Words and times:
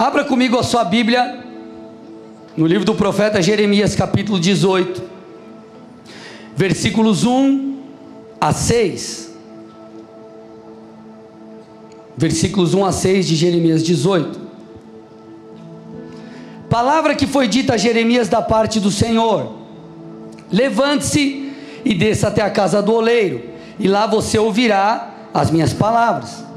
Abra 0.00 0.24
comigo 0.24 0.58
a 0.58 0.62
sua 0.62 0.82
Bíblia 0.82 1.44
no 2.56 2.66
livro 2.66 2.86
do 2.86 2.94
profeta 2.94 3.42
Jeremias, 3.42 3.94
capítulo 3.94 4.40
18, 4.40 5.02
versículos 6.56 7.24
1 7.24 7.76
a 8.40 8.50
6. 8.50 9.34
Versículos 12.16 12.72
1 12.72 12.86
a 12.86 12.92
6 12.92 13.28
de 13.28 13.36
Jeremias 13.36 13.82
18. 13.82 14.40
Palavra 16.70 17.14
que 17.14 17.26
foi 17.26 17.46
dita 17.46 17.74
a 17.74 17.76
Jeremias 17.76 18.26
da 18.26 18.40
parte 18.40 18.80
do 18.80 18.90
Senhor: 18.90 19.52
Levante-se 20.50 21.52
e 21.84 21.92
desça 21.92 22.28
até 22.28 22.40
a 22.40 22.48
casa 22.48 22.80
do 22.80 22.94
oleiro, 22.94 23.42
e 23.78 23.86
lá 23.86 24.06
você 24.06 24.38
ouvirá 24.38 25.28
as 25.34 25.50
minhas 25.50 25.74
palavras. 25.74 26.49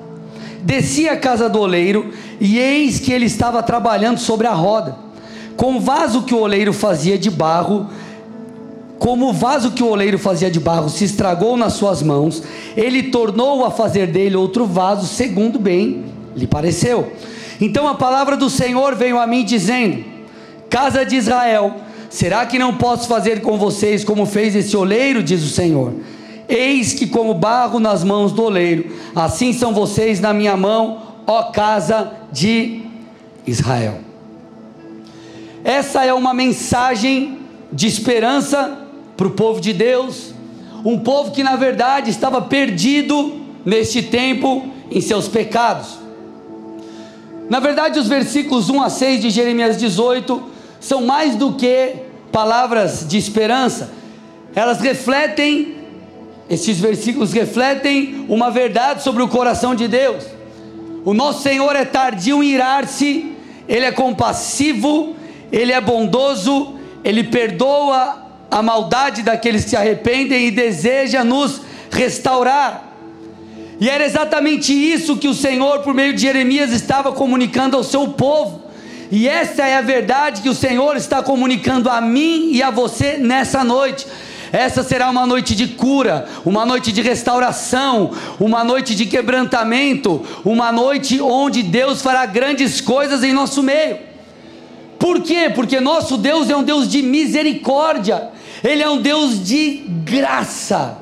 Desci 0.63 1.07
à 1.07 1.17
casa 1.17 1.47
do 1.47 1.59
oleiro, 1.59 2.11
e 2.39 2.57
eis 2.57 2.99
que 2.99 3.11
ele 3.11 3.25
estava 3.25 3.61
trabalhando 3.61 4.17
sobre 4.17 4.47
a 4.47 4.53
roda 4.53 5.03
com 5.55 5.77
o 5.77 5.79
vaso 5.79 6.23
que 6.23 6.33
o 6.33 6.39
oleiro 6.39 6.73
fazia 6.73 7.17
de 7.17 7.29
barro, 7.29 7.87
como 8.97 9.29
o 9.29 9.33
vaso 9.33 9.71
que 9.71 9.83
o 9.83 9.87
oleiro 9.87 10.17
fazia 10.17 10.49
de 10.49 10.59
barro 10.59 10.89
se 10.89 11.03
estragou 11.03 11.57
nas 11.57 11.73
suas 11.73 12.01
mãos, 12.01 12.41
ele 12.75 13.03
tornou 13.03 13.65
a 13.65 13.71
fazer 13.71 14.07
dele 14.07 14.35
outro 14.35 14.65
vaso, 14.65 15.05
segundo 15.05 15.59
bem 15.59 16.05
lhe 16.35 16.47
pareceu. 16.47 17.11
Então 17.59 17.87
a 17.87 17.95
palavra 17.95 18.35
do 18.35 18.49
Senhor 18.49 18.95
veio 18.95 19.19
a 19.19 19.27
mim 19.27 19.43
dizendo: 19.43 20.03
Casa 20.69 21.05
de 21.05 21.17
Israel, 21.17 21.75
será 22.09 22.45
que 22.45 22.57
não 22.57 22.75
posso 22.75 23.07
fazer 23.07 23.41
com 23.41 23.57
vocês 23.57 24.03
como 24.03 24.25
fez 24.25 24.55
esse 24.55 24.75
oleiro, 24.75 25.21
diz 25.21 25.43
o 25.43 25.49
Senhor? 25.49 25.93
Eis 26.47 26.93
que 26.93 27.07
como 27.07 27.33
barro 27.33 27.79
nas 27.79 28.03
mãos 28.03 28.31
do 28.31 28.43
oleiro, 28.43 28.95
assim 29.15 29.53
são 29.53 29.73
vocês 29.73 30.19
na 30.19 30.33
minha 30.33 30.57
mão, 30.57 31.01
ó 31.25 31.43
casa 31.43 32.11
de 32.31 32.81
Israel. 33.45 33.99
Essa 35.63 36.05
é 36.05 36.13
uma 36.13 36.33
mensagem 36.33 37.39
de 37.71 37.87
esperança 37.87 38.77
para 39.15 39.27
o 39.27 39.31
povo 39.31 39.61
de 39.61 39.71
Deus, 39.71 40.33
um 40.83 40.99
povo 40.99 41.31
que 41.31 41.43
na 41.43 41.55
verdade 41.55 42.09
estava 42.09 42.41
perdido 42.41 43.41
neste 43.65 44.01
tempo 44.03 44.67
em 44.91 44.99
seus 44.99 45.27
pecados. 45.27 45.99
Na 47.49 47.59
verdade, 47.59 47.99
os 47.99 48.07
versículos 48.07 48.69
1 48.69 48.81
a 48.81 48.89
6 48.89 49.21
de 49.21 49.29
Jeremias 49.29 49.77
18 49.77 50.43
são 50.79 51.05
mais 51.05 51.35
do 51.35 51.53
que 51.53 51.95
palavras 52.31 53.07
de 53.07 53.17
esperança, 53.17 53.91
elas 54.55 54.79
refletem, 54.79 55.75
esses 56.49 56.79
versículos 56.79 57.33
refletem 57.33 58.25
uma 58.29 58.49
verdade 58.49 59.03
sobre 59.03 59.23
o 59.23 59.27
coração 59.27 59.73
de 59.73 59.87
Deus. 59.87 60.25
O 61.05 61.13
nosso 61.13 61.41
Senhor 61.41 61.75
é 61.75 61.85
tardio 61.85 62.43
em 62.43 62.47
irar-se, 62.47 63.33
Ele 63.67 63.85
é 63.85 63.91
compassivo 63.91 65.15
ele 65.53 65.71
é 65.71 65.79
bondoso, 65.79 66.73
Ele 67.03 67.23
perdoa 67.25 68.23
a 68.49 68.63
maldade 68.63 69.21
daqueles 69.21 69.63
que 69.63 69.69
se 69.69 69.75
arrependem 69.75 70.47
e 70.47 70.51
deseja 70.51 71.23
nos 71.23 71.61
restaurar. 71.91 72.91
E 73.79 73.87
era 73.87 74.03
exatamente 74.03 74.73
isso 74.73 75.15
que 75.15 75.27
o 75.27 75.33
Senhor, 75.33 75.81
por 75.81 75.93
meio 75.93 76.11
de 76.11 76.21
Jeremias, 76.21 76.71
estava 76.71 77.11
comunicando 77.11 77.77
ao 77.77 77.83
seu 77.83 78.07
povo. 78.07 78.63
E 79.11 79.29
essa 79.29 79.61
é 79.67 79.75
a 79.75 79.81
verdade 79.81 80.41
que 80.41 80.49
o 80.49 80.55
Senhor 80.55 80.97
está 80.97 81.21
comunicando 81.21 81.87
a 81.87 82.01
mim 82.01 82.49
e 82.51 82.63
a 82.63 82.71
você 82.71 83.17
nessa 83.19 83.63
noite. 83.63 84.07
Essa 84.53 84.83
será 84.83 85.09
uma 85.09 85.25
noite 85.25 85.55
de 85.55 85.69
cura, 85.69 86.27
uma 86.45 86.63
noite 86.63 86.91
de 86.91 87.01
restauração, 87.01 88.11
uma 88.39 88.63
noite 88.63 88.93
de 88.93 89.07
quebrantamento, 89.07 90.23
uma 90.45 90.71
noite 90.71 91.19
onde 91.19 91.63
Deus 91.63 92.03
fará 92.03 92.23
grandes 92.27 92.79
coisas 92.79 93.23
em 93.23 93.33
nosso 93.33 93.63
meio. 93.63 93.97
Por 94.99 95.23
quê? 95.23 95.51
Porque 95.53 95.79
nosso 95.79 96.17
Deus 96.17 96.51
é 96.51 96.55
um 96.55 96.61
Deus 96.61 96.87
de 96.87 97.01
misericórdia, 97.01 98.29
Ele 98.63 98.83
é 98.83 98.87
um 98.87 99.01
Deus 99.01 99.43
de 99.43 99.85
graça. 100.05 100.99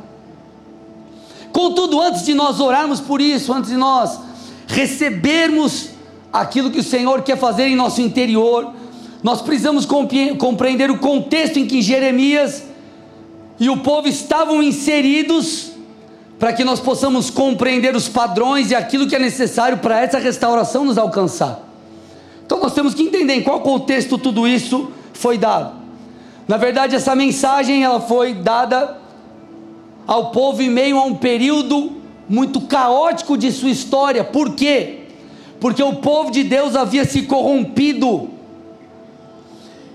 Contudo, 1.51 1.99
antes 1.99 2.23
de 2.23 2.33
nós 2.33 2.61
orarmos 2.61 3.01
por 3.01 3.19
isso, 3.19 3.51
antes 3.51 3.69
de 3.69 3.75
nós 3.75 4.17
recebermos 4.65 5.89
aquilo 6.31 6.71
que 6.71 6.79
o 6.79 6.83
Senhor 6.83 7.21
quer 7.21 7.37
fazer 7.37 7.67
em 7.67 7.75
nosso 7.75 8.01
interior, 8.01 8.71
nós 9.21 9.41
precisamos 9.41 9.85
compreender 9.85 10.89
o 10.89 10.99
contexto 10.99 11.59
em 11.59 11.67
que 11.67 11.81
Jeremias 11.81 12.70
e 13.61 13.69
o 13.69 13.77
povo 13.77 14.07
estavam 14.07 14.63
inseridos, 14.63 15.73
para 16.39 16.51
que 16.51 16.63
nós 16.63 16.79
possamos 16.79 17.29
compreender 17.29 17.95
os 17.95 18.09
padrões 18.09 18.71
e 18.71 18.75
aquilo 18.75 19.05
que 19.05 19.15
é 19.15 19.19
necessário 19.19 19.77
para 19.77 20.01
essa 20.01 20.17
restauração 20.17 20.83
nos 20.83 20.97
alcançar. 20.97 21.61
Então 22.43 22.59
nós 22.59 22.73
temos 22.73 22.95
que 22.95 23.03
entender 23.03 23.35
em 23.35 23.43
qual 23.43 23.61
contexto 23.61 24.17
tudo 24.17 24.47
isso 24.47 24.89
foi 25.13 25.37
dado. 25.37 25.75
Na 26.47 26.57
verdade, 26.57 26.95
essa 26.95 27.13
mensagem 27.13 27.83
ela 27.83 28.01
foi 28.01 28.33
dada 28.33 28.97
ao 30.07 30.31
povo 30.31 30.63
em 30.63 30.69
meio 30.71 30.97
a 30.97 31.03
um 31.03 31.13
período 31.13 31.91
muito 32.27 32.61
caótico 32.61 33.37
de 33.37 33.51
sua 33.51 33.69
história. 33.69 34.23
Por 34.23 34.55
quê? 34.55 35.01
Porque 35.59 35.83
o 35.83 35.97
povo 35.97 36.31
de 36.31 36.43
Deus 36.43 36.75
havia 36.75 37.05
se 37.05 37.21
corrompido. 37.21 38.27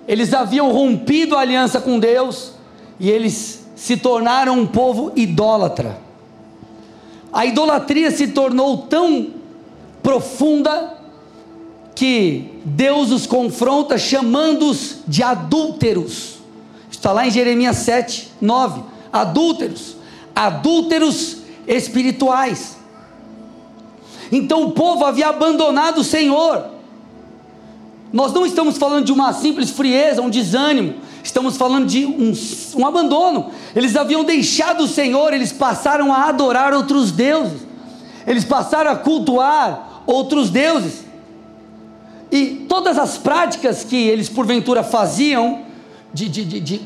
Eles 0.06 0.32
haviam 0.32 0.70
rompido 0.70 1.34
a 1.34 1.40
aliança 1.40 1.80
com 1.80 1.98
Deus 1.98 2.54
e 2.98 3.10
eles 3.10 3.66
se 3.74 3.96
tornaram 3.96 4.58
um 4.58 4.66
povo 4.66 5.12
idólatra. 5.14 5.98
A 7.32 7.44
idolatria 7.44 8.10
se 8.10 8.28
tornou 8.28 8.78
tão 8.78 9.28
profunda 10.02 10.94
que 11.94 12.50
Deus 12.64 13.10
os 13.10 13.26
confronta 13.26 13.98
chamando-os 13.98 14.98
de 15.06 15.22
adúlteros. 15.22 16.36
Está 16.90 17.12
lá 17.12 17.26
em 17.26 17.30
Jeremias 17.30 17.76
7, 17.78 18.32
9. 18.40 18.82
Adúlteros, 19.12 19.96
adúlteros 20.34 21.38
espirituais. 21.66 22.76
Então 24.30 24.64
o 24.64 24.72
povo 24.72 25.04
havia 25.04 25.28
abandonado 25.28 25.98
o 25.98 26.04
Senhor. 26.04 26.66
Nós 28.12 28.32
não 28.32 28.46
estamos 28.46 28.78
falando 28.78 29.04
de 29.04 29.12
uma 29.12 29.32
simples 29.32 29.70
frieza, 29.70 30.22
um 30.22 30.30
desânimo, 30.30 30.94
estamos 31.26 31.56
falando 31.56 31.86
de 31.86 32.04
um, 32.04 32.32
um 32.76 32.86
abandono. 32.86 33.50
Eles 33.74 33.96
haviam 33.96 34.24
deixado 34.24 34.84
o 34.84 34.88
Senhor, 34.88 35.32
eles 35.32 35.52
passaram 35.52 36.12
a 36.12 36.28
adorar 36.28 36.72
outros 36.74 37.12
deuses, 37.12 37.60
eles 38.26 38.44
passaram 38.44 38.90
a 38.90 38.96
cultuar 38.96 40.02
outros 40.06 40.50
deuses. 40.50 41.04
E 42.30 42.66
todas 42.68 42.98
as 42.98 43.16
práticas 43.16 43.84
que 43.84 43.96
eles 43.96 44.28
porventura 44.28 44.82
faziam 44.82 45.62
de, 46.12 46.28
de, 46.28 46.44
de, 46.44 46.60
de 46.60 46.80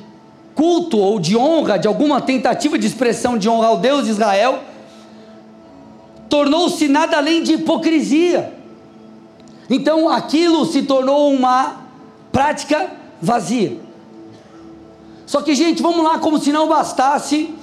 culto 0.54 0.98
ou 0.98 1.18
de 1.18 1.36
honra, 1.36 1.78
de 1.78 1.88
alguma 1.88 2.20
tentativa 2.20 2.78
de 2.78 2.86
expressão 2.86 3.38
de 3.38 3.48
honra 3.48 3.68
ao 3.68 3.78
Deus 3.78 4.04
de 4.04 4.10
Israel, 4.10 4.60
tornou-se 6.28 6.86
nada 6.88 7.16
além 7.16 7.42
de 7.42 7.54
hipocrisia. 7.54 8.52
Então 9.68 10.08
aquilo 10.08 10.66
se 10.66 10.82
tornou 10.82 11.32
uma 11.32 11.76
prática 12.32 12.90
vazia. 13.20 13.89
Só 15.30 15.40
que, 15.40 15.54
gente, 15.54 15.80
vamos 15.80 16.02
lá, 16.02 16.18
como 16.18 16.40
se 16.40 16.50
não 16.50 16.66
bastasse, 16.66 17.54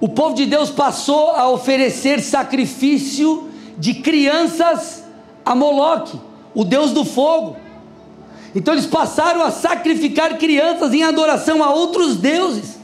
o 0.00 0.08
povo 0.08 0.34
de 0.34 0.46
Deus 0.46 0.70
passou 0.70 1.32
a 1.32 1.50
oferecer 1.50 2.22
sacrifício 2.22 3.50
de 3.76 3.92
crianças 3.92 5.04
a 5.44 5.54
Moloque, 5.54 6.18
o 6.54 6.64
deus 6.64 6.92
do 6.92 7.04
fogo. 7.04 7.58
Então 8.54 8.72
eles 8.72 8.86
passaram 8.86 9.42
a 9.42 9.50
sacrificar 9.50 10.38
crianças 10.38 10.94
em 10.94 11.02
adoração 11.02 11.62
a 11.62 11.74
outros 11.74 12.16
deuses. 12.16 12.78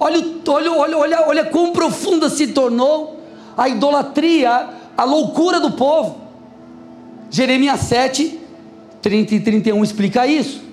Olha, 0.00 0.24
olha, 0.48 0.72
olha, 0.72 0.96
olha, 0.96 1.28
olha 1.28 1.44
quão 1.44 1.72
profunda 1.72 2.30
se 2.30 2.46
tornou 2.46 3.20
a 3.54 3.68
idolatria, 3.68 4.70
a 4.96 5.04
loucura 5.04 5.60
do 5.60 5.72
povo. 5.72 6.16
Jeremias 7.28 7.80
7, 7.80 8.40
30 9.02 9.34
e 9.34 9.40
31 9.40 9.84
explica 9.84 10.26
isso. 10.26 10.71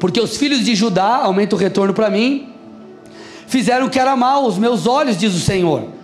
Porque 0.00 0.20
os 0.20 0.36
filhos 0.36 0.64
de 0.64 0.74
Judá, 0.74 1.20
aumenta 1.22 1.54
o 1.54 1.58
retorno 1.58 1.94
para 1.94 2.10
mim, 2.10 2.48
fizeram 3.46 3.86
o 3.86 3.90
que 3.90 4.00
era 4.00 4.16
mal 4.16 4.44
aos 4.44 4.58
meus 4.58 4.86
olhos, 4.86 5.16
diz 5.16 5.34
o 5.34 5.40
Senhor 5.40 6.00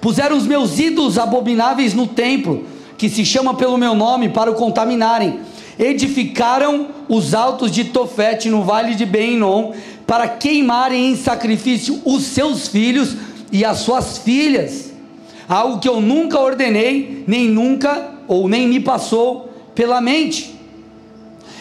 Puseram 0.00 0.36
os 0.36 0.46
meus 0.46 0.78
ídolos 0.78 1.18
abomináveis 1.18 1.92
no 1.92 2.06
templo, 2.06 2.64
que 2.96 3.08
se 3.08 3.24
chama 3.24 3.54
pelo 3.54 3.76
meu 3.76 3.94
nome, 3.94 4.30
para 4.30 4.50
o 4.50 4.54
contaminarem. 4.54 5.40
Edificaram 5.78 6.88
os 7.08 7.34
altos 7.34 7.70
de 7.70 7.84
Tofete 7.84 8.48
no 8.48 8.62
vale 8.62 8.94
de 8.94 9.04
Beinom, 9.04 9.72
para 10.06 10.26
queimarem 10.26 11.10
em 11.10 11.16
sacrifício 11.16 12.00
os 12.04 12.22
seus 12.24 12.68
filhos 12.68 13.16
e 13.52 13.64
as 13.64 13.78
suas 13.78 14.18
filhas. 14.18 14.90
Algo 15.48 15.80
que 15.80 15.88
eu 15.88 16.00
nunca 16.00 16.40
ordenei, 16.40 17.24
nem 17.26 17.48
nunca, 17.48 18.12
ou 18.26 18.48
nem 18.48 18.68
me 18.68 18.80
passou 18.80 19.50
pela 19.74 20.00
mente. 20.00 20.59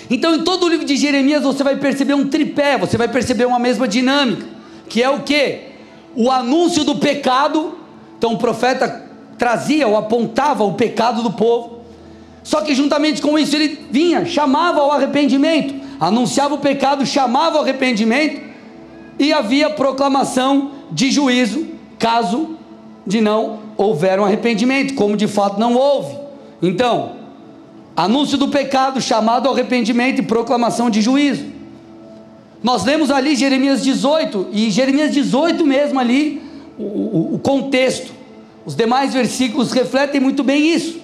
Então, 0.09 0.35
em 0.35 0.43
todo 0.43 0.65
o 0.65 0.69
livro 0.69 0.85
de 0.85 0.97
Jeremias, 0.97 1.43
você 1.43 1.63
vai 1.63 1.75
perceber 1.75 2.13
um 2.13 2.27
tripé, 2.27 2.77
você 2.77 2.97
vai 2.97 3.07
perceber 3.07 3.45
uma 3.45 3.59
mesma 3.59 3.87
dinâmica, 3.87 4.47
que 4.87 5.03
é 5.03 5.09
o 5.09 5.21
que? 5.21 5.59
O 6.15 6.31
anúncio 6.31 6.83
do 6.83 6.95
pecado 6.95 7.79
então 8.19 8.33
o 8.33 8.37
profeta 8.37 9.05
trazia 9.37 9.87
ou 9.87 9.95
apontava 9.95 10.65
o 10.65 10.73
pecado 10.73 11.23
do 11.23 11.31
povo. 11.31 11.79
Só 12.43 12.59
que 12.61 12.75
juntamente 12.75 13.21
com 13.21 13.39
isso 13.39 13.55
ele 13.55 13.87
vinha, 13.89 14.25
chamava 14.25 14.81
ao 14.81 14.91
arrependimento, 14.91 15.73
anunciava 15.99 16.55
o 16.55 16.57
pecado, 16.57 17.05
chamava 17.05 17.57
ao 17.57 17.63
arrependimento 17.63 18.41
e 19.17 19.31
havia 19.31 19.69
proclamação 19.69 20.71
de 20.91 21.09
juízo, 21.09 21.65
caso 21.97 22.57
de 23.07 23.21
não 23.21 23.59
houver 23.77 24.19
um 24.19 24.25
arrependimento, 24.25 24.93
como 24.95 25.15
de 25.15 25.27
fato 25.27 25.57
não 25.57 25.75
houve. 25.75 26.17
Então, 26.61 27.13
anúncio 28.03 28.37
do 28.37 28.47
pecado, 28.47 29.01
chamado 29.01 29.47
ao 29.47 29.53
arrependimento 29.53 30.19
e 30.19 30.21
proclamação 30.21 30.89
de 30.89 31.01
juízo. 31.01 31.45
Nós 32.63 32.85
lemos 32.85 33.11
ali 33.11 33.35
Jeremias 33.35 33.83
18, 33.83 34.47
e 34.53 34.71
Jeremias 34.71 35.11
18 35.11 35.65
mesmo 35.65 35.99
ali, 35.99 36.41
o, 36.77 36.83
o, 36.83 37.35
o 37.35 37.39
contexto. 37.39 38.13
Os 38.65 38.73
demais 38.73 39.13
versículos 39.13 39.73
refletem 39.73 40.21
muito 40.21 40.43
bem 40.43 40.73
isso. 40.73 40.99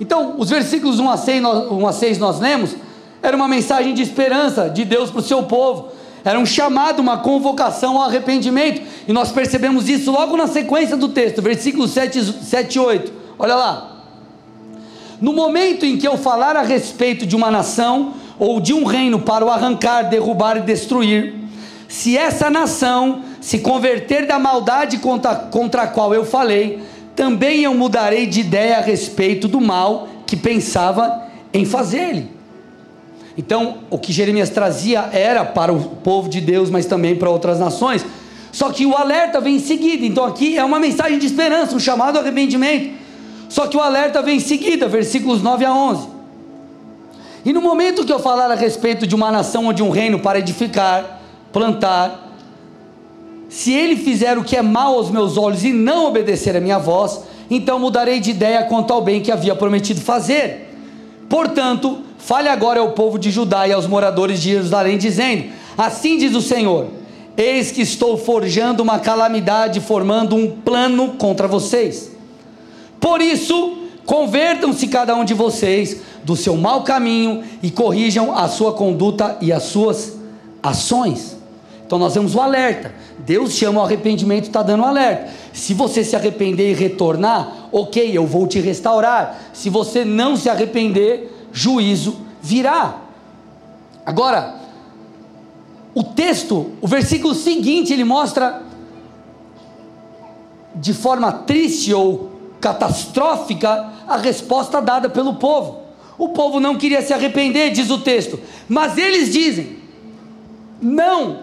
Então, 0.00 0.34
os 0.36 0.50
versículos 0.50 0.98
1 0.98 1.10
a 1.10 1.16
6 1.16 1.42
nós, 1.42 1.70
1 1.70 1.86
a 1.86 1.92
6 1.92 2.18
nós 2.18 2.40
lemos, 2.40 2.74
era 3.22 3.36
uma 3.36 3.46
mensagem 3.46 3.94
de 3.94 4.02
esperança 4.02 4.68
de 4.68 4.84
Deus 4.84 5.10
para 5.10 5.20
o 5.20 5.22
seu 5.22 5.44
povo, 5.44 5.90
era 6.24 6.38
um 6.38 6.46
chamado, 6.46 6.98
uma 6.98 7.18
convocação 7.18 7.96
ao 7.98 8.08
arrependimento, 8.08 8.82
e 9.06 9.12
nós 9.12 9.30
percebemos 9.30 9.88
isso 9.88 10.10
logo 10.10 10.36
na 10.36 10.48
sequência 10.48 10.96
do 10.96 11.08
texto, 11.08 11.40
versículos 11.40 11.92
7, 11.92 12.20
7 12.44 12.74
e 12.74 12.78
8. 12.80 13.12
Olha 13.38 13.54
lá. 13.54 13.99
No 15.20 15.32
momento 15.32 15.84
em 15.84 15.98
que 15.98 16.08
eu 16.08 16.16
falar 16.16 16.56
a 16.56 16.62
respeito 16.62 17.26
de 17.26 17.36
uma 17.36 17.50
nação 17.50 18.14
ou 18.38 18.60
de 18.60 18.72
um 18.72 18.84
reino 18.84 19.20
para 19.20 19.44
o 19.44 19.50
arrancar, 19.50 20.02
derrubar 20.02 20.56
e 20.56 20.60
destruir, 20.62 21.34
se 21.88 22.16
essa 22.16 22.48
nação 22.48 23.22
se 23.40 23.58
converter 23.58 24.26
da 24.26 24.38
maldade 24.38 24.98
contra, 24.98 25.34
contra 25.34 25.82
a 25.82 25.86
qual 25.86 26.14
eu 26.14 26.24
falei, 26.24 26.80
também 27.14 27.64
eu 27.64 27.74
mudarei 27.74 28.26
de 28.26 28.40
ideia 28.40 28.78
a 28.78 28.80
respeito 28.80 29.46
do 29.46 29.60
mal 29.60 30.08
que 30.26 30.36
pensava 30.36 31.26
em 31.52 31.64
fazer-lhe. 31.64 32.30
Então, 33.36 33.78
o 33.90 33.98
que 33.98 34.12
Jeremias 34.12 34.50
trazia 34.50 35.08
era 35.12 35.44
para 35.44 35.72
o 35.72 35.80
povo 35.96 36.28
de 36.28 36.40
Deus, 36.40 36.70
mas 36.70 36.86
também 36.86 37.16
para 37.16 37.28
outras 37.28 37.58
nações. 37.58 38.04
Só 38.52 38.70
que 38.70 38.86
o 38.86 38.94
alerta 38.94 39.40
vem 39.40 39.56
em 39.56 39.60
seguida. 39.60 40.04
Então, 40.04 40.24
aqui 40.24 40.56
é 40.56 40.64
uma 40.64 40.78
mensagem 40.78 41.18
de 41.18 41.26
esperança, 41.26 41.74
um 41.74 41.80
chamado 41.80 42.16
ao 42.16 42.22
arrependimento. 42.22 42.94
Só 43.50 43.66
que 43.66 43.76
o 43.76 43.80
alerta 43.80 44.22
vem 44.22 44.36
em 44.36 44.40
seguida, 44.40 44.86
versículos 44.86 45.42
9 45.42 45.64
a 45.64 45.74
11. 45.74 46.08
E 47.44 47.52
no 47.52 47.60
momento 47.60 48.06
que 48.06 48.12
eu 48.12 48.20
falar 48.20 48.48
a 48.48 48.54
respeito 48.54 49.08
de 49.08 49.14
uma 49.14 49.32
nação 49.32 49.66
ou 49.66 49.72
de 49.72 49.82
um 49.82 49.90
reino 49.90 50.20
para 50.20 50.38
edificar, 50.38 51.20
plantar, 51.52 52.28
se 53.48 53.72
ele 53.72 53.96
fizer 53.96 54.38
o 54.38 54.44
que 54.44 54.56
é 54.56 54.62
mal 54.62 54.94
aos 54.94 55.10
meus 55.10 55.36
olhos 55.36 55.64
e 55.64 55.72
não 55.72 56.06
obedecer 56.06 56.56
a 56.56 56.60
minha 56.60 56.78
voz, 56.78 57.24
então 57.50 57.80
mudarei 57.80 58.20
de 58.20 58.30
ideia 58.30 58.62
quanto 58.62 58.92
ao 58.92 59.02
bem 59.02 59.20
que 59.20 59.32
havia 59.32 59.56
prometido 59.56 60.00
fazer. 60.00 60.72
Portanto, 61.28 62.02
fale 62.18 62.48
agora 62.48 62.78
ao 62.78 62.92
povo 62.92 63.18
de 63.18 63.32
Judá 63.32 63.66
e 63.66 63.72
aos 63.72 63.88
moradores 63.88 64.40
de 64.40 64.50
Jerusalém, 64.50 64.96
dizendo: 64.96 65.46
Assim 65.76 66.18
diz 66.18 66.36
o 66.36 66.40
Senhor: 66.40 66.86
Eis 67.36 67.72
que 67.72 67.82
estou 67.82 68.16
forjando 68.16 68.80
uma 68.80 69.00
calamidade, 69.00 69.80
formando 69.80 70.36
um 70.36 70.48
plano 70.48 71.14
contra 71.18 71.48
vocês. 71.48 72.09
Por 73.00 73.22
isso, 73.22 73.78
convertam-se 74.04 74.86
cada 74.86 75.16
um 75.16 75.24
de 75.24 75.34
vocês 75.34 76.02
do 76.22 76.36
seu 76.36 76.56
mau 76.56 76.84
caminho 76.84 77.42
e 77.62 77.70
corrijam 77.70 78.36
a 78.36 78.46
sua 78.48 78.72
conduta 78.72 79.38
e 79.40 79.52
as 79.52 79.64
suas 79.64 80.18
ações. 80.62 81.36
Então 81.86 81.98
nós 81.98 82.12
temos 82.12 82.34
o 82.34 82.40
alerta. 82.40 82.94
Deus 83.18 83.52
chama 83.52 83.80
o 83.80 83.84
arrependimento, 83.84 84.44
está 84.44 84.62
dando 84.62 84.82
um 84.82 84.86
alerta. 84.86 85.32
Se 85.52 85.74
você 85.74 86.04
se 86.04 86.14
arrepender 86.14 86.70
e 86.70 86.74
retornar, 86.74 87.68
ok, 87.72 88.16
eu 88.16 88.26
vou 88.26 88.46
te 88.46 88.60
restaurar. 88.60 89.40
Se 89.52 89.68
você 89.68 90.04
não 90.04 90.36
se 90.36 90.48
arrepender, 90.48 91.48
juízo 91.52 92.18
virá. 92.40 92.96
Agora, 94.06 94.54
o 95.94 96.04
texto, 96.04 96.70
o 96.80 96.86
versículo 96.86 97.34
seguinte, 97.34 97.92
ele 97.92 98.04
mostra 98.04 98.62
de 100.74 100.94
forma 100.94 101.32
triste 101.32 101.92
ou 101.92 102.30
catastrófica 102.60 103.90
a 104.06 104.16
resposta 104.16 104.80
dada 104.80 105.08
pelo 105.08 105.34
povo. 105.34 105.80
O 106.18 106.28
povo 106.30 106.60
não 106.60 106.76
queria 106.76 107.00
se 107.00 107.14
arrepender, 107.14 107.70
diz 107.70 107.90
o 107.90 107.98
texto, 107.98 108.38
mas 108.68 108.98
eles 108.98 109.32
dizem: 109.32 109.78
não, 110.80 111.38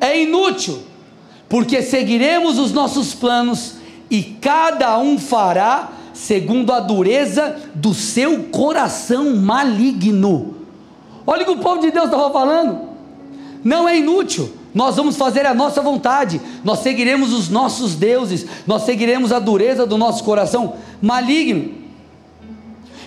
é 0.00 0.20
inútil, 0.20 0.80
porque 1.48 1.82
seguiremos 1.82 2.58
os 2.58 2.72
nossos 2.72 3.14
planos 3.14 3.74
e 4.10 4.22
cada 4.22 4.98
um 4.98 5.18
fará 5.18 5.92
segundo 6.12 6.72
a 6.72 6.80
dureza 6.80 7.56
do 7.74 7.92
seu 7.92 8.44
coração 8.44 9.36
maligno. 9.36 10.56
Olha 11.26 11.42
o 11.42 11.44
que 11.44 11.50
o 11.52 11.58
povo 11.58 11.80
de 11.80 11.90
Deus 11.90 12.06
estava 12.06 12.32
falando. 12.32 12.80
Não 13.62 13.88
é 13.88 13.98
inútil, 13.98 14.52
nós 14.76 14.94
vamos 14.94 15.16
fazer 15.16 15.46
a 15.46 15.54
nossa 15.54 15.80
vontade, 15.80 16.38
nós 16.62 16.80
seguiremos 16.80 17.32
os 17.32 17.48
nossos 17.48 17.94
deuses, 17.94 18.44
nós 18.66 18.82
seguiremos 18.82 19.32
a 19.32 19.38
dureza 19.38 19.86
do 19.86 19.96
nosso 19.96 20.22
coração 20.22 20.74
maligno. 21.00 21.72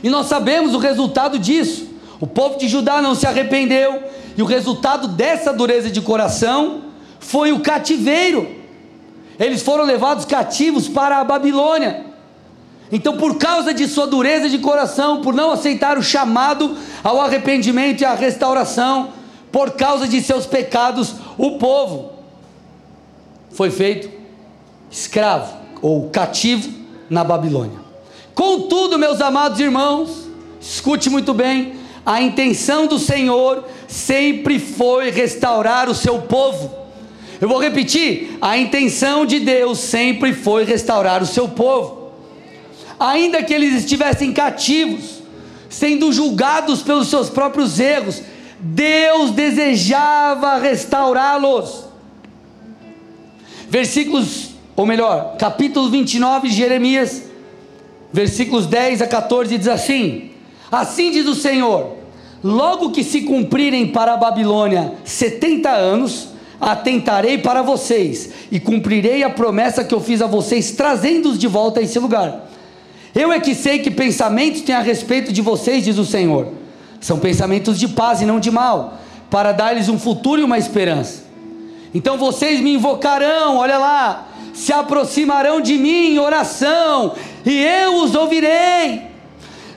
E 0.02 0.10
nós 0.10 0.26
sabemos 0.26 0.74
o 0.74 0.80
resultado 0.80 1.38
disso. 1.38 1.88
O 2.20 2.26
povo 2.26 2.58
de 2.58 2.68
Judá 2.68 3.04
não 3.04 3.14
se 3.14 3.28
arrependeu, 3.28 4.02
e 4.36 4.42
o 4.42 4.48
resultado 4.48 5.10
dessa 5.10 5.54
dureza 5.54 5.92
de 5.92 6.02
coração 6.02 6.86
foi 7.20 7.52
o 7.52 7.60
cativeiro. 7.60 8.50
Eles 9.40 9.62
foram 9.62 9.84
levados 9.84 10.26
cativos 10.26 10.88
para 10.88 11.20
a 11.20 11.24
Babilônia. 11.24 12.04
Então, 12.92 13.16
por 13.16 13.38
causa 13.38 13.76
de 13.76 13.88
sua 13.88 14.08
dureza 14.08 14.50
de 14.50 14.58
coração, 14.58 15.22
por 15.22 15.36
não 15.36 15.52
aceitar 15.52 16.00
o 16.00 16.02
chamado 16.02 16.76
ao 17.04 17.22
arrependimento 17.22 18.02
e 18.02 18.06
à 18.06 18.16
restauração, 18.16 19.19
por 19.52 19.72
causa 19.72 20.08
de 20.08 20.22
seus 20.22 20.46
pecados, 20.46 21.16
o 21.38 21.58
povo 21.58 22.12
foi 23.52 23.72
feito 23.72 24.10
escravo 24.92 25.54
ou 25.82 26.10
cativo 26.10 26.70
na 27.10 27.24
Babilônia. 27.24 27.80
Contudo, 28.34 28.98
meus 28.98 29.22
amados 29.22 29.60
irmãos, 29.60 30.30
escute 30.62 31.10
muito 31.10 31.34
bem, 31.34 31.74
a 32.06 32.22
intenção 32.22 32.88
do 32.88 32.98
Senhor 32.98 33.66
sempre 33.88 34.60
foi 34.60 35.12
restaurar 35.12 35.90
o 35.90 35.96
seu 35.96 36.20
povo. 36.20 36.74
Eu 37.42 37.48
vou 37.48 37.60
repetir: 37.60 38.38
a 38.42 38.58
intenção 38.58 39.26
de 39.26 39.40
Deus 39.40 39.80
sempre 39.80 40.34
foi 40.34 40.64
restaurar 40.64 41.22
o 41.22 41.28
seu 41.28 41.48
povo. 41.48 42.12
Ainda 43.00 43.44
que 43.44 43.54
eles 43.54 43.76
estivessem 43.76 44.34
cativos, 44.34 45.22
sendo 45.70 46.12
julgados 46.12 46.82
pelos 46.82 47.08
seus 47.08 47.30
próprios 47.30 47.80
erros, 47.80 48.22
Deus 48.60 49.32
desejava 49.32 50.58
restaurá-los. 50.58 51.86
Versículos, 53.70 54.50
ou 54.76 54.86
melhor, 54.86 55.38
capítulo 55.38 55.90
29 55.90 56.50
de 56.50 56.56
Jeremias, 56.56 57.24
versículos 58.12 58.66
10 58.66 59.02
a 59.02 59.08
14 59.08 59.58
diz 59.58 59.68
assim: 59.68 60.32
Assim 60.72 61.12
diz 61.12 61.26
o 61.28 61.36
Senhor: 61.36 61.96
Logo 62.44 62.92
que 62.92 63.04
se 63.04 63.22
cumprirem 63.22 63.88
para 63.88 64.14
a 64.14 64.18
Babilônia 64.18 64.94
setenta 65.06 65.70
anos, 65.70 66.30
atentarei 66.60 67.38
para 67.38 67.62
vocês 67.62 68.32
e 68.52 68.60
cumprirei 68.60 69.24
a 69.24 69.30
promessa 69.30 69.84
que 69.84 69.94
eu 69.94 70.02
fiz 70.02 70.22
a 70.22 70.28
vocês, 70.28 70.72
trazendo-os 70.72 71.40
de 71.40 71.48
volta 71.48 71.80
a 71.80 71.84
esse 71.84 71.98
lugar. 71.98 72.50
Eu 73.16 73.32
é 73.32 73.40
que 73.40 73.56
sei 73.56 73.80
que 73.80 73.90
pensamentos 73.90 74.62
têm 74.62 74.76
a 74.76 74.82
respeito 74.82 75.32
de 75.32 75.42
vocês, 75.42 75.84
diz 75.84 75.98
o 75.98 76.06
Senhor. 76.06 76.59
São 77.00 77.20
pensamentos 77.20 77.80
de 77.80 77.88
paz 77.88 78.22
e 78.22 78.26
não 78.26 78.40
de 78.40 78.52
mal, 78.52 79.00
para 79.30 79.52
dar-lhes 79.52 79.90
um 79.90 79.98
futuro 79.98 80.42
e 80.42 80.44
uma 80.44 80.58
esperança. 80.58 81.24
Então 81.94 82.18
vocês 82.18 82.60
me 82.60 82.74
invocarão, 82.74 83.58
olha 83.58 83.78
lá, 83.78 84.28
se 84.54 84.74
aproximarão 84.74 85.62
de 85.62 85.78
mim 85.78 86.14
em 86.14 86.20
oração, 86.20 87.14
e 87.46 87.64
eu 87.64 87.96
os 87.96 88.16
ouvirei. 88.16 89.10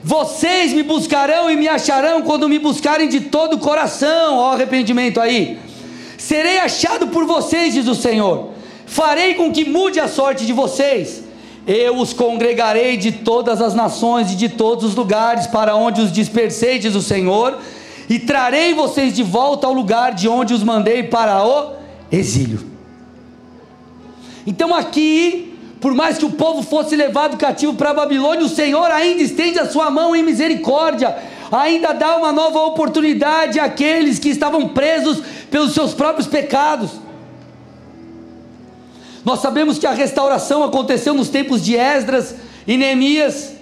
Vocês 0.03 0.73
me 0.73 0.83
buscarão 0.83 1.49
e 1.49 1.55
me 1.55 1.67
acharão 1.67 2.21
quando 2.23 2.49
me 2.49 2.59
buscarem 2.59 3.07
de 3.07 3.21
todo 3.21 3.53
o 3.53 3.59
coração, 3.59 4.37
ó 4.37 4.53
arrependimento 4.53 5.21
aí. 5.21 5.57
Serei 6.17 6.59
achado 6.59 7.07
por 7.07 7.25
vocês, 7.25 7.73
diz 7.73 7.87
o 7.87 7.95
Senhor. 7.95 8.49
Farei 8.85 9.33
com 9.35 9.51
que 9.51 9.63
mude 9.63 9.99
a 9.99 10.07
sorte 10.07 10.45
de 10.45 10.51
vocês. 10.51 11.23
Eu 11.65 11.97
os 11.97 12.11
congregarei 12.11 12.97
de 12.97 13.11
todas 13.11 13.61
as 13.61 13.73
nações 13.73 14.31
e 14.31 14.35
de 14.35 14.49
todos 14.49 14.83
os 14.83 14.95
lugares 14.95 15.47
para 15.47 15.75
onde 15.75 16.01
os 16.01 16.11
dispersei, 16.11 16.77
diz 16.77 16.95
o 16.95 17.01
Senhor, 17.01 17.57
e 18.09 18.19
trarei 18.19 18.73
vocês 18.73 19.13
de 19.13 19.23
volta 19.23 19.67
ao 19.67 19.73
lugar 19.73 20.13
de 20.13 20.27
onde 20.27 20.53
os 20.53 20.63
mandei 20.63 21.03
para 21.03 21.45
o 21.45 21.73
exílio. 22.11 22.65
Então 24.45 24.75
aqui 24.75 25.53
por 25.83 25.93
mais 25.93 26.17
que 26.17 26.23
o 26.23 26.29
povo 26.29 26.63
fosse 26.63 26.95
levado 26.95 27.35
cativo 27.35 27.73
para 27.73 27.89
a 27.89 27.93
Babilônia, 27.93 28.45
o 28.45 28.47
Senhor 28.47 28.89
ainda 28.89 29.21
estende 29.21 29.59
a 29.59 29.69
sua 29.69 29.91
mão 29.91 30.15
em 30.15 30.23
misericórdia, 30.23 31.13
ainda 31.51 31.91
dá 31.91 32.15
uma 32.15 32.31
nova 32.31 32.57
oportunidade 32.61 33.59
àqueles 33.59 34.17
que 34.17 34.29
estavam 34.29 34.69
presos 34.69 35.21
pelos 35.51 35.73
seus 35.73 35.93
próprios 35.93 36.25
pecados. 36.25 36.91
Nós 39.25 39.39
sabemos 39.39 39.77
que 39.79 39.87
a 39.87 39.91
restauração 39.91 40.63
aconteceu 40.63 41.13
nos 41.13 41.29
tempos 41.29 41.63
de 41.63 41.75
Esdras 41.75 42.35
e 42.67 42.77
Neemias, 42.77 43.53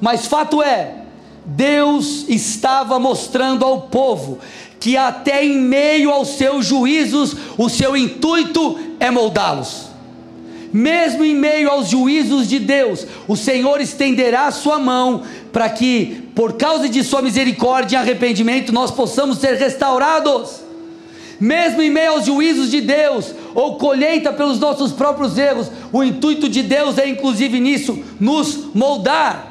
mas 0.00 0.26
fato 0.26 0.62
é, 0.62 1.02
Deus 1.44 2.26
estava 2.28 2.98
mostrando 2.98 3.64
ao 3.64 3.82
povo 3.82 4.38
que 4.78 4.96
até 4.96 5.44
em 5.44 5.58
meio 5.58 6.10
aos 6.10 6.28
seus 6.28 6.64
juízos, 6.64 7.36
o 7.58 7.68
seu 7.68 7.94
intuito 7.94 8.78
é 8.98 9.10
moldá-los. 9.10 9.90
Mesmo 10.72 11.22
em 11.22 11.34
meio 11.34 11.68
aos 11.68 11.88
juízos 11.88 12.48
de 12.48 12.58
Deus, 12.58 13.06
o 13.28 13.36
Senhor 13.36 13.80
estenderá 13.80 14.46
a 14.46 14.52
sua 14.52 14.78
mão 14.78 15.22
para 15.52 15.68
que, 15.68 16.30
por 16.34 16.54
causa 16.54 16.88
de 16.88 17.04
sua 17.04 17.20
misericórdia 17.20 17.96
e 17.96 18.00
arrependimento, 18.00 18.72
nós 18.72 18.90
possamos 18.90 19.38
ser 19.38 19.56
restaurados. 19.56 20.69
Mesmo 21.40 21.80
em 21.80 21.90
meio 21.90 22.12
aos 22.12 22.26
juízos 22.26 22.70
de 22.70 22.82
Deus, 22.82 23.34
ou 23.54 23.76
colheita 23.76 24.30
pelos 24.30 24.60
nossos 24.60 24.92
próprios 24.92 25.38
erros, 25.38 25.70
o 25.90 26.04
intuito 26.04 26.48
de 26.48 26.62
Deus 26.62 26.98
é, 26.98 27.08
inclusive 27.08 27.58
nisso, 27.58 27.98
nos 28.20 28.74
moldar. 28.74 29.46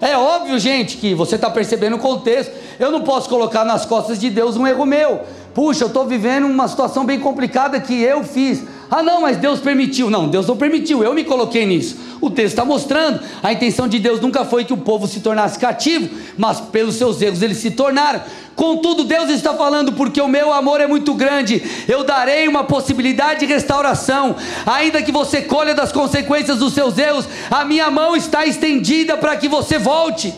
É 0.00 0.16
óbvio, 0.16 0.58
gente, 0.58 0.96
que 0.96 1.14
você 1.14 1.36
está 1.36 1.48
percebendo 1.48 1.94
o 1.94 1.98
contexto. 1.98 2.52
Eu 2.80 2.90
não 2.90 3.02
posso 3.02 3.28
colocar 3.28 3.64
nas 3.64 3.86
costas 3.86 4.18
de 4.18 4.30
Deus 4.30 4.56
um 4.56 4.66
erro 4.66 4.84
meu. 4.84 5.20
Puxa, 5.54 5.84
eu 5.84 5.88
estou 5.88 6.06
vivendo 6.06 6.46
uma 6.46 6.66
situação 6.66 7.04
bem 7.04 7.20
complicada 7.20 7.78
que 7.78 8.02
eu 8.02 8.24
fiz. 8.24 8.64
Ah, 8.94 9.02
não, 9.02 9.22
mas 9.22 9.38
Deus 9.38 9.58
permitiu. 9.58 10.10
Não, 10.10 10.28
Deus 10.28 10.46
não 10.46 10.54
permitiu, 10.54 11.02
eu 11.02 11.14
me 11.14 11.24
coloquei 11.24 11.64
nisso. 11.64 11.96
O 12.20 12.28
texto 12.28 12.52
está 12.52 12.62
mostrando. 12.62 13.20
A 13.42 13.50
intenção 13.50 13.88
de 13.88 13.98
Deus 13.98 14.20
nunca 14.20 14.44
foi 14.44 14.66
que 14.66 14.72
o 14.74 14.76
povo 14.76 15.08
se 15.08 15.20
tornasse 15.20 15.58
cativo, 15.58 16.10
mas 16.36 16.60
pelos 16.60 16.96
seus 16.96 17.22
erros 17.22 17.40
eles 17.40 17.56
se 17.56 17.70
tornaram. 17.70 18.20
Contudo, 18.54 19.04
Deus 19.04 19.30
está 19.30 19.54
falando, 19.54 19.92
porque 19.94 20.20
o 20.20 20.28
meu 20.28 20.52
amor 20.52 20.78
é 20.78 20.86
muito 20.86 21.14
grande, 21.14 21.62
eu 21.88 22.04
darei 22.04 22.46
uma 22.46 22.64
possibilidade 22.64 23.40
de 23.40 23.46
restauração, 23.46 24.36
ainda 24.66 25.00
que 25.00 25.10
você 25.10 25.40
colha 25.40 25.74
das 25.74 25.90
consequências 25.90 26.58
dos 26.58 26.74
seus 26.74 26.98
erros, 26.98 27.26
a 27.50 27.64
minha 27.64 27.90
mão 27.90 28.14
está 28.14 28.44
estendida 28.44 29.16
para 29.16 29.38
que 29.38 29.48
você 29.48 29.78
volte. 29.78 30.34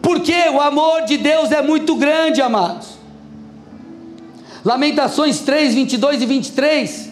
Porque 0.00 0.48
o 0.48 0.60
amor 0.60 1.06
de 1.06 1.16
Deus 1.16 1.50
é 1.50 1.60
muito 1.60 1.96
grande, 1.96 2.40
amados. 2.40 3.01
Lamentações 4.64 5.40
3, 5.40 5.74
22 5.74 6.22
e 6.22 6.26
23. 6.26 7.10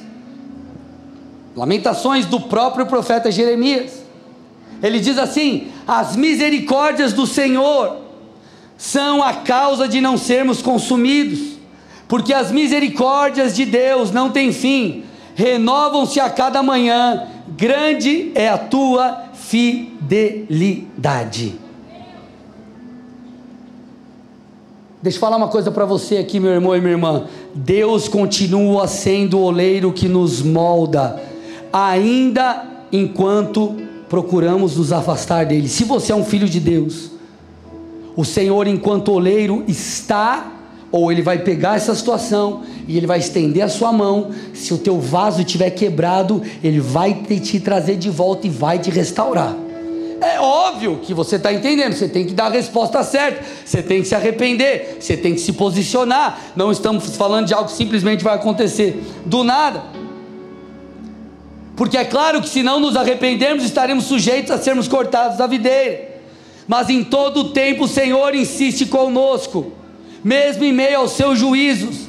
Lamentações 1.57 2.27
do 2.27 2.41
próprio 2.41 2.87
profeta 2.87 3.31
Jeremias. 3.31 4.05
Ele 4.83 5.01
diz 5.01 5.19
assim: 5.19 5.69
As 5.87 6.17
misericórdias 6.17 7.13
do 7.13 7.27
Senhor 7.27 7.99
são 8.79 9.23
a 9.23 9.35
causa 9.35 9.87
de 9.87 10.01
não 10.01 10.17
sermos 10.17 10.63
consumidos, 10.63 11.59
porque 12.09 12.33
as 12.33 12.51
misericórdias 12.51 13.55
de 13.55 13.67
Deus 13.67 14.11
não 14.11 14.31
têm 14.31 14.53
fim, 14.53 15.05
renovam-se 15.35 16.19
a 16.19 16.31
cada 16.31 16.63
manhã, 16.63 17.27
grande 17.49 18.33
é 18.35 18.49
a 18.49 18.57
tua 18.57 19.25
fidelidade. 19.35 20.49
Deixa 25.03 25.17
eu 25.17 25.21
falar 25.21 25.39
uma 25.39 25.49
coisa 25.49 25.71
para 25.71 25.87
você 25.87 26.19
aqui, 26.19 26.39
meu 26.39 26.51
irmão 26.51 26.77
e 26.77 26.81
minha 26.81 26.93
irmã. 26.93 27.25
Deus 27.55 28.07
continua 28.07 28.87
sendo 28.87 29.39
o 29.39 29.43
oleiro 29.45 29.93
que 29.95 30.07
nos 30.07 30.43
molda, 30.43 31.19
ainda 31.73 32.67
enquanto 32.93 33.77
procuramos 34.11 34.77
nos 34.77 34.93
afastar 34.93 35.47
dele. 35.47 35.69
Se 35.69 35.85
você 35.85 36.13
é 36.13 36.15
um 36.15 36.25
filho 36.25 36.47
de 36.47 36.61
Deus, 36.61 37.13
o 38.15 38.27
Senhor, 38.27 38.67
enquanto 38.67 39.11
oleiro, 39.11 39.65
está, 39.67 40.53
ou 40.93 41.11
ele 41.11 41.23
vai 41.23 41.39
pegar 41.39 41.77
essa 41.77 41.95
situação 41.95 42.61
e 42.87 42.99
ele 42.99 43.07
vai 43.07 43.21
estender 43.21 43.63
a 43.63 43.71
sua 43.71 43.91
mão. 43.91 44.31
Se 44.53 44.75
o 44.75 44.79
teu 44.79 45.01
vaso 45.01 45.41
estiver 45.41 45.71
quebrado, 45.71 46.43
ele 46.63 46.79
vai 46.79 47.15
te, 47.15 47.59
trazer 47.59 47.97
de 47.97 48.11
volta 48.11 48.47
e 48.47 48.51
vai 48.51 48.79
te 48.79 48.91
restaurar. 48.91 49.57
É 50.21 50.39
óbvio 50.39 51.01
que 51.03 51.15
você 51.15 51.37
está 51.37 51.53
entendendo, 51.53 51.95
você 51.95 52.07
tem 52.07 52.27
que 52.27 52.35
dar 52.35 52.47
a 52.47 52.51
resposta 52.51 53.03
certa, 53.03 53.43
você 53.65 53.83
tem 53.83 54.03
que 54.03 54.09
se 54.09 54.15
arrepender, 54.15 54.99
você 55.01 55.17
tem 55.17 55.35
que 55.35 55.41
se 55.41 55.55
posicionar. 55.55 56.39
Não 56.55 56.71
estamos 56.71 57.17
falando 57.17 57.47
de 57.47 57.55
algo 57.55 57.71
que 57.71 57.77
simplesmente 57.77 58.23
vai 58.23 58.35
acontecer 58.35 59.03
do 59.25 59.43
nada. 59.43 59.83
Porque 61.75 61.97
é 61.97 62.05
claro 62.05 62.43
que 62.43 62.49
se 62.51 62.63
não 62.63 62.79
nos 62.79 62.97
arrependermos, 62.97 63.65
estaremos 63.65 64.05
sujeitos 64.05 64.51
a 64.51 64.59
sermos 64.59 64.87
cortados 64.87 65.39
da 65.39 65.47
videira. 65.47 66.11
Mas 66.69 66.91
em 66.91 67.03
todo 67.03 67.41
o 67.41 67.49
tempo 67.51 67.85
o 67.85 67.89
Senhor 67.89 68.35
insiste 68.35 68.85
conosco, 68.85 69.73
mesmo 70.23 70.65
em 70.65 70.73
meio 70.73 70.99
aos 70.99 71.13
seus 71.13 71.39
juízos. 71.39 72.09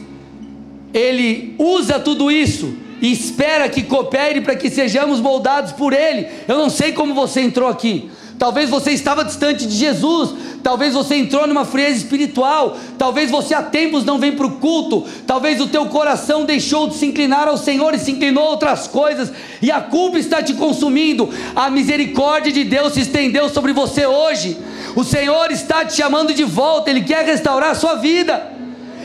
Ele 0.93 1.55
usa 1.57 1.97
tudo 1.97 2.29
isso 2.29 2.75
e 3.01 3.11
espera 3.11 3.67
que 3.67 3.83
coopere 3.83 4.41
para 4.41 4.55
que 4.55 4.69
sejamos 4.69 5.19
moldados 5.19 5.71
por 5.71 5.91
Ele. 5.91 6.27
Eu 6.47 6.57
não 6.57 6.69
sei 6.69 6.91
como 6.91 7.13
você 7.13 7.41
entrou 7.41 7.67
aqui. 7.67 8.09
Talvez 8.41 8.71
você 8.71 8.89
estava 8.89 9.23
distante 9.23 9.67
de 9.67 9.75
Jesus, 9.75 10.33
talvez 10.63 10.95
você 10.95 11.13
entrou 11.13 11.45
numa 11.45 11.63
frieza 11.63 11.97
espiritual, 11.97 12.75
talvez 12.97 13.29
você 13.29 13.53
há 13.53 13.61
tempos 13.61 14.03
não 14.03 14.17
vem 14.17 14.31
para 14.31 14.47
o 14.47 14.53
culto, 14.53 15.05
talvez 15.27 15.61
o 15.61 15.67
teu 15.67 15.85
coração 15.85 16.43
deixou 16.43 16.87
de 16.87 16.95
se 16.95 17.05
inclinar 17.05 17.47
ao 17.47 17.55
Senhor 17.55 17.93
e 17.93 17.99
se 17.99 18.13
inclinou 18.13 18.43
a 18.43 18.49
outras 18.49 18.87
coisas, 18.87 19.31
e 19.61 19.69
a 19.69 19.79
culpa 19.79 20.17
está 20.17 20.41
te 20.41 20.55
consumindo. 20.55 21.29
A 21.55 21.69
misericórdia 21.69 22.51
de 22.51 22.63
Deus 22.63 22.93
se 22.93 23.01
estendeu 23.01 23.47
sobre 23.47 23.73
você 23.73 24.07
hoje. 24.07 24.57
O 24.95 25.03
Senhor 25.03 25.51
está 25.51 25.85
te 25.85 25.93
chamando 25.93 26.33
de 26.33 26.43
volta, 26.43 26.89
Ele 26.89 27.01
quer 27.01 27.23
restaurar 27.23 27.69
a 27.69 27.75
sua 27.75 27.93
vida, 27.93 28.53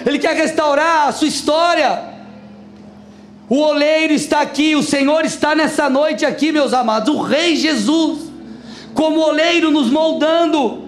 Ele 0.07 0.19
quer 0.19 0.35
restaurar 0.35 1.09
a 1.09 1.13
sua 1.13 1.29
história. 1.29 2.16
O 3.49 3.59
oleiro 3.59 4.13
está 4.13 4.41
aqui, 4.41 4.75
o 4.75 4.83
Senhor 4.83 5.25
está 5.25 5.55
nessa 5.55 5.89
noite 5.89 6.27
aqui, 6.27 6.51
meus 6.51 6.73
amados, 6.73 7.15
o 7.15 7.23
Rei 7.23 7.55
Jesus, 7.55 8.29
como 8.93 9.21
oleiro 9.21 9.71
nos 9.71 9.89
moldando. 9.89 10.87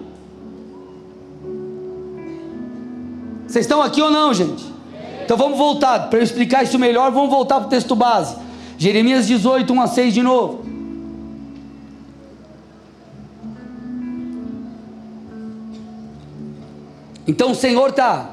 Vocês 3.47 3.65
estão 3.65 3.81
aqui 3.81 4.01
ou 4.01 4.11
não, 4.11 4.33
gente? 4.33 4.65
Então 5.23 5.37
vamos 5.37 5.57
voltar, 5.57 6.09
para 6.09 6.19
eu 6.19 6.23
explicar 6.23 6.63
isso 6.63 6.77
melhor, 6.77 7.11
vamos 7.11 7.29
voltar 7.29 7.59
para 7.59 7.67
o 7.67 7.69
texto 7.69 7.95
base. 7.95 8.35
Jeremias 8.77 9.25
18, 9.25 9.71
1 9.71 9.81
a 9.81 9.87
6 9.87 10.13
de 10.13 10.21
novo. 10.21 10.65
Então 17.25 17.51
o 17.51 17.55
Senhor 17.55 17.89
está 17.89 18.31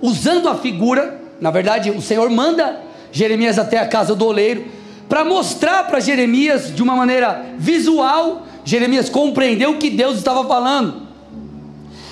usando 0.00 0.48
a 0.48 0.54
figura, 0.54 1.20
na 1.40 1.50
verdade, 1.50 1.90
o 1.90 2.00
Senhor 2.00 2.30
manda 2.30 2.85
Jeremias 3.12 3.58
até 3.58 3.78
a 3.78 3.86
casa 3.86 4.14
do 4.14 4.26
oleiro, 4.26 4.64
para 5.08 5.24
mostrar 5.24 5.84
para 5.84 6.00
Jeremias 6.00 6.74
de 6.74 6.82
uma 6.82 6.96
maneira 6.96 7.44
visual, 7.58 8.46
Jeremias 8.64 9.08
compreendeu 9.08 9.72
o 9.72 9.78
que 9.78 9.90
Deus 9.90 10.16
estava 10.18 10.46
falando. 10.46 11.06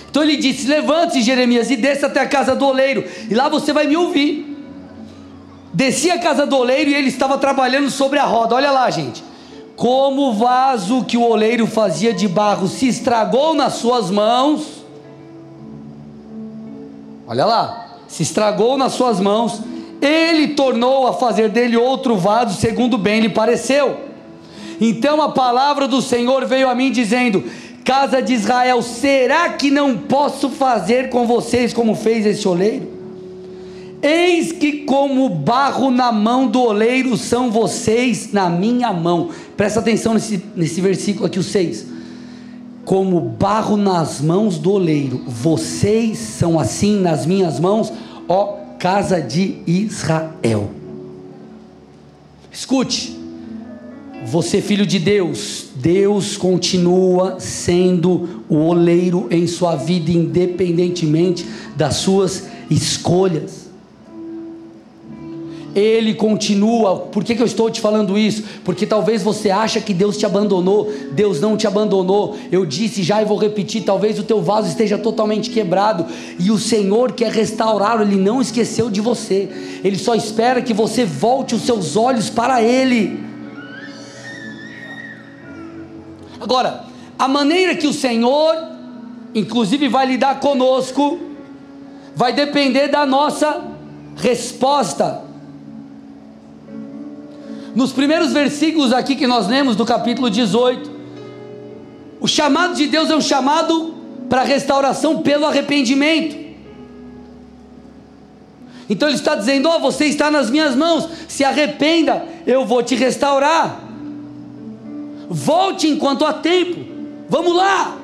Então 0.09 0.23
ele 0.23 0.37
disse: 0.37 0.69
Levante-se, 0.69 1.23
Jeremias, 1.23 1.71
e 1.71 1.77
desça 1.77 2.07
até 2.07 2.21
a 2.21 2.27
casa 2.27 2.55
do 2.55 2.65
oleiro, 2.65 3.05
e 3.29 3.35
lá 3.35 3.49
você 3.49 3.73
vai 3.73 3.87
me 3.87 3.97
ouvir. 3.97 4.55
Desci 5.73 6.09
a 6.09 6.21
casa 6.21 6.47
do 6.47 6.57
oleiro 6.57 6.89
e 6.89 6.95
ele 6.95 7.09
estava 7.09 7.37
trabalhando 7.37 7.91
sobre 7.91 8.21
a 8.21 8.25
roda. 8.25 8.55
Olha 8.55 8.71
lá, 8.71 8.89
gente. 8.91 9.25
Como 9.75 10.29
o 10.29 10.33
vaso 10.33 11.05
que 11.05 11.17
o 11.17 11.23
oleiro 11.23 11.67
fazia 11.67 12.15
de 12.15 12.29
barro 12.29 12.69
se 12.69 12.87
estragou 12.87 13.55
nas 13.55 13.75
suas 13.75 14.09
mãos. 14.09 14.85
Olha 17.27 17.45
lá, 17.45 17.99
se 18.07 18.23
estragou 18.23 18.79
nas 18.79 18.93
suas 18.93 19.19
mãos 19.19 19.61
ele 20.05 20.49
tornou 20.49 21.07
a 21.07 21.13
fazer 21.13 21.49
dele 21.49 21.77
outro 21.77 22.17
vaso, 22.17 22.61
segundo 22.61 22.99
bem 22.99 23.21
lhe 23.21 23.29
pareceu. 23.29 23.97
Então 24.81 25.23
a 25.23 25.31
palavra 25.31 25.87
do 25.87 26.03
Senhor 26.03 26.47
veio 26.47 26.69
a 26.69 26.75
mim 26.75 26.91
dizendo: 26.91 27.45
Casa 27.85 28.21
de 28.23 28.33
Israel, 28.33 28.83
será 28.83 29.51
que 29.51 29.71
não 29.71 29.97
posso 29.97 30.49
fazer 30.51 31.11
com 31.11 31.27
vocês 31.27 31.73
como 31.73 31.95
fez 31.95 32.27
esse 32.27 32.47
oleiro? 32.49 32.95
Eis 34.03 34.53
que, 34.53 34.85
como 34.85 35.29
barro 35.31 35.91
na 35.91 36.13
mão 36.13 36.47
do 36.47 36.61
oleiro, 36.61 37.17
são 37.17 37.51
vocês 37.51 38.33
na 38.33 38.51
minha 38.51 38.93
mão. 38.93 39.31
Presta 39.57 39.81
atenção 39.81 40.13
nesse, 40.13 40.45
nesse 40.55 40.81
versículo 40.81 41.27
aqui, 41.27 41.39
o 41.39 41.43
6. 41.43 41.87
Como 42.85 43.19
barro 43.19 43.79
nas 43.79 44.21
mãos 44.21 44.59
do 44.59 44.73
oleiro, 44.73 45.23
vocês 45.27 46.19
são 46.19 46.61
assim 46.61 47.01
nas 47.01 47.25
minhas 47.25 47.59
mãos, 47.59 47.91
ó 48.29 48.64
casa 48.85 49.19
de 49.19 49.63
Israel. 49.67 50.71
Escute, 52.53 53.19
você 54.27 54.61
filho 54.61 54.85
de 54.85 54.99
Deus, 54.99 55.69
Deus 55.77 56.37
continua 56.37 57.41
sendo 57.41 58.45
o 58.47 58.57
oleiro 58.57 59.27
em 59.31 59.47
sua 59.47 59.75
vida, 59.75 60.11
independentemente 60.11 61.47
das 61.75 61.97
suas 61.97 62.45
escolhas. 62.69 63.64
Ele 65.75 66.15
continua. 66.15 66.97
Por 66.97 67.25
que, 67.25 67.35
que 67.35 67.43
eu 67.43 67.47
estou 67.47 67.69
te 67.69 67.81
falando 67.81 68.17
isso? 68.17 68.45
Porque 68.65 68.87
talvez 68.87 69.23
você 69.23 69.51
acha 69.51 69.81
que 69.81 69.93
Deus 69.93 70.17
te 70.17 70.25
abandonou. 70.25 70.93
Deus 71.13 71.41
não 71.41 71.57
te 71.57 71.67
abandonou. 71.67 72.37
Eu 72.53 72.65
disse 72.65 73.03
já 73.03 73.21
e 73.21 73.25
vou 73.25 73.37
repetir: 73.37 73.83
talvez 73.83 74.19
o 74.19 74.23
teu 74.23 74.41
vaso 74.41 74.69
esteja 74.69 74.97
totalmente 74.97 75.51
quebrado. 75.51 76.07
E 76.39 76.51
o 76.51 76.59
Senhor 76.59 77.13
quer 77.13 77.33
restaurar. 77.33 78.01
Ele 78.01 78.17
não 78.17 78.41
esqueceu 78.41 78.89
de 78.89 79.01
você. 79.01 79.49
Ele 79.83 79.99
só 79.99 80.15
espera 80.15 80.63
que 80.63 80.73
você 80.73 81.05
volte 81.05 81.55
os 81.55 81.63
seus 81.63 81.97
olhos 81.97 82.31
para 82.31 82.63
Ele. 82.63 83.25
Agora, 86.41 86.85
a 87.19 87.27
maneira 87.27 87.75
que 87.75 87.87
o 87.87 87.93
Senhor, 87.93 88.55
inclusive, 89.35 89.89
vai 89.89 90.07
lidar 90.07 90.41
conosco, 90.41 91.19
vai 92.15 92.33
depender 92.33 92.89
da 92.89 93.07
nossa 93.07 93.63
resposta. 94.17 95.24
Nos 97.75 97.93
primeiros 97.93 98.33
versículos 98.33 98.93
aqui 98.93 99.17
que 99.17 99.27
nós 99.27 99.49
lemos 99.49 99.75
do 99.75 99.85
capítulo 99.85 100.31
18, 100.31 100.91
o 102.21 102.29
chamado 102.29 102.75
de 102.75 102.87
Deus 102.87 103.11
é 103.11 103.17
um 103.17 103.21
chamado 103.21 103.95
para 104.29 104.43
restauração 104.45 105.23
pelo 105.23 105.45
arrependimento. 105.45 106.45
Então 108.89 109.09
ele 109.09 109.17
está 109.17 109.35
dizendo: 109.35 109.69
Ó, 109.69 109.77
oh, 109.77 109.81
você 109.81 110.07
está 110.07 110.31
nas 110.31 110.51
minhas 110.51 110.77
mãos, 110.77 111.09
se 111.27 111.43
arrependa, 111.43 112.25
eu 112.47 112.65
vou 112.65 112.83
te 112.83 112.95
restaurar. 112.95 113.81
Volte 115.29 115.89
enquanto 115.89 116.25
há 116.25 116.33
tempo, 116.33 116.81
vamos 117.29 117.57
lá. 117.57 117.99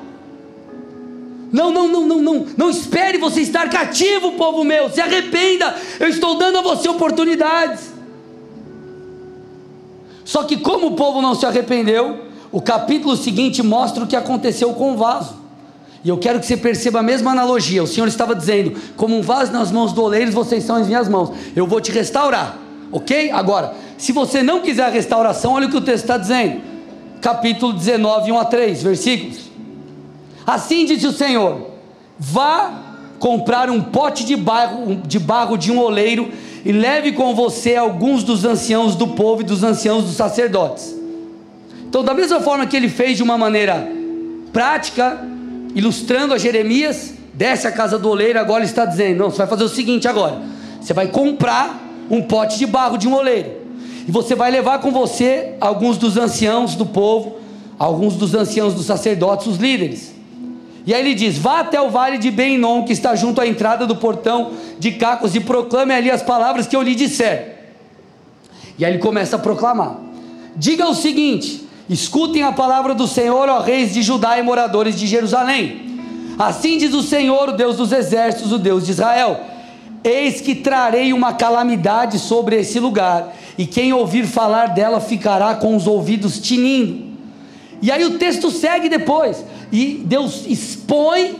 Não, 1.51 1.71
não, 1.71 1.87
não, 1.87 2.05
não, 2.05 2.21
não, 2.21 2.45
não 2.57 2.69
espere 2.69 3.17
você 3.17 3.41
estar 3.41 3.69
cativo, 3.69 4.33
povo 4.33 4.63
meu, 4.63 4.89
se 4.89 5.01
arrependa, 5.01 5.75
eu 5.99 6.07
estou 6.07 6.37
dando 6.37 6.57
a 6.59 6.61
você 6.61 6.89
oportunidades. 6.89 8.00
Só 10.31 10.45
que, 10.45 10.55
como 10.55 10.87
o 10.87 10.91
povo 10.91 11.21
não 11.21 11.35
se 11.35 11.45
arrependeu, 11.45 12.21
o 12.53 12.61
capítulo 12.61 13.17
seguinte 13.17 13.61
mostra 13.61 14.05
o 14.05 14.07
que 14.07 14.15
aconteceu 14.15 14.71
com 14.73 14.93
o 14.93 14.95
vaso. 14.95 15.35
E 16.05 16.07
eu 16.07 16.17
quero 16.17 16.39
que 16.39 16.45
você 16.45 16.55
perceba 16.55 16.99
a 16.99 17.03
mesma 17.03 17.31
analogia. 17.31 17.83
O 17.83 17.87
Senhor 17.87 18.07
estava 18.07 18.33
dizendo: 18.33 18.79
como 18.95 19.17
um 19.17 19.21
vaso 19.21 19.51
nas 19.51 19.73
mãos 19.73 19.91
do 19.91 20.01
oleiro, 20.01 20.31
vocês 20.31 20.63
são 20.63 20.77
as 20.77 20.87
minhas 20.87 21.09
mãos. 21.09 21.33
Eu 21.53 21.67
vou 21.67 21.81
te 21.81 21.91
restaurar. 21.91 22.57
Ok? 22.93 23.29
Agora, 23.31 23.73
se 23.97 24.13
você 24.13 24.41
não 24.41 24.61
quiser 24.61 24.85
a 24.85 24.89
restauração, 24.89 25.51
olha 25.51 25.67
o 25.67 25.69
que 25.69 25.75
o 25.75 25.81
texto 25.81 26.05
está 26.05 26.17
dizendo. 26.17 26.61
Capítulo 27.19 27.73
19, 27.73 28.31
1 28.31 28.39
a 28.39 28.45
3, 28.45 28.83
versículos. 28.83 29.51
Assim 30.47 30.85
disse 30.85 31.07
o 31.07 31.11
Senhor: 31.11 31.71
vá 32.17 32.71
comprar 33.19 33.69
um 33.69 33.81
pote 33.81 34.23
de 34.23 34.37
barro, 34.37 34.95
de 35.05 35.19
barro 35.19 35.57
de 35.57 35.73
um 35.73 35.77
oleiro 35.77 36.31
e 36.63 36.71
leve 36.71 37.11
com 37.11 37.33
você 37.33 37.75
alguns 37.75 38.23
dos 38.23 38.45
anciãos 38.45 38.95
do 38.95 39.07
povo 39.07 39.41
e 39.41 39.43
dos 39.43 39.63
anciãos 39.63 40.05
dos 40.05 40.15
sacerdotes. 40.15 40.95
Então, 41.87 42.03
da 42.03 42.13
mesma 42.13 42.39
forma 42.39 42.65
que 42.65 42.77
ele 42.77 42.87
fez 42.87 43.17
de 43.17 43.23
uma 43.23 43.37
maneira 43.37 43.87
prática, 44.53 45.19
ilustrando 45.75 46.33
a 46.33 46.37
Jeremias, 46.37 47.13
desce 47.33 47.67
a 47.67 47.71
casa 47.71 47.97
do 47.97 48.09
oleiro, 48.09 48.39
agora 48.39 48.63
está 48.63 48.85
dizendo: 48.85 49.17
não, 49.17 49.29
você 49.29 49.39
vai 49.39 49.47
fazer 49.47 49.63
o 49.63 49.69
seguinte 49.69 50.07
agora: 50.07 50.41
você 50.79 50.93
vai 50.93 51.07
comprar 51.07 51.81
um 52.09 52.21
pote 52.21 52.57
de 52.57 52.65
barro 52.65 52.97
de 52.97 53.07
um 53.07 53.13
oleiro, 53.13 53.51
e 54.07 54.11
você 54.11 54.35
vai 54.35 54.51
levar 54.51 54.79
com 54.79 54.91
você 54.91 55.55
alguns 55.59 55.97
dos 55.97 56.17
anciãos 56.17 56.75
do 56.75 56.85
povo, 56.85 57.37
alguns 57.77 58.15
dos 58.15 58.35
anciãos 58.35 58.73
dos 58.73 58.85
sacerdotes, 58.85 59.47
os 59.47 59.57
líderes. 59.57 60.10
E 60.85 60.93
aí 60.93 61.01
ele 61.01 61.13
diz: 61.13 61.37
Vá 61.37 61.59
até 61.59 61.79
o 61.79 61.89
vale 61.89 62.17
de 62.17 62.31
Benom, 62.31 62.83
que 62.83 62.93
está 62.93 63.15
junto 63.15 63.39
à 63.39 63.47
entrada 63.47 63.85
do 63.85 63.95
portão 63.95 64.51
de 64.79 64.91
Cacos, 64.91 65.35
e 65.35 65.39
proclame 65.39 65.93
ali 65.93 66.09
as 66.09 66.21
palavras 66.21 66.67
que 66.67 66.75
eu 66.75 66.81
lhe 66.81 66.95
disser. 66.95 67.73
E 68.77 68.85
aí 68.85 68.93
ele 68.93 68.99
começa 68.99 69.35
a 69.35 69.39
proclamar: 69.39 69.97
Diga 70.55 70.87
o 70.87 70.95
seguinte: 70.95 71.67
Escutem 71.89 72.43
a 72.43 72.51
palavra 72.51 72.95
do 72.95 73.07
Senhor, 73.07 73.47
ó 73.49 73.59
reis 73.59 73.93
de 73.93 74.01
Judá 74.01 74.39
e 74.39 74.41
moradores 74.41 74.95
de 74.95 75.05
Jerusalém. 75.05 75.89
Assim 76.39 76.77
diz 76.77 76.93
o 76.93 77.03
Senhor, 77.03 77.49
o 77.49 77.51
Deus 77.51 77.77
dos 77.77 77.91
exércitos, 77.91 78.51
o 78.51 78.57
Deus 78.57 78.85
de 78.85 78.91
Israel: 78.91 79.39
Eis 80.03 80.41
que 80.41 80.55
trarei 80.55 81.13
uma 81.13 81.33
calamidade 81.33 82.17
sobre 82.17 82.55
esse 82.55 82.79
lugar, 82.79 83.35
e 83.57 83.67
quem 83.67 83.93
ouvir 83.93 84.25
falar 84.25 84.67
dela 84.67 84.99
ficará 84.99 85.53
com 85.53 85.75
os 85.75 85.85
ouvidos 85.85 86.39
tinindo. 86.39 87.10
E 87.81 87.91
aí 87.91 88.05
o 88.05 88.17
texto 88.17 88.51
segue 88.51 88.87
depois 88.87 89.43
e 89.71 90.03
Deus 90.05 90.45
expõe 90.47 91.35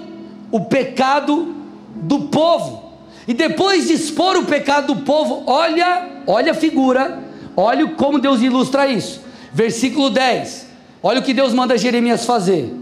o 0.51 0.61
pecado 0.61 1.55
do 1.95 2.21
povo. 2.21 2.91
E 3.27 3.33
depois 3.33 3.87
de 3.87 3.93
expor 3.93 4.35
o 4.37 4.45
pecado 4.45 4.93
do 4.93 5.01
povo, 5.03 5.43
olha, 5.45 6.23
olha 6.25 6.51
a 6.51 6.55
figura, 6.55 7.21
olha 7.55 7.87
como 7.89 8.19
Deus 8.19 8.41
ilustra 8.41 8.87
isso. 8.87 9.21
Versículo 9.53 10.09
10. 10.09 10.67
Olha 11.03 11.19
o 11.19 11.23
que 11.23 11.33
Deus 11.33 11.53
manda 11.53 11.77
Jeremias 11.77 12.25
fazer. 12.25 12.73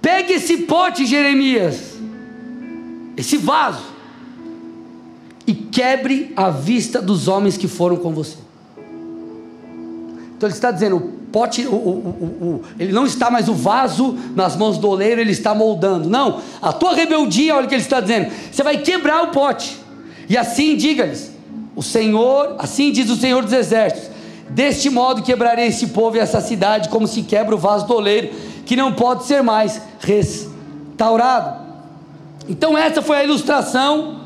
Pegue 0.00 0.34
esse 0.34 0.58
pote, 0.58 1.04
Jeremias, 1.04 1.96
esse 3.16 3.36
vaso, 3.36 3.82
e 5.46 5.52
quebre 5.52 6.32
a 6.36 6.50
vista 6.50 7.02
dos 7.02 7.26
homens 7.26 7.56
que 7.56 7.66
foram 7.66 7.96
com 7.96 8.12
você. 8.12 8.45
Então 10.36 10.48
ele 10.48 10.54
está 10.54 10.70
dizendo: 10.70 11.00
pote, 11.32 11.66
o, 11.66 11.74
o, 11.74 11.78
o, 11.78 12.62
ele 12.78 12.92
não 12.92 13.06
está 13.06 13.30
mais 13.30 13.48
o 13.48 13.54
vaso 13.54 14.16
nas 14.34 14.56
mãos 14.56 14.78
do 14.78 14.88
oleiro, 14.88 15.20
ele 15.20 15.32
está 15.32 15.54
moldando. 15.54 16.08
Não, 16.08 16.40
a 16.60 16.72
tua 16.72 16.94
rebeldia, 16.94 17.54
olha 17.54 17.66
o 17.66 17.68
que 17.68 17.74
ele 17.74 17.82
está 17.82 18.00
dizendo, 18.00 18.30
você 18.50 18.62
vai 18.62 18.78
quebrar 18.78 19.24
o 19.24 19.28
pote. 19.28 19.78
E 20.28 20.36
assim 20.36 20.76
diga-lhes: 20.76 21.32
o 21.74 21.82
Senhor, 21.82 22.56
assim 22.58 22.92
diz 22.92 23.08
o 23.10 23.16
Senhor 23.16 23.42
dos 23.42 23.52
Exércitos: 23.52 24.10
deste 24.50 24.90
modo 24.90 25.22
quebrarei 25.22 25.68
esse 25.68 25.88
povo 25.88 26.16
e 26.16 26.20
essa 26.20 26.40
cidade, 26.40 26.88
como 26.88 27.06
se 27.06 27.22
quebra 27.22 27.54
o 27.54 27.58
vaso 27.58 27.86
do 27.86 27.94
oleiro, 27.94 28.30
que 28.64 28.76
não 28.76 28.92
pode 28.92 29.24
ser 29.24 29.42
mais 29.42 29.80
restaurado. 30.00 31.64
Então, 32.48 32.76
essa 32.76 33.02
foi 33.02 33.16
a 33.16 33.24
ilustração, 33.24 34.20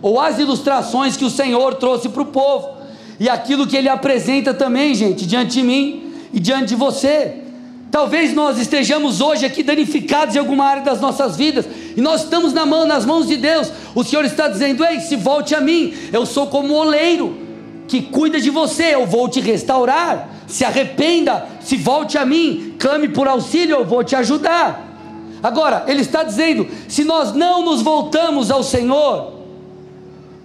ou 0.00 0.20
as 0.20 0.38
ilustrações 0.38 1.16
que 1.16 1.24
o 1.24 1.30
Senhor 1.30 1.74
trouxe 1.74 2.08
para 2.08 2.22
o 2.22 2.26
povo, 2.26 2.75
e 3.18 3.28
aquilo 3.28 3.66
que 3.66 3.76
ele 3.76 3.88
apresenta 3.88 4.52
também, 4.52 4.94
gente, 4.94 5.26
diante 5.26 5.52
de 5.52 5.62
mim 5.62 6.12
e 6.32 6.40
diante 6.40 6.66
de 6.66 6.74
você. 6.76 7.42
Talvez 7.90 8.34
nós 8.34 8.58
estejamos 8.58 9.20
hoje 9.20 9.46
aqui 9.46 9.62
danificados 9.62 10.36
em 10.36 10.38
alguma 10.38 10.64
área 10.64 10.82
das 10.82 11.00
nossas 11.00 11.36
vidas, 11.36 11.64
e 11.96 12.00
nós 12.00 12.24
estamos 12.24 12.52
na 12.52 12.66
mão, 12.66 12.86
nas 12.86 13.06
mãos 13.06 13.26
de 13.26 13.36
Deus. 13.36 13.72
O 13.94 14.04
Senhor 14.04 14.24
está 14.24 14.48
dizendo: 14.48 14.84
Ei, 14.84 15.00
se 15.00 15.16
volte 15.16 15.54
a 15.54 15.60
mim, 15.60 15.94
eu 16.12 16.26
sou 16.26 16.46
como 16.48 16.74
o 16.74 16.76
oleiro 16.76 17.46
que 17.88 18.02
cuida 18.02 18.40
de 18.40 18.50
você, 18.50 18.94
eu 18.94 19.06
vou 19.06 19.28
te 19.28 19.40
restaurar. 19.40 20.28
Se 20.46 20.64
arrependa, 20.64 21.46
se 21.60 21.76
volte 21.76 22.18
a 22.18 22.26
mim, 22.26 22.74
clame 22.78 23.08
por 23.08 23.26
auxílio, 23.26 23.76
eu 23.76 23.84
vou 23.84 24.04
te 24.04 24.14
ajudar. 24.14 24.84
Agora, 25.42 25.84
ele 25.86 26.02
está 26.02 26.22
dizendo: 26.22 26.68
se 26.88 27.04
nós 27.04 27.32
não 27.32 27.64
nos 27.64 27.82
voltamos 27.82 28.50
ao 28.50 28.62
Senhor, 28.62 29.35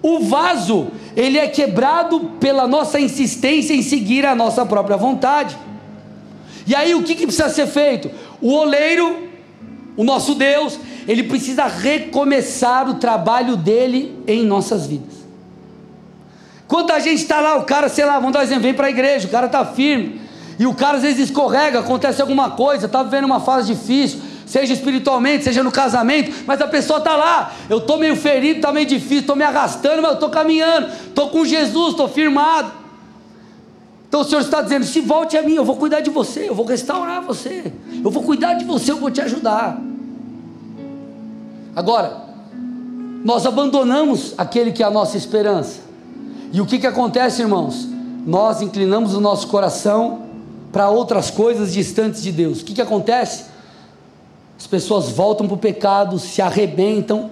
o 0.02 0.20
vaso, 0.22 0.88
ele 1.16 1.38
é 1.38 1.48
quebrado 1.48 2.32
pela 2.40 2.68
nossa 2.68 3.00
insistência 3.00 3.74
em 3.74 3.82
seguir 3.82 4.26
a 4.26 4.34
nossa 4.34 4.66
própria 4.66 4.98
vontade. 4.98 5.58
E 6.66 6.74
aí 6.74 6.96
o 6.96 7.04
que, 7.04 7.16
que 7.16 7.26
precisa 7.26 7.50
ser 7.50 7.68
feito? 7.68 8.10
O 8.42 8.54
oleiro, 8.54 9.30
o 9.96 10.04
nosso 10.04 10.34
Deus, 10.34 10.80
ele 11.08 11.24
precisa 11.24 11.66
recomeçar 11.66 12.90
o 12.90 12.96
trabalho 12.96 13.56
dele 13.56 14.18
em 14.28 14.44
nossas 14.44 14.88
vidas. 14.88 15.22
Quando 16.68 16.92
a 16.92 17.00
gente 17.00 17.22
está 17.22 17.42
lá, 17.42 17.58
o 17.58 17.64
cara, 17.64 17.90
sei 17.90 18.06
lá, 18.06 18.18
vamos 18.18 18.32
dar 18.32 18.40
um 18.40 18.44
exemplo, 18.44 18.64
vem 18.64 18.74
para 18.74 18.88
a 18.88 18.90
igreja, 18.90 19.28
o 19.28 19.32
cara 19.32 19.48
está 19.48 19.66
firme, 19.66 20.22
e 20.58 20.66
o 20.66 20.74
cara 20.74 20.98
às 20.98 21.04
vezes 21.04 21.26
escorrega, 21.26 21.80
acontece 21.80 22.22
alguma 22.22 22.52
coisa, 22.52 22.86
está 22.86 23.04
vivendo 23.04 23.26
uma 23.26 23.42
fase 23.42 23.74
difícil, 23.74 24.22
seja 24.52 24.74
espiritualmente, 24.74 25.46
seja 25.46 25.64
no 25.64 25.72
casamento, 25.72 26.44
mas 26.46 26.60
a 26.62 26.68
pessoa 26.68 27.00
está 27.00 27.16
lá, 27.16 27.54
eu 27.70 27.78
estou 27.78 27.98
meio 27.98 28.18
ferido, 28.18 28.58
está 28.58 28.70
meio 28.74 28.86
difícil, 28.86 29.20
estou 29.20 29.34
me 29.34 29.46
arrastando, 29.46 30.02
mas 30.02 30.12
eu 30.12 30.16
estou 30.16 30.30
caminhando, 30.30 30.88
estou 31.08 31.30
com 31.30 31.46
Jesus, 31.46 31.92
estou 31.92 32.10
firmado. 32.10 32.70
Então 34.10 34.20
o 34.20 34.24
Senhor 34.26 34.42
está 34.42 34.62
dizendo: 34.62 34.84
se 34.84 35.00
volte 35.00 35.38
a 35.38 35.42
mim, 35.42 35.54
eu 35.54 35.64
vou 35.64 35.78
cuidar 35.78 36.02
de 36.02 36.10
você, 36.10 36.50
eu 36.50 36.54
vou 36.54 36.66
restaurar 36.66 37.22
você, 37.22 37.72
eu 38.04 38.12
vou 38.12 38.24
cuidar 38.24 38.56
de 38.56 38.66
você, 38.66 38.92
eu 38.92 38.98
vou 38.98 39.10
te 39.10 39.22
ajudar. 39.22 39.80
Agora, 41.74 42.26
nós 43.24 43.46
abandonamos 43.46 44.34
aquele 44.38 44.74
que 44.74 44.84
é 44.84 44.86
a 44.86 44.92
nossa 44.92 45.16
esperança. 45.16 45.80
E 46.52 46.60
o 46.60 46.66
que, 46.66 46.78
que 46.78 46.88
acontece, 46.88 47.42
irmãos? 47.42 47.88
Nós 48.28 48.62
inclinamos 48.62 49.14
o 49.14 49.22
nosso 49.22 49.48
coração 49.48 50.24
para 50.74 50.90
outras 50.90 51.32
coisas 51.32 51.72
distantes 51.72 52.22
de 52.22 52.34
Deus. 52.34 52.60
O 52.60 52.66
que, 52.66 52.74
que 52.74 52.82
acontece? 52.82 53.51
As 54.62 54.68
pessoas 54.68 55.10
voltam 55.10 55.48
para 55.48 55.56
o 55.56 55.58
pecado, 55.58 56.20
se 56.20 56.40
arrebentam, 56.40 57.32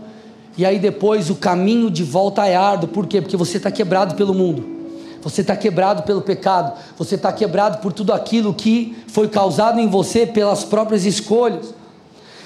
e 0.58 0.65
aí 0.65 0.80
depois 0.80 1.30
o 1.30 1.36
caminho 1.36 1.92
de 1.92 2.04
volta 2.04 2.48
é 2.48 2.56
árduo. 2.56 2.89
Por 2.89 3.06
quê? 3.06 3.22
Porque 3.22 3.38
você 3.38 3.58
está 3.58 3.70
quebrado 3.70 4.15
pelo 4.15 4.34
mundo 4.34 4.80
você 5.22 5.42
está 5.42 5.56
quebrado 5.56 6.04
pelo 6.04 6.22
pecado, 6.22 6.74
você 6.98 7.15
está 7.15 7.32
quebrado 7.32 7.80
por 7.80 7.92
tudo 7.92 8.13
aquilo 8.13 8.54
que 8.54 8.96
foi 9.08 9.28
causado 9.28 9.80
em 9.80 9.88
você 9.88 10.26
pelas 10.26 10.63
próprias 10.63 11.06
escolhas. 11.06 11.74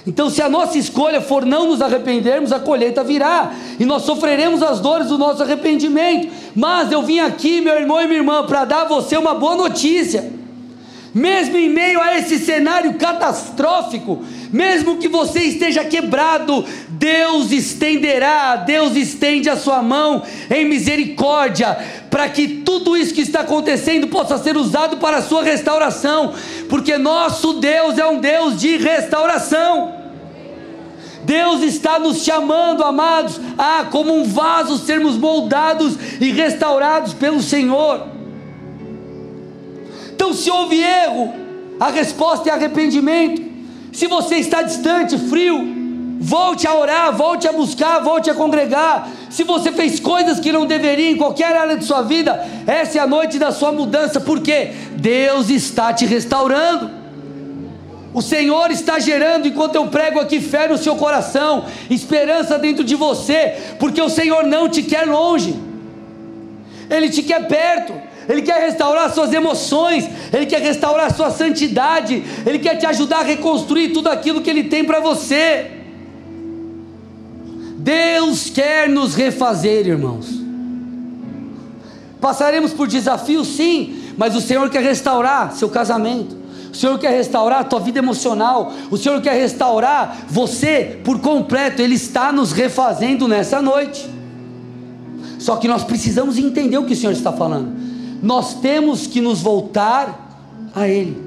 Então, 0.06 0.28
se 0.28 0.42
a 0.42 0.50
nossa 0.50 0.76
escolha 0.78 1.22
for 1.22 1.46
não 1.46 1.68
nos 1.68 1.82
arrependermos, 1.82 2.52
a 2.52 2.60
colheita 2.60 3.04
virá 3.04 3.54
e 3.80 3.86
nós 3.86 4.02
sofreremos 4.02 4.64
as 4.64 4.80
dores 4.80 5.08
do 5.08 5.20
nosso 5.20 5.44
arrependimento. 5.44 6.30
Mas 6.56 6.92
eu 6.92 7.04
vim 7.04 7.20
aqui, 7.20 7.62
meu 7.62 7.76
irmão 7.76 8.02
e 8.02 8.08
minha 8.08 8.20
irmã, 8.20 8.44
para 8.44 8.66
dar 8.66 8.82
a 8.82 8.86
você 8.86 9.16
uma 9.16 9.36
boa 9.36 9.56
notícia. 9.56 10.43
Mesmo 11.14 11.58
em 11.58 11.70
meio 11.70 12.02
a 12.02 12.18
esse 12.18 12.40
cenário 12.40 12.96
catastrófico, 12.96 14.24
mesmo 14.52 14.98
que 14.98 15.08
você 15.08 15.42
esteja 15.42 15.86
quebrado, 15.86 16.66
Deus 16.90 17.52
estenderá, 17.52 18.56
Deus 18.56 18.96
estende 18.96 19.48
a 19.48 19.56
sua 19.56 19.84
mão 19.84 20.24
em 20.50 20.66
misericórdia, 20.66 21.78
para 22.10 22.28
que 22.30 22.48
tudo 22.48 22.98
isso 22.98 23.14
que 23.14 23.22
está 23.22 23.42
acontecendo 23.42 24.08
possa 24.08 24.40
ser 24.40 24.58
usado 24.58 24.98
para 24.98 25.18
a 25.18 25.22
sua 25.22 25.44
restauração, 25.44 26.34
porque 26.68 26.98
nosso 26.98 27.54
Deus 27.54 28.00
é 28.00 28.08
um 28.08 28.20
Deus 28.20 28.60
de 28.60 28.78
restauração. 28.78 29.94
Deus 31.24 31.62
está 31.62 32.00
nos 32.00 32.24
chamando, 32.24 32.84
amados, 32.84 33.40
a 33.58 33.86
como 33.86 34.14
um 34.14 34.24
vaso 34.24 34.78
sermos 34.78 35.16
moldados 35.16 35.96
e 36.20 36.32
restaurados 36.32 37.14
pelo 37.14 37.42
Senhor. 37.42 38.13
Então, 40.24 40.34
se 40.34 40.50
houve 40.50 40.82
erro, 40.82 41.34
a 41.78 41.90
resposta 41.90 42.50
é 42.50 42.54
arrependimento. 42.54 43.42
Se 43.92 44.08
você 44.08 44.36
está 44.36 44.62
distante, 44.62 45.18
frio, 45.18 46.18
volte 46.18 46.66
a 46.66 46.74
orar, 46.74 47.14
volte 47.14 47.46
a 47.46 47.52
buscar, 47.52 48.00
volte 48.00 48.30
a 48.30 48.34
congregar. 48.34 49.10
Se 49.30 49.44
você 49.44 49.70
fez 49.74 50.00
coisas 50.00 50.40
que 50.40 50.50
não 50.50 50.66
deveria 50.66 51.12
em 51.12 51.18
qualquer 51.18 51.54
área 51.58 51.76
de 51.76 51.84
sua 51.84 52.04
vida, 52.04 52.42
essa 52.66 53.00
é 53.00 53.02
a 53.02 53.06
noite 53.06 53.38
da 53.38 53.52
sua 53.52 53.74
mudança, 53.74 54.22
porque 54.22 54.72
Deus 54.96 55.50
está 55.50 55.92
te 55.92 56.06
restaurando. 56.06 56.90
O 58.14 58.22
Senhor 58.22 58.72
está 58.72 59.00
gerando, 59.00 59.46
enquanto 59.46 59.76
eu 59.76 59.88
prego 59.88 60.22
aqui, 60.22 60.40
fé 60.40 60.70
no 60.70 60.78
seu 60.78 60.96
coração, 60.96 61.66
esperança 61.90 62.58
dentro 62.58 62.86
de 62.86 62.96
você, 62.96 63.76
porque 63.78 64.02
o 64.02 64.08
Senhor 64.08 64.46
não 64.46 64.70
te 64.70 64.84
quer 64.84 65.06
longe, 65.06 65.54
Ele 66.90 67.10
te 67.10 67.22
quer 67.22 67.46
perto. 67.46 68.13
Ele 68.28 68.42
quer 68.42 68.62
restaurar 68.62 69.14
suas 69.14 69.34
emoções, 69.34 70.10
Ele 70.32 70.46
quer 70.46 70.62
restaurar 70.62 71.14
sua 71.14 71.30
santidade, 71.30 72.24
Ele 72.46 72.60
quer 72.60 72.78
te 72.78 72.86
ajudar 72.86 73.20
a 73.20 73.24
reconstruir 73.24 73.90
tudo 73.90 74.10
aquilo 74.10 74.42
que 74.42 74.50
Ele 74.50 74.64
tem 74.64 74.84
para 74.84 75.00
você. 75.00 75.72
Deus 77.78 78.50
quer 78.50 78.88
nos 78.88 79.14
refazer, 79.14 79.88
irmãos. 79.88 80.42
Passaremos 82.22 82.72
por 82.72 82.88
desafios, 82.88 83.48
sim, 83.50 84.02
mas 84.18 84.36
o 84.36 84.42
Senhor 84.42 84.70
quer 84.70 84.82
restaurar 84.82 85.52
seu 85.54 85.70
casamento. 85.70 86.42
O 86.72 86.76
Senhor 86.76 86.98
quer 86.98 87.12
restaurar 87.12 87.60
a 87.60 87.64
tua 87.64 87.80
vida 87.80 88.00
emocional. 88.00 88.74
O 88.90 88.98
Senhor 88.98 89.22
quer 89.22 89.34
restaurar 89.34 90.26
você 90.28 91.00
por 91.04 91.20
completo. 91.20 91.84
Ele 91.84 91.94
está 91.94 92.32
nos 92.32 92.52
refazendo 92.52 93.28
nessa 93.28 93.62
noite. 93.62 94.10
Só 95.38 95.58
que 95.58 95.68
nós 95.68 95.84
precisamos 95.84 96.40
entender 96.40 96.78
o 96.78 96.86
que 96.86 96.94
o 96.94 96.96
Senhor 96.96 97.12
está 97.12 97.32
falando 97.32 97.93
nós 98.24 98.54
temos 98.54 99.06
que 99.06 99.20
nos 99.20 99.42
voltar 99.42 100.72
a 100.74 100.88
Ele. 100.88 101.22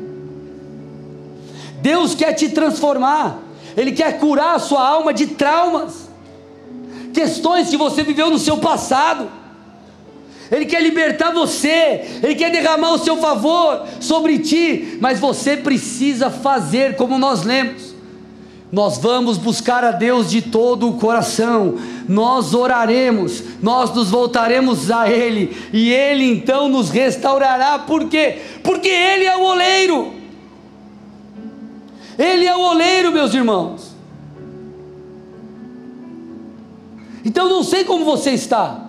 Deus 1.82 2.14
quer 2.14 2.32
te 2.32 2.48
transformar, 2.48 3.38
Ele 3.76 3.92
quer 3.92 4.18
curar 4.18 4.56
a 4.56 4.58
sua 4.58 4.88
alma 4.88 5.12
de 5.12 5.26
traumas, 5.26 6.08
questões 7.12 7.68
que 7.68 7.76
você 7.76 8.02
viveu 8.02 8.30
no 8.30 8.38
seu 8.38 8.56
passado. 8.56 9.28
Ele 10.50 10.64
quer 10.64 10.82
libertar 10.82 11.34
você, 11.34 12.20
Ele 12.22 12.34
quer 12.34 12.50
derramar 12.50 12.92
o 12.92 12.98
seu 12.98 13.18
favor 13.18 13.86
sobre 14.00 14.38
ti, 14.38 14.96
mas 14.98 15.20
você 15.20 15.54
precisa 15.54 16.30
fazer 16.30 16.96
como 16.96 17.18
nós 17.18 17.42
lemos. 17.42 17.94
Nós 18.72 18.96
vamos 18.96 19.36
buscar 19.36 19.84
a 19.84 19.92
Deus 19.92 20.30
de 20.30 20.40
todo 20.40 20.88
o 20.88 20.94
coração, 20.94 21.76
nós 22.08 22.54
oraremos, 22.54 23.42
nós 23.62 23.94
nos 23.94 24.10
voltaremos 24.10 24.90
a 24.90 25.10
Ele, 25.10 25.56
e 25.72 25.92
Ele 25.92 26.24
então 26.24 26.68
nos 26.68 26.90
restaurará, 26.90 27.78
por 27.78 28.08
quê? 28.08 28.38
Porque 28.62 28.88
Ele 28.88 29.24
é 29.24 29.36
o 29.36 29.42
oleiro, 29.42 30.12
Ele 32.18 32.46
é 32.46 32.56
o 32.56 32.60
oleiro, 32.60 33.12
meus 33.12 33.34
irmãos. 33.34 33.94
Então 37.24 37.48
não 37.48 37.64
sei 37.64 37.84
como 37.84 38.04
você 38.04 38.30
está, 38.30 38.86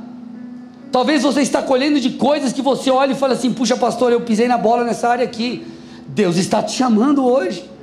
talvez 0.91 1.23
você 1.23 1.41
está 1.41 1.61
colhendo 1.61 1.99
de 1.99 2.11
coisas 2.11 2.53
que 2.53 2.61
você 2.61 2.91
olha 2.91 3.13
e 3.13 3.15
fala 3.15 3.33
assim: 3.33 3.51
puxa, 3.51 3.75
pastor, 3.75 4.11
eu 4.11 4.21
pisei 4.21 4.47
na 4.47 4.57
bola 4.57 4.83
nessa 4.83 5.09
área 5.09 5.25
aqui, 5.25 5.65
Deus 6.07 6.37
está 6.37 6.61
te 6.61 6.73
chamando 6.73 7.25
hoje. 7.25 7.76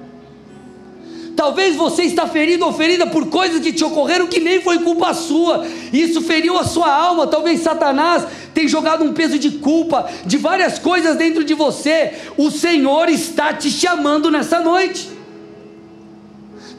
Talvez 1.45 1.77
você 1.77 2.05
está 2.05 2.27
ferido 2.27 2.65
ou 2.65 2.73
ferida 2.73 3.07
por 3.07 3.27
coisas 3.27 3.61
que 3.61 3.71
te 3.71 3.85
ocorreram 3.85 4.27
que 4.27 4.41
nem 4.41 4.63
foi 4.63 4.79
culpa 4.79 5.13
sua. 5.13 5.67
Isso 5.93 6.23
feriu 6.23 6.59
a 6.59 6.65
sua 6.65 6.91
alma. 6.91 7.27
Talvez 7.27 7.61
Satanás 7.61 8.27
tenha 8.55 8.67
jogado 8.67 9.05
um 9.05 9.13
peso 9.13 9.39
de 9.39 9.51
culpa 9.51 10.09
de 10.25 10.39
várias 10.39 10.79
coisas 10.79 11.17
dentro 11.17 11.45
de 11.45 11.53
você. 11.53 12.15
O 12.39 12.51
Senhor 12.51 13.11
está 13.11 13.53
te 13.53 13.71
chamando 13.71 14.31
nessa 14.31 14.59
noite. 14.61 15.11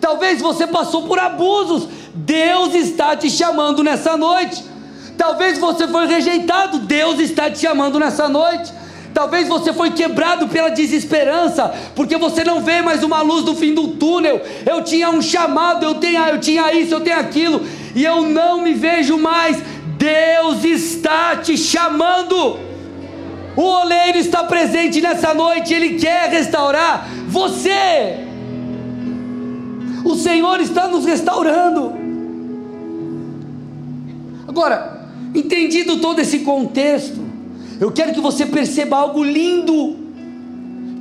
Talvez 0.02 0.42
você 0.42 0.66
passou 0.66 1.04
por 1.04 1.20
abusos. 1.20 1.88
Deus 2.16 2.74
está 2.74 3.16
te 3.16 3.30
chamando 3.30 3.84
nessa 3.84 4.18
noite. 4.18 4.64
Talvez 5.16 5.60
você 5.60 5.88
foi 5.88 6.08
rejeitado. 6.08 6.80
Deus 6.80 7.20
está 7.20 7.52
te 7.52 7.60
chamando 7.60 8.00
nessa 8.00 8.28
noite. 8.28 8.74
Talvez 9.16 9.48
você 9.48 9.72
foi 9.72 9.92
quebrado 9.92 10.50
pela 10.50 10.68
desesperança, 10.68 11.74
porque 11.96 12.18
você 12.18 12.44
não 12.44 12.60
vê 12.60 12.82
mais 12.82 13.02
uma 13.02 13.22
luz 13.22 13.46
no 13.46 13.56
fim 13.56 13.74
do 13.74 13.88
túnel. 13.88 14.42
Eu 14.66 14.84
tinha 14.84 15.10
um 15.10 15.22
chamado, 15.22 15.86
eu, 15.86 15.96
tenho, 15.96 16.22
eu 16.24 16.38
tinha 16.38 16.74
isso, 16.74 16.94
eu 16.94 17.00
tenho 17.00 17.18
aquilo, 17.18 17.66
e 17.96 18.04
eu 18.04 18.24
não 18.24 18.62
me 18.62 18.74
vejo 18.74 19.18
mais. 19.18 19.64
Deus 19.98 20.66
está 20.66 21.38
te 21.38 21.58
chamando. 21.58 22.60
O 23.56 23.62
oleiro 23.62 24.18
está 24.18 24.44
presente 24.44 25.00
nessa 25.00 25.34
noite, 25.34 25.74
ele 25.74 25.98
quer 25.98 26.30
restaurar 26.30 27.08
você. 27.30 28.18
O 30.04 30.16
Senhor 30.16 30.60
está 30.60 30.90
nos 30.90 31.06
restaurando. 31.06 31.94
Agora, 34.46 35.08
entendido 35.34 36.02
todo 36.02 36.20
esse 36.20 36.40
contexto, 36.40 37.25
eu 37.80 37.92
quero 37.92 38.14
que 38.14 38.22
você 38.22 38.46
perceba 38.46 38.98
algo 38.98 39.24
lindo 39.24 39.98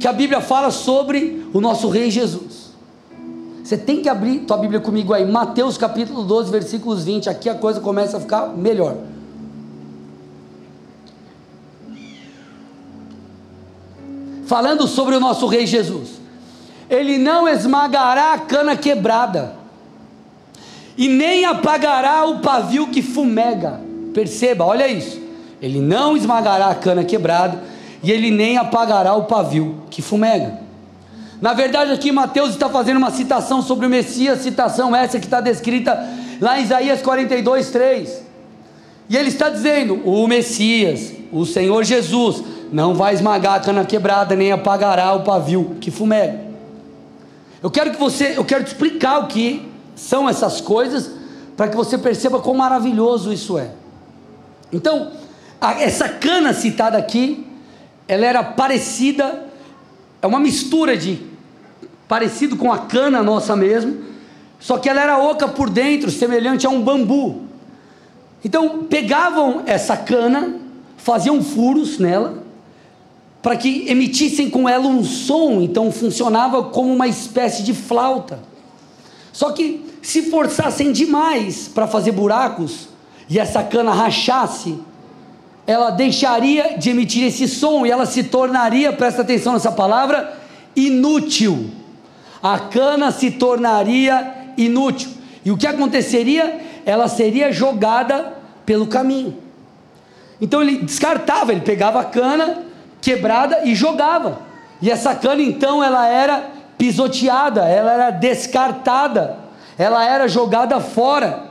que 0.00 0.08
a 0.08 0.12
Bíblia 0.12 0.40
fala 0.40 0.70
sobre 0.70 1.46
o 1.52 1.60
nosso 1.60 1.88
Rei 1.88 2.10
Jesus. 2.10 2.72
Você 3.62 3.78
tem 3.78 4.02
que 4.02 4.08
abrir 4.08 4.40
tua 4.40 4.56
Bíblia 4.58 4.80
comigo 4.80 5.14
aí, 5.14 5.24
Mateus 5.24 5.78
capítulo 5.78 6.24
12, 6.24 6.50
versículos 6.50 7.04
20. 7.04 7.30
Aqui 7.30 7.48
a 7.48 7.54
coisa 7.54 7.80
começa 7.80 8.16
a 8.16 8.20
ficar 8.20 8.48
melhor. 8.48 8.96
Falando 14.46 14.86
sobre 14.86 15.14
o 15.14 15.20
nosso 15.20 15.46
Rei 15.46 15.66
Jesus. 15.66 16.20
Ele 16.90 17.16
não 17.16 17.48
esmagará 17.48 18.34
a 18.34 18.38
cana 18.38 18.76
quebrada, 18.76 19.54
e 20.98 21.08
nem 21.08 21.46
apagará 21.46 22.26
o 22.26 22.40
pavio 22.40 22.88
que 22.88 23.00
fumega. 23.00 23.80
Perceba, 24.12 24.64
olha 24.64 24.86
isso 24.86 25.23
ele 25.64 25.80
não 25.80 26.14
esmagará 26.14 26.66
a 26.66 26.74
cana 26.74 27.02
quebrada, 27.02 27.62
e 28.02 28.12
ele 28.12 28.30
nem 28.30 28.58
apagará 28.58 29.14
o 29.14 29.24
pavio 29.24 29.76
que 29.88 30.02
fumega. 30.02 30.58
Na 31.40 31.54
verdade, 31.54 31.90
aqui 31.90 32.12
Mateus 32.12 32.50
está 32.50 32.68
fazendo 32.68 32.98
uma 32.98 33.10
citação 33.10 33.62
sobre 33.62 33.86
o 33.86 33.88
Messias, 33.88 34.40
citação 34.40 34.94
essa 34.94 35.18
que 35.18 35.24
está 35.24 35.40
descrita 35.40 35.98
lá 36.38 36.60
em 36.60 36.64
Isaías 36.64 37.00
42, 37.00 37.70
3. 37.70 38.22
E 39.08 39.16
ele 39.16 39.30
está 39.30 39.48
dizendo: 39.48 40.02
o 40.04 40.26
Messias, 40.26 41.14
o 41.32 41.46
Senhor 41.46 41.82
Jesus, 41.82 42.44
não 42.70 42.94
vai 42.94 43.14
esmagar 43.14 43.54
a 43.54 43.60
cana 43.60 43.86
quebrada, 43.86 44.36
nem 44.36 44.52
apagará 44.52 45.14
o 45.14 45.22
pavio 45.22 45.76
que 45.80 45.90
fumega. 45.90 46.40
Eu 47.62 47.70
quero 47.70 47.90
que 47.90 47.98
você, 47.98 48.34
eu 48.36 48.44
quero 48.44 48.64
te 48.64 48.68
explicar 48.68 49.20
o 49.20 49.28
que 49.28 49.66
são 49.96 50.28
essas 50.28 50.60
coisas, 50.60 51.10
para 51.56 51.68
que 51.68 51.76
você 51.76 51.96
perceba 51.96 52.38
quão 52.38 52.54
maravilhoso 52.54 53.32
isso 53.32 53.56
é. 53.56 53.70
Então, 54.70 55.23
essa 55.72 56.08
cana 56.08 56.52
citada 56.52 56.98
aqui, 56.98 57.46
ela 58.06 58.26
era 58.26 58.42
parecida, 58.42 59.46
é 60.20 60.26
uma 60.26 60.40
mistura 60.40 60.96
de 60.96 61.20
parecido 62.06 62.56
com 62.56 62.72
a 62.72 62.78
cana 62.78 63.22
nossa 63.22 63.56
mesmo, 63.56 64.04
só 64.60 64.78
que 64.78 64.88
ela 64.88 65.02
era 65.02 65.18
oca 65.18 65.48
por 65.48 65.68
dentro, 65.68 66.10
semelhante 66.10 66.66
a 66.66 66.70
um 66.70 66.80
bambu. 66.80 67.42
Então 68.44 68.84
pegavam 68.84 69.62
essa 69.66 69.96
cana, 69.96 70.56
faziam 70.96 71.42
furos 71.42 71.98
nela, 71.98 72.42
para 73.42 73.56
que 73.56 73.86
emitissem 73.88 74.48
com 74.48 74.68
ela 74.68 74.86
um 74.86 75.04
som, 75.04 75.60
então 75.60 75.92
funcionava 75.92 76.64
como 76.64 76.92
uma 76.92 77.06
espécie 77.06 77.62
de 77.62 77.74
flauta. 77.74 78.38
Só 79.32 79.50
que 79.50 79.84
se 80.00 80.30
forçassem 80.30 80.92
demais 80.92 81.68
para 81.68 81.86
fazer 81.86 82.12
buracos 82.12 82.88
e 83.28 83.38
essa 83.38 83.62
cana 83.62 83.92
rachasse, 83.92 84.78
ela 85.66 85.90
deixaria 85.90 86.76
de 86.78 86.90
emitir 86.90 87.24
esse 87.24 87.48
som 87.48 87.86
e 87.86 87.90
ela 87.90 88.06
se 88.06 88.24
tornaria, 88.24 88.92
presta 88.92 89.22
atenção 89.22 89.54
nessa 89.54 89.72
palavra, 89.72 90.36
inútil. 90.76 91.70
a 92.42 92.58
cana 92.58 93.10
se 93.10 93.30
tornaria 93.30 94.52
inútil. 94.56 95.08
E 95.44 95.50
o 95.50 95.56
que 95.56 95.66
aconteceria? 95.66 96.60
Ela 96.84 97.08
seria 97.08 97.50
jogada 97.50 98.34
pelo 98.66 98.86
caminho. 98.86 99.38
Então 100.40 100.60
ele 100.60 100.78
descartava, 100.78 101.52
ele 101.52 101.62
pegava 101.62 102.00
a 102.00 102.04
cana 102.04 102.62
quebrada 103.00 103.62
e 103.64 103.74
jogava. 103.74 104.40
E 104.82 104.90
essa 104.90 105.14
cana 105.14 105.42
então 105.42 105.82
ela 105.82 106.06
era 106.06 106.50
pisoteada, 106.76 107.62
ela 107.62 107.92
era 107.92 108.10
descartada, 108.10 109.38
ela 109.78 110.04
era 110.04 110.28
jogada 110.28 110.80
fora. 110.80 111.44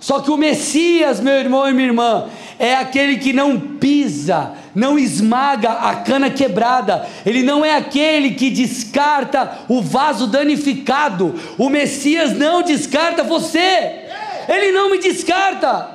Só 0.00 0.20
que 0.20 0.30
o 0.30 0.36
Messias, 0.36 1.20
meu 1.20 1.34
irmão 1.34 1.68
e 1.68 1.74
minha 1.74 1.88
irmã, 1.88 2.26
é 2.60 2.76
aquele 2.76 3.16
que 3.16 3.32
não 3.32 3.58
pisa, 3.58 4.52
não 4.74 4.98
esmaga 4.98 5.70
a 5.70 5.96
cana 5.96 6.28
quebrada, 6.28 7.08
ele 7.24 7.42
não 7.42 7.64
é 7.64 7.74
aquele 7.74 8.32
que 8.32 8.50
descarta 8.50 9.60
o 9.66 9.80
vaso 9.80 10.26
danificado. 10.26 11.34
O 11.56 11.70
Messias 11.70 12.36
não 12.36 12.62
descarta 12.62 13.24
você, 13.24 14.04
ele 14.46 14.72
não 14.72 14.90
me 14.90 14.98
descarta. 14.98 15.88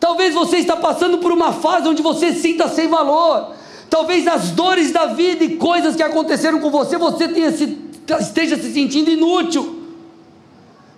Talvez 0.00 0.32
você 0.32 0.56
está 0.56 0.74
passando 0.74 1.18
por 1.18 1.30
uma 1.30 1.52
fase 1.52 1.86
onde 1.86 2.00
você 2.00 2.32
sinta 2.32 2.66
sem 2.66 2.88
valor. 2.88 3.54
Talvez 3.90 4.26
as 4.26 4.52
dores 4.52 4.90
da 4.90 5.04
vida 5.04 5.44
e 5.44 5.56
coisas 5.56 5.94
que 5.94 6.02
aconteceram 6.02 6.60
com 6.60 6.70
você, 6.70 6.96
você 6.96 7.28
se, 7.52 7.78
esteja 8.20 8.56
se 8.56 8.72
sentindo 8.72 9.10
inútil. 9.10 9.81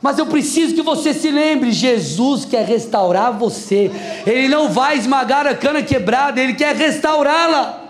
Mas 0.04 0.18
eu 0.18 0.26
preciso 0.26 0.74
que 0.74 0.82
você 0.82 1.14
se 1.14 1.30
lembre: 1.30 1.72
Jesus 1.72 2.44
quer 2.44 2.66
restaurar 2.66 3.32
você. 3.32 3.90
Ele 4.26 4.48
não 4.48 4.68
vai 4.68 4.98
esmagar 4.98 5.46
a 5.46 5.54
cana 5.54 5.82
quebrada, 5.82 6.38
ele 6.38 6.52
quer 6.52 6.76
restaurá-la. 6.76 7.80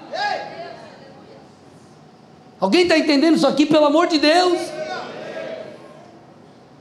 Alguém 2.61 2.83
está 2.83 2.97
entendendo 2.97 3.35
isso 3.35 3.49
aqui, 3.49 3.67
pelo 3.67 3.87
amor 3.87 4.07
de 4.07 4.19
Deus? 4.19 4.61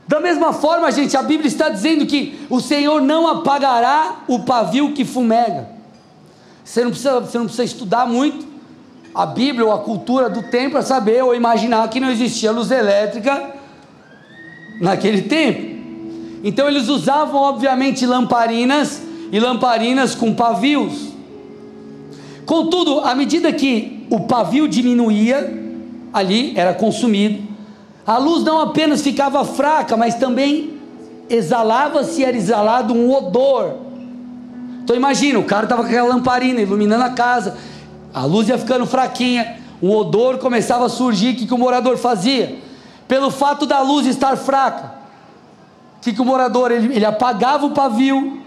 Da 0.06 0.20
mesma 0.20 0.52
forma, 0.52 0.92
gente, 0.92 1.16
a 1.16 1.22
Bíblia 1.24 1.48
está 1.48 1.68
dizendo 1.68 2.06
que 2.06 2.46
o 2.48 2.60
Senhor 2.60 3.02
não 3.02 3.26
apagará 3.26 4.20
o 4.28 4.44
pavio 4.44 4.92
que 4.92 5.04
fumega. 5.04 5.68
Você 6.64 6.84
não 6.84 6.92
precisa, 6.92 7.18
você 7.18 7.38
não 7.38 7.46
precisa 7.46 7.64
estudar 7.64 8.06
muito 8.06 8.46
a 9.12 9.26
Bíblia 9.26 9.66
ou 9.66 9.72
a 9.72 9.80
cultura 9.80 10.30
do 10.30 10.44
tempo 10.44 10.72
para 10.72 10.82
saber 10.82 11.24
ou 11.24 11.34
imaginar 11.34 11.90
que 11.90 11.98
não 11.98 12.08
existia 12.08 12.52
luz 12.52 12.70
elétrica 12.70 13.53
naquele 14.80 15.22
tempo. 15.22 15.74
Então 16.42 16.68
eles 16.68 16.88
usavam, 16.88 17.40
obviamente, 17.40 18.04
lamparinas 18.04 19.02
e 19.32 19.40
lamparinas 19.40 20.14
com 20.14 20.34
pavios. 20.34 21.14
Contudo, 22.44 23.00
à 23.00 23.14
medida 23.14 23.52
que 23.52 24.06
o 24.10 24.20
pavio 24.20 24.68
diminuía, 24.68 25.62
ali 26.12 26.52
era 26.54 26.74
consumido, 26.74 27.42
a 28.06 28.18
luz 28.18 28.44
não 28.44 28.60
apenas 28.60 29.00
ficava 29.00 29.44
fraca, 29.44 29.96
mas 29.96 30.16
também 30.16 30.74
exalava-se, 31.28 32.22
era 32.22 32.36
exalado 32.36 32.92
um 32.92 33.10
odor. 33.12 33.76
Então 34.82 34.94
imagina, 34.94 35.38
o 35.38 35.44
cara 35.44 35.64
estava 35.64 35.82
com 35.82 35.88
aquela 35.88 36.08
lamparina 36.08 36.60
iluminando 36.60 37.04
a 37.04 37.10
casa, 37.10 37.56
a 38.12 38.24
luz 38.26 38.48
ia 38.48 38.58
ficando 38.58 38.84
fraquinha, 38.84 39.56
um 39.82 39.90
odor 39.90 40.36
começava 40.38 40.84
a 40.84 40.88
surgir, 40.90 41.32
o 41.32 41.36
que, 41.36 41.46
que 41.46 41.54
o 41.54 41.58
morador 41.58 41.96
fazia? 41.96 42.58
Pelo 43.06 43.30
fato 43.30 43.66
da 43.66 43.80
luz 43.80 44.06
estar 44.06 44.36
fraca, 44.36 44.92
que, 46.00 46.12
que 46.12 46.20
o 46.20 46.24
morador, 46.24 46.70
ele, 46.70 46.94
ele 46.94 47.04
apagava 47.04 47.66
o 47.66 47.70
pavio, 47.70 48.42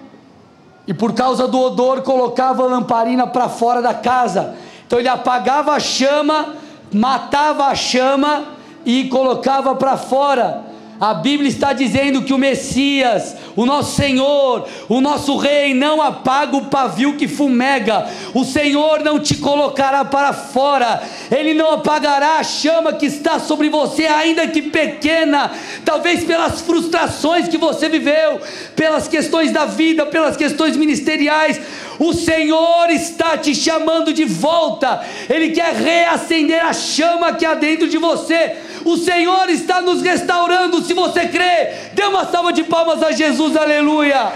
e 0.85 0.93
por 0.93 1.13
causa 1.13 1.47
do 1.47 1.59
odor 1.59 2.01
colocava 2.01 2.63
a 2.63 2.67
lamparina 2.67 3.27
para 3.27 3.49
fora 3.49 3.81
da 3.81 3.93
casa, 3.93 4.55
então 4.85 4.99
ele 4.99 5.09
apagava 5.09 5.73
a 5.73 5.79
chama, 5.79 6.55
matava 6.91 7.65
a 7.65 7.75
chama, 7.75 8.57
e 8.87 9.09
colocava 9.09 9.75
para 9.75 9.97
fora. 9.97 10.63
A 10.99 11.13
Bíblia 11.13 11.49
está 11.49 11.73
dizendo 11.73 12.23
que 12.23 12.33
o 12.33 12.37
Messias, 12.39 13.35
o 13.55 13.65
nosso 13.65 13.95
Senhor, 13.95 14.67
o 14.89 14.99
nosso 14.99 15.37
Rei, 15.37 15.73
não 15.73 16.01
apaga 16.01 16.57
o 16.57 16.65
pavio 16.65 17.15
que 17.15 17.27
fumega, 17.27 18.07
o 18.33 18.43
Senhor 18.43 19.03
não 19.03 19.19
te 19.19 19.35
colocará 19.35 20.03
para 20.03 20.33
fora, 20.33 21.03
Ele 21.29 21.53
não 21.53 21.71
apagará 21.71 22.37
a 22.39 22.43
chama 22.43 22.93
que 22.93 23.05
está 23.05 23.39
sobre 23.39 23.69
você, 23.69 24.07
ainda 24.07 24.47
que 24.47 24.63
pequena, 24.63 25.51
talvez 25.85 26.23
pelas 26.23 26.61
frustrações 26.61 27.47
que 27.47 27.57
você 27.57 27.87
viveu, 27.87 28.41
pelas 28.75 29.07
questões 29.07 29.51
da 29.51 29.65
vida, 29.65 30.05
pelas 30.05 30.35
questões 30.35 30.75
ministeriais, 30.75 31.61
o 31.99 32.13
Senhor 32.13 32.89
está 32.89 33.37
te 33.37 33.55
chamando 33.55 34.13
de 34.13 34.25
volta, 34.25 35.03
Ele 35.29 35.49
quer 35.49 35.73
reacender 35.73 36.63
a 36.63 36.73
chama 36.73 37.33
que 37.33 37.45
há 37.45 37.55
dentro 37.55 37.87
de 37.87 37.97
você 37.97 38.57
o 38.87 38.95
Senhor 38.95 39.49
está 39.49 39.81
nos 39.81 40.01
restaurando. 40.01 40.81
Se 40.81 40.93
você 40.93 41.27
crê, 41.27 41.73
dê 41.93 42.03
uma 42.03 42.25
salva 42.25 42.53
de 42.53 42.63
palmas 42.63 43.03
a 43.03 43.11
Jesus, 43.11 43.55
aleluia. 43.57 44.31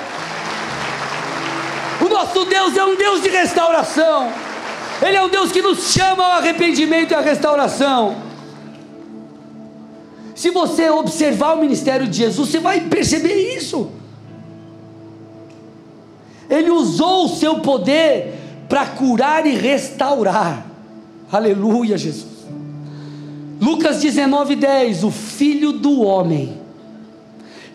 O 2.02 2.10
nosso 2.10 2.44
Deus 2.46 2.76
é 2.76 2.84
um 2.84 2.96
Deus 2.96 3.22
de 3.22 3.30
restauração. 3.30 4.30
Ele 5.02 5.16
é 5.16 5.24
um 5.24 5.30
Deus 5.30 5.52
que 5.52 5.62
nos 5.62 5.94
chama 5.94 6.24
ao 6.24 6.32
arrependimento 6.34 7.12
e 7.12 7.16
à 7.16 7.22
restauração. 7.22 8.16
Se 10.36 10.50
você 10.50 10.90
observar 10.90 11.54
o 11.54 11.62
ministério 11.62 12.08
de 12.08 12.18
Jesus, 12.18 12.50
você 12.50 12.60
vai 12.60 12.82
perceber 12.82 13.56
isso. 13.56 13.92
Ele 16.52 16.70
usou 16.70 17.26
o 17.26 17.30
seu 17.30 17.62
poder 17.62 18.34
para 18.68 18.86
curar 18.86 19.46
e 19.46 19.56
restaurar. 19.56 20.66
Aleluia, 21.32 21.98
Jesus. 21.98 22.46
Lucas 23.62 24.02
19, 24.02 24.58
10: 24.58 25.06
O 25.06 25.12
filho 25.12 25.72
do 25.72 26.02
homem 26.02 26.58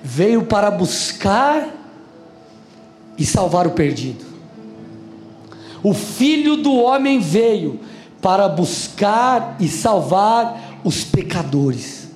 veio 0.02 0.44
para 0.44 0.70
buscar 0.70 1.74
e 3.16 3.24
salvar 3.24 3.66
o 3.66 3.70
perdido. 3.70 4.26
O 5.82 5.94
filho 5.94 6.56
do 6.56 6.74
homem 6.74 7.18
veio 7.18 7.80
para 8.20 8.46
buscar 8.46 9.56
e 9.58 9.68
salvar 9.68 10.80
os 10.84 11.02
pecadores. 11.02 12.10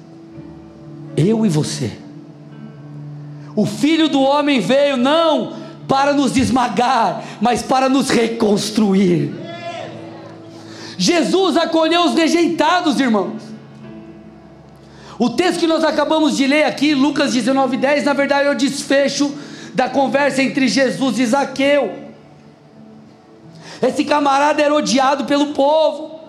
Eu 1.17 1.47
e 1.47 1.49
você. 1.49 1.91
O 3.57 3.65
filho 3.65 4.11
do 4.11 4.21
homem 4.21 4.61
veio 4.61 4.99
não 4.99 5.60
para 5.91 6.13
nos 6.13 6.37
esmagar, 6.37 7.25
mas 7.41 7.63
para 7.65 7.89
nos 7.89 8.09
reconstruir. 8.11 9.35
Jesus 10.97 11.57
acolheu 11.57 12.05
os 12.05 12.15
rejeitados, 12.15 13.01
irmãos. 13.01 13.43
O 15.19 15.31
texto 15.31 15.59
que 15.59 15.67
nós 15.67 15.83
acabamos 15.83 16.37
de 16.37 16.47
ler 16.47 16.63
aqui, 16.63 16.95
Lucas 16.95 17.33
19, 17.33 17.77
10, 17.77 18.05
na 18.05 18.13
verdade 18.13 18.47
é 18.47 18.53
o 18.53 18.55
desfecho 18.55 19.35
da 19.75 19.89
conversa 19.89 20.41
entre 20.41 20.69
Jesus 20.69 21.19
e 21.19 21.27
Zaqueu. 21.27 21.93
Esse 23.83 24.05
camarada 24.05 24.63
era 24.63 24.73
odiado 24.73 25.25
pelo 25.25 25.49
povo, 25.49 26.21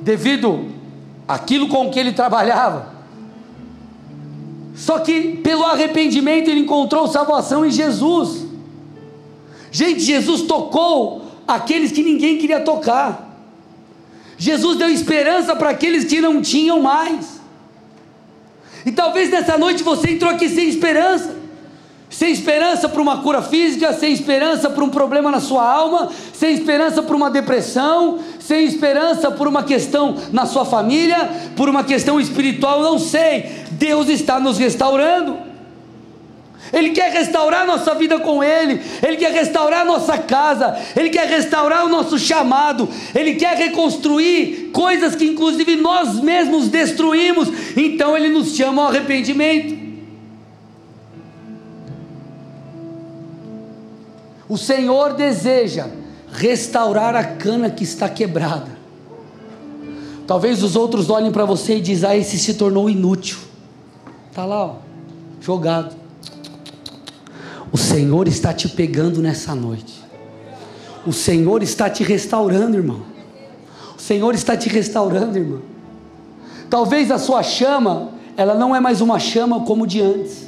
devido 0.00 0.72
àquilo 1.28 1.68
com 1.68 1.88
que 1.88 2.00
ele 2.00 2.12
trabalhava. 2.12 2.91
Só 4.74 4.98
que 5.00 5.36
pelo 5.36 5.64
arrependimento 5.64 6.48
ele 6.48 6.60
encontrou 6.60 7.06
salvação 7.06 7.64
em 7.64 7.70
Jesus. 7.70 8.46
Gente, 9.70 10.00
Jesus 10.00 10.42
tocou 10.42 11.22
aqueles 11.46 11.92
que 11.92 12.02
ninguém 12.02 12.38
queria 12.38 12.60
tocar. 12.60 13.30
Jesus 14.38 14.78
deu 14.78 14.88
esperança 14.88 15.54
para 15.54 15.70
aqueles 15.70 16.04
que 16.04 16.20
não 16.20 16.42
tinham 16.42 16.80
mais. 16.80 17.40
E 18.84 18.90
talvez 18.90 19.30
nessa 19.30 19.56
noite 19.56 19.82
você 19.82 20.12
entrou 20.12 20.30
aqui 20.30 20.48
sem 20.48 20.68
esperança. 20.68 21.41
Sem 22.12 22.30
esperança 22.30 22.90
para 22.90 23.00
uma 23.00 23.22
cura 23.22 23.40
física, 23.40 23.90
sem 23.94 24.12
esperança 24.12 24.68
para 24.68 24.84
um 24.84 24.90
problema 24.90 25.30
na 25.30 25.40
sua 25.40 25.66
alma, 25.66 26.10
sem 26.34 26.52
esperança 26.52 27.02
para 27.02 27.16
uma 27.16 27.30
depressão, 27.30 28.18
sem 28.38 28.66
esperança 28.66 29.30
por 29.30 29.48
uma 29.48 29.62
questão 29.62 30.14
na 30.30 30.44
sua 30.44 30.66
família, 30.66 31.30
por 31.56 31.70
uma 31.70 31.82
questão 31.82 32.20
espiritual, 32.20 32.82
não 32.82 32.98
sei. 32.98 33.64
Deus 33.70 34.10
está 34.10 34.38
nos 34.38 34.58
restaurando. 34.58 35.38
Ele 36.70 36.90
quer 36.90 37.12
restaurar 37.12 37.66
nossa 37.66 37.94
vida 37.94 38.18
com 38.20 38.44
Ele, 38.44 38.80
Ele 39.02 39.16
quer 39.16 39.32
restaurar 39.32 39.84
nossa 39.84 40.18
casa, 40.18 40.78
Ele 40.94 41.08
quer 41.08 41.26
restaurar 41.26 41.86
o 41.86 41.88
nosso 41.88 42.18
chamado, 42.18 42.88
Ele 43.14 43.34
quer 43.34 43.56
reconstruir 43.56 44.70
coisas 44.72 45.14
que 45.16 45.24
inclusive 45.24 45.76
nós 45.76 46.20
mesmos 46.20 46.68
destruímos, 46.68 47.48
então 47.74 48.16
Ele 48.16 48.28
nos 48.28 48.54
chama 48.54 48.82
ao 48.82 48.88
arrependimento. 48.88 49.81
O 54.52 54.58
Senhor 54.58 55.14
deseja 55.14 55.86
restaurar 56.30 57.16
a 57.16 57.24
cana 57.24 57.70
que 57.70 57.84
está 57.84 58.06
quebrada. 58.06 58.70
Talvez 60.26 60.62
os 60.62 60.76
outros 60.76 61.08
olhem 61.08 61.32
para 61.32 61.46
você 61.46 61.78
e 61.78 61.80
dizem: 61.80 62.10
Ah, 62.10 62.14
esse 62.14 62.38
se 62.38 62.52
tornou 62.52 62.90
inútil. 62.90 63.38
Está 64.28 64.44
lá, 64.44 64.66
ó, 64.66 64.74
jogado. 65.40 65.96
O 67.72 67.78
Senhor 67.78 68.28
está 68.28 68.52
te 68.52 68.68
pegando 68.68 69.22
nessa 69.22 69.54
noite. 69.54 70.04
O 71.06 71.14
Senhor 71.14 71.62
está 71.62 71.88
te 71.88 72.02
restaurando, 72.02 72.76
irmão. 72.76 73.00
O 73.96 74.02
Senhor 74.02 74.34
está 74.34 74.54
te 74.54 74.68
restaurando, 74.68 75.38
irmão. 75.38 75.62
Talvez 76.68 77.10
a 77.10 77.16
sua 77.16 77.42
chama, 77.42 78.10
ela 78.36 78.52
não 78.54 78.76
é 78.76 78.80
mais 78.80 79.00
uma 79.00 79.18
chama 79.18 79.60
como 79.60 79.86
de 79.86 80.02
antes. 80.02 80.46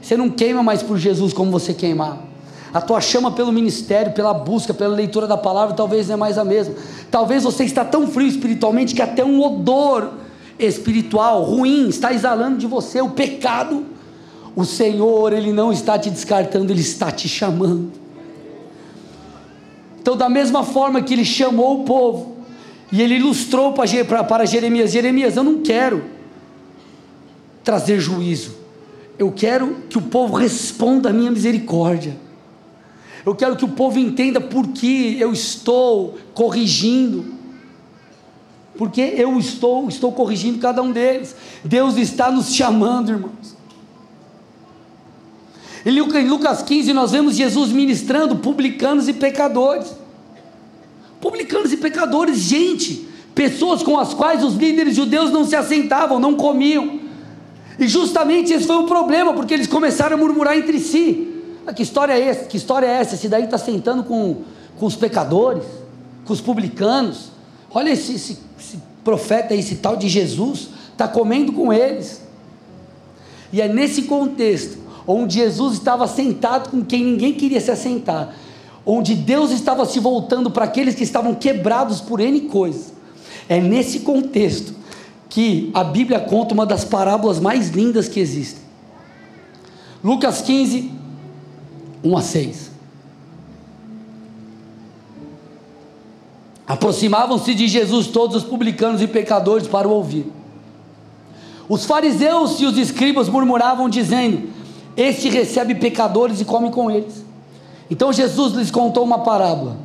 Você 0.00 0.16
não 0.16 0.30
queima 0.30 0.62
mais 0.62 0.82
por 0.82 0.96
Jesus 0.96 1.34
como 1.34 1.50
você 1.50 1.74
queimava. 1.74 2.31
A 2.72 2.80
tua 2.80 3.00
chama 3.00 3.30
pelo 3.30 3.52
ministério, 3.52 4.12
pela 4.12 4.32
busca, 4.32 4.72
pela 4.72 4.94
leitura 4.94 5.26
da 5.26 5.36
palavra, 5.36 5.74
talvez 5.74 6.08
não 6.08 6.14
é 6.14 6.16
mais 6.16 6.38
a 6.38 6.44
mesma. 6.44 6.74
Talvez 7.10 7.42
você 7.42 7.64
está 7.64 7.84
tão 7.84 8.06
frio 8.06 8.26
espiritualmente 8.26 8.94
que 8.94 9.02
até 9.02 9.22
um 9.22 9.42
odor 9.42 10.10
espiritual 10.58 11.42
ruim 11.42 11.88
está 11.88 12.12
exalando 12.12 12.56
de 12.56 12.66
você 12.66 13.00
o 13.00 13.10
pecado. 13.10 13.84
O 14.56 14.64
Senhor, 14.64 15.32
ele 15.32 15.52
não 15.52 15.70
está 15.72 15.98
te 15.98 16.08
descartando, 16.08 16.72
ele 16.72 16.80
está 16.80 17.10
te 17.10 17.28
chamando. 17.28 17.92
Então, 20.00 20.16
da 20.16 20.28
mesma 20.28 20.64
forma 20.64 21.00
que 21.02 21.12
ele 21.12 21.24
chamou 21.24 21.82
o 21.82 21.84
povo, 21.84 22.36
e 22.90 23.00
ele 23.00 23.14
ilustrou 23.16 23.72
para, 23.72 24.44
Jeremias: 24.44 24.92
Jeremias, 24.92 25.36
eu 25.36 25.44
não 25.44 25.60
quero 25.60 26.04
trazer 27.62 28.00
juízo, 28.00 28.56
eu 29.18 29.30
quero 29.30 29.76
que 29.88 29.96
o 29.96 30.02
povo 30.02 30.34
responda 30.34 31.10
à 31.10 31.12
minha 31.12 31.30
misericórdia. 31.30 32.16
Eu 33.24 33.34
quero 33.34 33.56
que 33.56 33.64
o 33.64 33.68
povo 33.68 33.98
entenda 33.98 34.40
por 34.40 34.68
que 34.68 35.16
eu 35.20 35.32
estou 35.32 36.18
corrigindo. 36.34 37.24
Porque 38.76 39.00
eu 39.00 39.38
estou, 39.38 39.88
estou 39.88 40.12
corrigindo 40.12 40.58
cada 40.58 40.82
um 40.82 40.90
deles. 40.90 41.36
Deus 41.64 41.96
está 41.96 42.30
nos 42.30 42.52
chamando, 42.54 43.12
irmãos. 43.12 43.56
Em 45.84 46.28
Lucas 46.28 46.62
15 46.62 46.92
nós 46.92 47.12
vemos 47.12 47.36
Jesus 47.36 47.70
ministrando 47.70 48.36
publicanos 48.36 49.08
e 49.08 49.12
pecadores. 49.12 49.96
Publicanos 51.20 51.72
e 51.72 51.76
pecadores, 51.76 52.38
gente, 52.38 53.06
pessoas 53.34 53.82
com 53.82 53.98
as 53.98 54.12
quais 54.14 54.42
os 54.42 54.54
líderes 54.54 54.96
judeus 54.96 55.30
não 55.30 55.44
se 55.44 55.54
assentavam, 55.54 56.18
não 56.18 56.34
comiam. 56.34 57.00
E 57.78 57.86
justamente 57.86 58.52
esse 58.52 58.66
foi 58.66 58.76
o 58.76 58.86
problema, 58.86 59.32
porque 59.32 59.54
eles 59.54 59.66
começaram 59.66 60.16
a 60.16 60.18
murmurar 60.18 60.56
entre 60.56 60.78
si. 60.78 61.31
Ah, 61.66 61.72
que 61.72 61.82
história 61.82 62.12
é 62.12 62.20
essa? 62.20 62.44
Que 62.46 62.56
história 62.56 62.86
é 62.86 62.90
essa? 62.90 63.14
Esse 63.14 63.28
daí 63.28 63.44
está 63.44 63.58
sentando 63.58 64.04
com, 64.04 64.38
com 64.78 64.86
os 64.86 64.96
pecadores, 64.96 65.64
com 66.24 66.32
os 66.32 66.40
publicanos. 66.40 67.30
Olha 67.72 67.90
esse, 67.90 68.14
esse, 68.14 68.38
esse 68.58 68.78
profeta, 69.04 69.54
esse 69.54 69.76
tal 69.76 69.96
de 69.96 70.08
Jesus, 70.08 70.68
está 70.90 71.06
comendo 71.06 71.52
com 71.52 71.72
eles. 71.72 72.22
E 73.52 73.60
é 73.60 73.68
nesse 73.68 74.02
contexto, 74.02 74.78
onde 75.06 75.34
Jesus 75.34 75.74
estava 75.74 76.06
sentado 76.06 76.70
com 76.70 76.84
quem 76.84 77.04
ninguém 77.04 77.34
queria 77.34 77.60
se 77.60 77.70
assentar, 77.70 78.34
onde 78.84 79.14
Deus 79.14 79.50
estava 79.50 79.84
se 79.86 80.00
voltando 80.00 80.50
para 80.50 80.64
aqueles 80.64 80.94
que 80.94 81.04
estavam 81.04 81.34
quebrados 81.34 82.00
por 82.00 82.20
N 82.20 82.40
coisas. 82.42 82.92
É 83.48 83.60
nesse 83.60 84.00
contexto 84.00 84.74
que 85.28 85.70
a 85.72 85.84
Bíblia 85.84 86.20
conta 86.20 86.54
uma 86.54 86.66
das 86.66 86.84
parábolas 86.84 87.40
mais 87.40 87.70
lindas 87.70 88.08
que 88.08 88.20
existem. 88.20 88.62
Lucas 90.02 90.42
15, 90.42 90.90
1 92.04 92.16
a 92.16 92.22
6. 92.22 92.72
Aproximavam-se 96.66 97.54
de 97.54 97.68
Jesus 97.68 98.06
todos 98.06 98.36
os 98.36 98.44
publicanos 98.44 99.02
e 99.02 99.06
pecadores 99.06 99.66
para 99.66 99.86
o 99.86 99.90
ouvir. 99.90 100.26
Os 101.68 101.84
fariseus 101.84 102.60
e 102.60 102.64
os 102.64 102.78
escribas 102.78 103.28
murmuravam, 103.28 103.88
dizendo: 103.88 104.48
Este 104.96 105.28
recebe 105.28 105.74
pecadores 105.74 106.40
e 106.40 106.44
come 106.44 106.70
com 106.70 106.90
eles. 106.90 107.24
Então 107.90 108.12
Jesus 108.12 108.54
lhes 108.54 108.70
contou 108.70 109.04
uma 109.04 109.18
parábola: 109.18 109.76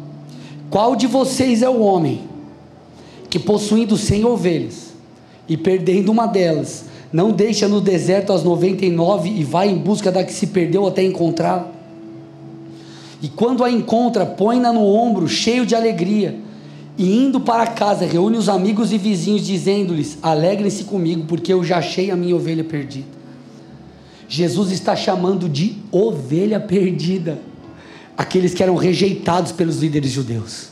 Qual 0.69 0.95
de 0.95 1.07
vocês 1.07 1.61
é 1.61 1.69
o 1.69 1.81
homem 1.81 2.23
que, 3.29 3.37
possuindo 3.37 3.97
cem 3.97 4.23
ovelhas 4.23 4.93
e 5.47 5.57
perdendo 5.57 6.11
uma 6.11 6.25
delas, 6.25 6.85
não 7.11 7.31
deixa 7.31 7.67
no 7.67 7.81
deserto 7.81 8.31
as 8.31 8.43
noventa 8.43 8.85
e 8.85 8.89
nove 8.89 9.29
e 9.29 9.43
vai 9.43 9.69
em 9.69 9.77
busca 9.77 10.11
da 10.11 10.23
que 10.23 10.33
se 10.33 10.47
perdeu 10.47 10.87
até 10.87 11.03
encontrá-la? 11.03 11.76
E 13.21 13.27
quando 13.27 13.63
a 13.63 13.71
encontra, 13.71 14.25
põe-na 14.25 14.71
no 14.71 14.85
ombro, 14.85 15.27
cheio 15.27 15.65
de 15.65 15.75
alegria. 15.75 16.39
E 16.97 17.17
indo 17.17 17.39
para 17.39 17.67
casa, 17.67 18.05
reúne 18.05 18.37
os 18.37 18.49
amigos 18.49 18.91
e 18.91 18.97
vizinhos, 18.97 19.45
dizendo-lhes: 19.45 20.17
Alegrem-se 20.21 20.83
comigo, 20.83 21.25
porque 21.27 21.51
eu 21.51 21.63
já 21.63 21.77
achei 21.77 22.11
a 22.11 22.15
minha 22.15 22.35
ovelha 22.35 22.63
perdida. 22.63 23.17
Jesus 24.27 24.71
está 24.71 24.95
chamando 24.95 25.47
de 25.47 25.77
ovelha 25.91 26.59
perdida 26.59 27.39
aqueles 28.17 28.53
que 28.53 28.61
eram 28.61 28.75
rejeitados 28.75 29.51
pelos 29.51 29.77
líderes 29.77 30.11
judeus. 30.11 30.69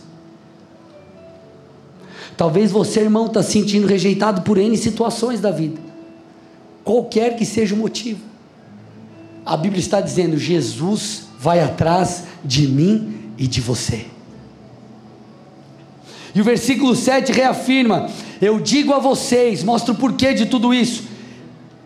Talvez 2.36 2.72
você, 2.72 3.02
irmão, 3.02 3.28
está 3.28 3.42
se 3.42 3.54
sentindo 3.54 3.88
rejeitado 3.88 4.42
por 4.42 4.58
N 4.58 4.76
situações 4.76 5.40
da 5.40 5.52
vida, 5.52 5.80
qualquer 6.84 7.38
que 7.38 7.46
seja 7.46 7.74
o 7.74 7.78
motivo. 7.78 8.20
A 9.46 9.56
Bíblia 9.56 9.80
está 9.80 10.02
dizendo: 10.02 10.38
Jesus 10.38 11.25
vai 11.40 11.60
atrás 11.60 12.24
de 12.44 12.68
mim 12.68 13.32
e 13.38 13.48
de 13.48 13.62
você. 13.62 14.06
E 16.34 16.42
o 16.42 16.44
versículo 16.44 16.96
7 16.96 17.32
reafirma: 17.32 18.10
Eu 18.42 18.60
digo 18.60 18.94
a 18.94 19.00
vocês, 19.00 19.64
mostra 19.64 19.94
o 19.94 19.96
porquê 19.96 20.34
de 20.34 20.46
tudo 20.46 20.74
isso. 20.74 21.04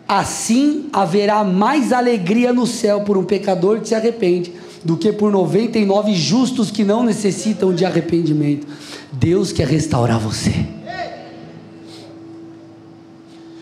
Assim 0.08 0.88
haverá 0.92 1.44
mais 1.44 1.92
alegria 1.92 2.52
no 2.52 2.66
céu 2.66 3.02
por 3.02 3.16
um 3.16 3.24
pecador 3.24 3.80
que 3.80 3.88
se 3.88 3.94
arrepende, 3.94 4.52
do 4.84 4.96
que 4.96 5.12
por 5.12 5.30
99 5.30 6.14
justos 6.14 6.68
que 6.68 6.82
não 6.82 7.04
necessitam 7.04 7.72
de 7.72 7.84
arrependimento. 7.84 8.66
Deus 9.12 9.52
quer 9.52 9.68
restaurar 9.68 10.18
você. 10.18 10.66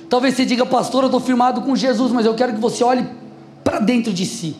Talvez 0.08 0.34
você 0.34 0.46
diga, 0.46 0.64
pastor, 0.64 1.02
eu 1.02 1.08
estou 1.08 1.20
firmado 1.20 1.60
com 1.60 1.76
Jesus, 1.76 2.10
mas 2.12 2.24
eu 2.24 2.34
quero 2.34 2.54
que 2.54 2.60
você 2.60 2.82
olhe 2.82 3.06
para 3.62 3.78
dentro 3.78 4.10
de 4.10 4.24
si. 4.24 4.56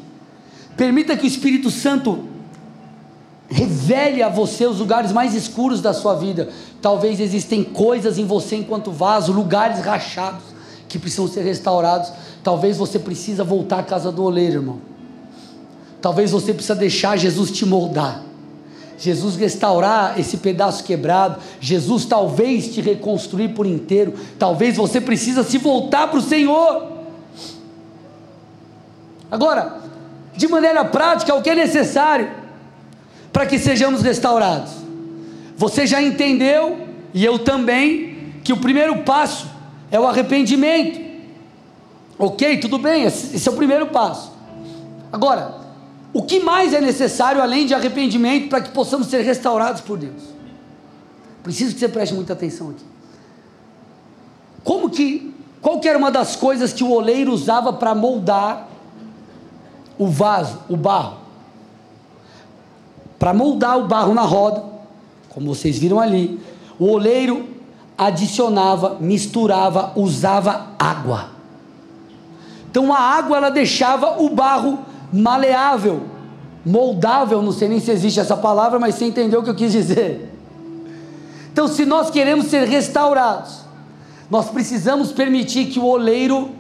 Permita 0.79 1.17
que 1.17 1.25
o 1.25 1.27
Espírito 1.27 1.73
Santo 1.73 2.21
revele 3.49 4.23
a 4.23 4.29
você 4.29 4.65
os 4.65 4.79
lugares 4.79 5.11
mais 5.11 5.35
escuros 5.35 5.81
da 5.81 5.93
sua 5.93 6.15
vida. 6.15 6.51
Talvez 6.81 7.19
existem 7.19 7.65
coisas 7.65 8.17
em 8.17 8.25
você 8.25 8.55
enquanto 8.55 8.93
vaso, 8.93 9.33
lugares 9.33 9.81
rachados 9.81 10.45
que 10.89 10.97
precisam 10.97 11.27
ser 11.27 11.43
restaurados. 11.43 12.13
Talvez 12.45 12.77
você 12.77 12.97
precisa 12.97 13.43
voltar 13.43 13.81
à 13.81 13.83
casa 13.83 14.13
do 14.13 14.23
oleiro, 14.23 14.61
irmão. 14.61 14.79
Talvez 16.01 16.31
você 16.31 16.55
precisa 16.55 16.77
deixar 16.77 17.19
Jesus 17.19 17.51
te 17.51 17.67
moldar. 17.67 18.23
Jesus 18.97 19.35
restaurar 19.35 20.19
esse 20.19 20.37
pedaço 20.37 20.85
quebrado, 20.85 21.41
Jesus 21.61 22.05
talvez 22.05 22.73
te 22.73 22.81
reconstruir 22.81 23.49
por 23.49 23.65
inteiro, 23.65 24.15
talvez 24.39 24.77
você 24.77 25.01
precisa 25.01 25.45
se 25.45 25.59
voltar 25.59 26.09
para 26.09 26.19
o 26.19 26.23
Senhor. 26.23 26.99
Agora, 29.31 29.88
de 30.39 30.47
maneira 30.47 30.85
prática 30.85 31.35
o 31.35 31.43
que 31.43 31.51
é 31.51 31.55
necessário 31.57 32.31
para 33.33 33.45
que 33.45 33.59
sejamos 33.59 34.03
restaurados. 34.03 34.71
Você 35.57 35.85
já 35.85 36.01
entendeu, 36.01 36.87
e 37.13 37.25
eu 37.25 37.41
também, 37.41 38.35
que 38.45 38.53
o 38.53 38.57
primeiro 38.57 39.03
passo 39.03 39.49
é 39.91 39.99
o 39.99 40.07
arrependimento. 40.07 41.01
Ok, 42.17 42.59
tudo 42.59 42.79
bem, 42.79 43.03
esse 43.03 43.49
é 43.49 43.51
o 43.51 43.57
primeiro 43.57 43.89
passo. 43.89 44.33
Agora, 45.13 45.57
o 46.13 46.23
que 46.23 46.39
mais 46.39 46.73
é 46.73 46.81
necessário 46.81 47.43
além 47.43 47.67
de 47.67 47.75
arrependimento 47.75 48.49
para 48.49 48.61
que 48.61 48.71
possamos 48.71 49.09
ser 49.09 49.23
restaurados 49.23 49.81
por 49.81 49.99
Deus? 49.99 50.23
Preciso 51.43 51.75
que 51.75 51.81
você 51.81 51.89
preste 51.89 52.15
muita 52.15 52.35
atenção 52.35 52.71
aqui. 52.71 52.85
Como 54.63 54.89
que, 54.89 55.35
qual 55.61 55.81
que 55.81 55.89
era 55.89 55.99
uma 55.99 56.13
das 56.13 56.37
coisas 56.37 56.73
que 56.73 56.85
o 56.85 56.93
oleiro 56.93 57.33
usava 57.33 57.73
para 57.73 57.93
moldar 57.93 58.68
o 59.99 60.07
vaso, 60.07 60.59
o 60.69 60.77
barro. 60.77 61.19
Para 63.19 63.35
moldar 63.35 63.79
o 63.79 63.87
barro 63.87 64.15
na 64.15 64.23
roda, 64.23 64.63
como 65.31 65.55
vocês 65.55 65.79
viram 65.79 65.99
ali, 65.99 66.41
o 66.79 66.87
oleiro 66.87 67.49
adicionava, 67.97 68.97
misturava, 69.01 69.93
usava 69.97 70.69
água. 70.79 71.31
Então 72.71 72.93
a 72.93 72.99
água 72.99 73.37
ela 73.37 73.51
deixava 73.51 74.23
o 74.23 74.31
barro 74.31 74.79
maleável, 75.13 76.03
moldável, 76.65 77.43
não 77.43 77.51
sei 77.53 77.69
nem 77.69 77.81
se 77.81 77.91
existe 77.91 78.21
essa 78.21 78.37
palavra, 78.37 78.79
mas 78.79 78.95
você 78.95 79.07
entendeu 79.07 79.41
o 79.41 79.43
que 79.43 79.51
eu 79.51 79.55
quis 79.55 79.73
dizer. 79.73 80.35
Então, 81.53 81.67
se 81.67 81.85
nós 81.85 82.09
queremos 82.09 82.47
ser 82.47 82.69
restaurados, 82.69 83.63
nós 84.31 84.49
precisamos 84.49 85.11
permitir 85.11 85.67
que 85.67 85.81
o 85.81 85.85
oleiro 85.85 86.51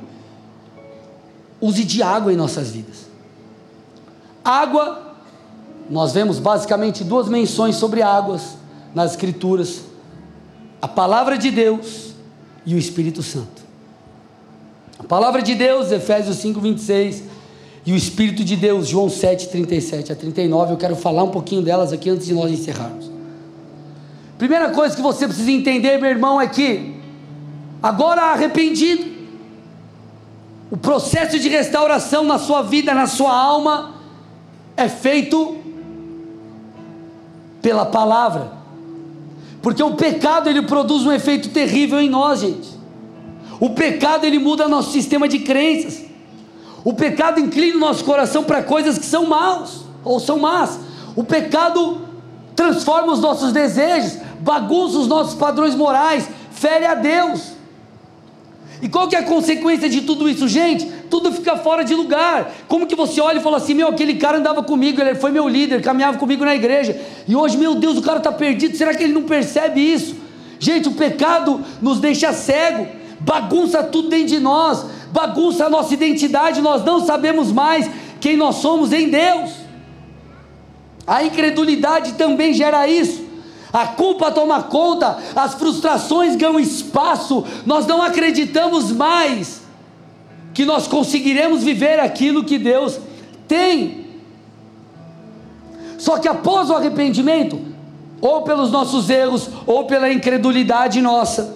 use 1.60 1.84
de 1.84 2.02
água 2.02 2.32
em 2.32 2.36
nossas 2.36 2.70
vidas. 2.70 3.07
Água, 4.48 5.14
nós 5.90 6.14
vemos 6.14 6.38
basicamente 6.38 7.04
duas 7.04 7.28
menções 7.28 7.76
sobre 7.76 8.00
águas 8.00 8.56
nas 8.94 9.10
Escrituras: 9.10 9.82
a 10.80 10.88
palavra 10.88 11.36
de 11.36 11.50
Deus 11.50 12.14
e 12.64 12.74
o 12.74 12.78
Espírito 12.78 13.22
Santo. 13.22 13.62
A 14.98 15.04
palavra 15.04 15.42
de 15.42 15.54
Deus, 15.54 15.92
Efésios 15.92 16.38
5, 16.38 16.60
26, 16.60 17.24
e 17.84 17.92
o 17.92 17.96
Espírito 17.96 18.42
de 18.42 18.56
Deus, 18.56 18.88
João 18.88 19.10
7, 19.10 19.48
37 19.48 20.12
a 20.12 20.16
39. 20.16 20.72
Eu 20.72 20.76
quero 20.78 20.96
falar 20.96 21.24
um 21.24 21.30
pouquinho 21.30 21.60
delas 21.60 21.92
aqui 21.92 22.08
antes 22.08 22.26
de 22.26 22.32
nós 22.32 22.50
encerrarmos. 22.50 23.10
Primeira 24.38 24.70
coisa 24.70 24.96
que 24.96 25.02
você 25.02 25.26
precisa 25.26 25.50
entender, 25.50 25.98
meu 25.98 26.08
irmão, 26.08 26.40
é 26.40 26.46
que 26.46 26.98
agora 27.82 28.32
arrependido. 28.32 29.18
O 30.70 30.76
processo 30.78 31.38
de 31.38 31.50
restauração 31.50 32.24
na 32.24 32.38
sua 32.38 32.62
vida, 32.62 32.94
na 32.94 33.06
sua 33.06 33.34
alma, 33.36 33.97
é 34.78 34.88
feito 34.88 35.56
pela 37.60 37.84
palavra. 37.84 38.52
Porque 39.60 39.82
o 39.82 39.96
pecado 39.96 40.48
ele 40.48 40.62
produz 40.62 41.04
um 41.04 41.10
efeito 41.10 41.48
terrível 41.48 42.00
em 42.00 42.08
nós, 42.08 42.40
gente. 42.40 42.78
O 43.58 43.70
pecado 43.70 44.24
ele 44.24 44.38
muda 44.38 44.68
nosso 44.68 44.92
sistema 44.92 45.26
de 45.26 45.40
crenças. 45.40 46.04
O 46.84 46.94
pecado 46.94 47.40
inclina 47.40 47.76
o 47.76 47.80
nosso 47.80 48.04
coração 48.04 48.44
para 48.44 48.62
coisas 48.62 48.96
que 48.96 49.04
são 49.04 49.26
maus 49.26 49.84
ou 50.04 50.20
são 50.20 50.38
más. 50.38 50.78
O 51.16 51.24
pecado 51.24 52.00
transforma 52.54 53.12
os 53.12 53.18
nossos 53.18 53.52
desejos, 53.52 54.16
bagunça 54.38 54.96
os 54.96 55.08
nossos 55.08 55.34
padrões 55.34 55.74
morais, 55.74 56.28
fere 56.52 56.86
a 56.86 56.94
Deus. 56.94 57.52
E 58.80 58.88
qual 58.88 59.08
que 59.08 59.16
é 59.16 59.18
a 59.18 59.24
consequência 59.24 59.90
de 59.90 60.02
tudo 60.02 60.28
isso, 60.28 60.46
gente? 60.46 60.88
Tudo 61.10 61.32
fica 61.32 61.56
fora 61.56 61.84
de 61.84 61.94
lugar. 61.94 62.52
Como 62.68 62.86
que 62.86 62.94
você 62.94 63.20
olha 63.20 63.38
e 63.38 63.42
fala 63.42 63.56
assim: 63.56 63.74
meu, 63.74 63.88
aquele 63.88 64.16
cara 64.16 64.38
andava 64.38 64.62
comigo, 64.62 65.00
ele 65.00 65.14
foi 65.14 65.30
meu 65.30 65.48
líder, 65.48 65.82
caminhava 65.82 66.18
comigo 66.18 66.44
na 66.44 66.54
igreja, 66.54 67.00
e 67.26 67.34
hoje, 67.34 67.56
meu 67.56 67.74
Deus, 67.74 67.96
o 67.96 68.02
cara 68.02 68.18
está 68.18 68.32
perdido, 68.32 68.76
será 68.76 68.94
que 68.94 69.02
ele 69.02 69.12
não 69.12 69.22
percebe 69.22 69.80
isso? 69.80 70.16
Gente, 70.58 70.88
o 70.88 70.92
pecado 70.92 71.60
nos 71.80 72.00
deixa 72.00 72.32
cego, 72.32 72.86
bagunça 73.20 73.82
tudo 73.82 74.08
dentro 74.08 74.28
de 74.28 74.40
nós, 74.40 74.84
bagunça 75.12 75.66
a 75.66 75.70
nossa 75.70 75.94
identidade, 75.94 76.60
nós 76.60 76.84
não 76.84 77.04
sabemos 77.04 77.52
mais 77.52 77.88
quem 78.20 78.36
nós 78.36 78.56
somos 78.56 78.92
em 78.92 79.08
Deus. 79.08 79.50
A 81.06 81.22
incredulidade 81.24 82.14
também 82.14 82.52
gera 82.52 82.86
isso 82.86 83.28
a 83.72 83.86
culpa 83.86 84.30
toma 84.30 84.62
conta, 84.62 85.18
as 85.36 85.54
frustrações 85.54 86.36
ganham 86.36 86.58
espaço, 86.58 87.44
nós 87.66 87.86
não 87.86 88.02
acreditamos 88.02 88.90
mais 88.92 89.67
que 90.58 90.64
nós 90.64 90.88
conseguiremos 90.88 91.62
viver 91.62 92.00
aquilo 92.00 92.42
que 92.42 92.58
Deus 92.58 92.98
tem. 93.46 94.06
Só 95.96 96.18
que 96.18 96.26
após 96.26 96.68
o 96.68 96.74
arrependimento, 96.74 97.60
ou 98.20 98.42
pelos 98.42 98.72
nossos 98.72 99.08
erros, 99.08 99.48
ou 99.64 99.84
pela 99.84 100.12
incredulidade 100.12 101.00
nossa, 101.00 101.54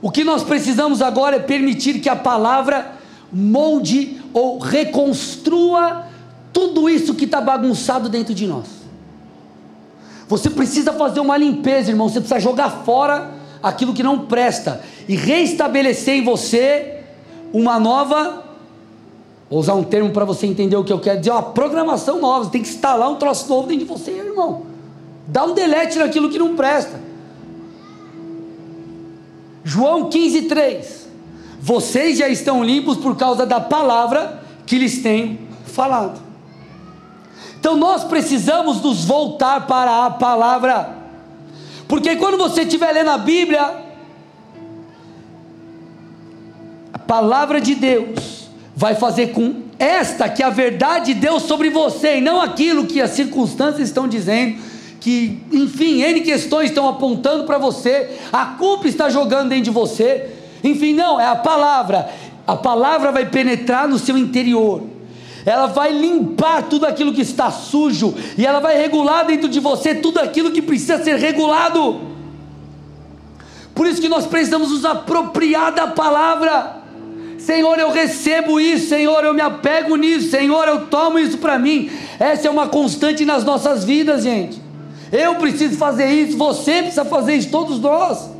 o 0.00 0.10
que 0.10 0.24
nós 0.24 0.42
precisamos 0.42 1.02
agora 1.02 1.36
é 1.36 1.40
permitir 1.40 2.00
que 2.00 2.08
a 2.08 2.16
palavra 2.16 2.92
molde 3.30 4.22
ou 4.32 4.58
reconstrua 4.58 6.06
tudo 6.54 6.88
isso 6.88 7.14
que 7.14 7.26
está 7.26 7.38
bagunçado 7.38 8.08
dentro 8.08 8.32
de 8.32 8.46
nós. 8.46 8.64
Você 10.26 10.48
precisa 10.48 10.90
fazer 10.94 11.20
uma 11.20 11.36
limpeza, 11.36 11.90
irmão. 11.90 12.08
Você 12.08 12.18
precisa 12.18 12.40
jogar 12.40 12.70
fora 12.82 13.30
aquilo 13.62 13.92
que 13.92 14.02
não 14.02 14.20
presta 14.20 14.80
e 15.06 15.16
reestabelecer 15.16 16.14
em 16.14 16.24
você 16.24 17.01
uma 17.52 17.78
nova. 17.78 18.44
Vou 19.50 19.60
usar 19.60 19.74
um 19.74 19.84
termo 19.84 20.10
para 20.10 20.24
você 20.24 20.46
entender 20.46 20.76
o 20.76 20.84
que 20.84 20.92
eu 20.92 20.98
quero 20.98 21.18
dizer, 21.18 21.30
uma 21.30 21.42
programação 21.42 22.20
nova. 22.20 22.44
Você 22.44 22.50
tem 22.50 22.62
que 22.62 22.68
instalar 22.68 23.10
um 23.10 23.16
troço 23.16 23.48
novo 23.48 23.68
dentro 23.68 23.84
de 23.84 23.92
você, 23.92 24.12
irmão. 24.12 24.62
Dá 25.26 25.44
um 25.44 25.54
delete 25.54 25.98
naquilo 25.98 26.30
que 26.30 26.38
não 26.38 26.56
presta. 26.56 27.00
João 29.64 30.08
15, 30.08 30.42
3. 30.42 31.08
Vocês 31.60 32.18
já 32.18 32.28
estão 32.28 32.64
limpos 32.64 32.96
por 32.96 33.16
causa 33.16 33.46
da 33.46 33.60
palavra 33.60 34.42
que 34.66 34.78
lhes 34.78 35.02
tenho 35.02 35.38
falado. 35.66 36.20
Então 37.60 37.76
nós 37.76 38.02
precisamos 38.02 38.82
nos 38.82 39.04
voltar 39.04 39.66
para 39.66 40.06
a 40.06 40.10
palavra. 40.10 40.96
Porque 41.86 42.16
quando 42.16 42.36
você 42.36 42.62
estiver 42.62 42.90
lendo 42.90 43.10
a 43.10 43.18
Bíblia, 43.18 43.81
palavra 47.06 47.60
de 47.60 47.74
Deus 47.74 48.48
vai 48.74 48.94
fazer 48.94 49.28
com 49.28 49.62
esta 49.78 50.28
que 50.28 50.42
é 50.42 50.46
a 50.46 50.50
verdade 50.50 51.14
de 51.14 51.20
Deus 51.20 51.42
sobre 51.42 51.70
você 51.70 52.18
e 52.18 52.20
não 52.20 52.40
aquilo 52.40 52.86
que 52.86 53.00
as 53.00 53.10
circunstâncias 53.10 53.88
estão 53.88 54.08
dizendo, 54.08 54.60
que, 55.00 55.42
enfim, 55.52 56.02
N 56.02 56.20
questões 56.20 56.70
estão 56.70 56.88
apontando 56.88 57.44
para 57.44 57.58
você, 57.58 58.10
a 58.32 58.46
culpa 58.46 58.86
está 58.86 59.08
jogando 59.10 59.48
dentro 59.48 59.64
de 59.64 59.70
você. 59.70 60.30
Enfim, 60.62 60.94
não, 60.94 61.20
é 61.20 61.26
a 61.26 61.34
palavra. 61.34 62.08
A 62.46 62.54
palavra 62.54 63.10
vai 63.10 63.26
penetrar 63.26 63.88
no 63.88 63.98
seu 63.98 64.16
interior 64.16 64.82
ela 65.44 65.66
vai 65.66 65.92
limpar 65.92 66.62
tudo 66.62 66.86
aquilo 66.86 67.12
que 67.12 67.22
está 67.22 67.50
sujo, 67.50 68.14
e 68.38 68.46
ela 68.46 68.60
vai 68.60 68.76
regular 68.76 69.26
dentro 69.26 69.48
de 69.48 69.58
você 69.60 69.94
tudo 69.94 70.18
aquilo 70.18 70.52
que 70.52 70.62
precisa 70.62 71.02
ser 71.02 71.16
regulado. 71.16 72.00
Por 73.74 73.86
isso 73.86 74.00
que 74.00 74.08
nós 74.08 74.26
precisamos 74.26 74.70
nos 74.70 74.84
apropriar 74.84 75.74
da 75.74 75.86
palavra. 75.88 76.81
Senhor, 77.44 77.76
eu 77.76 77.90
recebo 77.90 78.60
isso, 78.60 78.88
Senhor, 78.88 79.24
eu 79.24 79.34
me 79.34 79.40
apego 79.40 79.96
nisso, 79.96 80.30
Senhor, 80.30 80.68
eu 80.68 80.86
tomo 80.86 81.18
isso 81.18 81.38
para 81.38 81.58
mim. 81.58 81.90
Essa 82.18 82.46
é 82.46 82.50
uma 82.50 82.68
constante 82.68 83.24
nas 83.24 83.42
nossas 83.42 83.84
vidas, 83.84 84.22
gente. 84.22 84.62
Eu 85.10 85.34
preciso 85.34 85.76
fazer 85.76 86.08
isso, 86.08 86.38
você 86.38 86.82
precisa 86.82 87.04
fazer 87.04 87.34
isso, 87.34 87.50
todos 87.50 87.80
nós. 87.80 88.30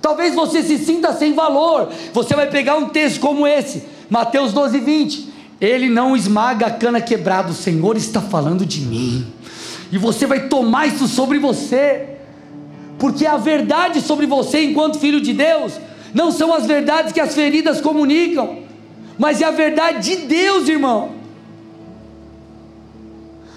Talvez 0.00 0.32
você 0.32 0.62
se 0.62 0.78
sinta 0.78 1.12
sem 1.12 1.34
valor. 1.34 1.88
Você 2.12 2.36
vai 2.36 2.48
pegar 2.48 2.76
um 2.76 2.88
texto 2.88 3.18
como 3.18 3.44
esse 3.44 3.82
Mateus 4.08 4.52
12, 4.52 4.78
20. 4.78 5.28
Ele 5.60 5.90
não 5.90 6.16
esmaga 6.16 6.66
a 6.66 6.70
cana 6.70 7.00
quebrada, 7.00 7.50
o 7.50 7.54
Senhor 7.54 7.96
está 7.96 8.20
falando 8.20 8.64
de 8.64 8.80
mim. 8.80 9.26
E 9.90 9.98
você 9.98 10.24
vai 10.24 10.46
tomar 10.46 10.86
isso 10.86 11.08
sobre 11.08 11.40
você, 11.40 12.10
porque 12.96 13.26
a 13.26 13.36
verdade 13.36 14.00
sobre 14.00 14.24
você, 14.24 14.62
enquanto 14.62 15.00
filho 15.00 15.20
de 15.20 15.32
Deus, 15.32 15.72
não 16.14 16.30
são 16.30 16.52
as 16.52 16.66
verdades 16.66 17.12
que 17.12 17.20
as 17.20 17.34
feridas 17.34 17.80
comunicam, 17.80 18.62
mas 19.18 19.40
é 19.40 19.44
a 19.44 19.50
verdade 19.50 20.16
de 20.16 20.26
Deus, 20.26 20.68
irmão. 20.68 21.12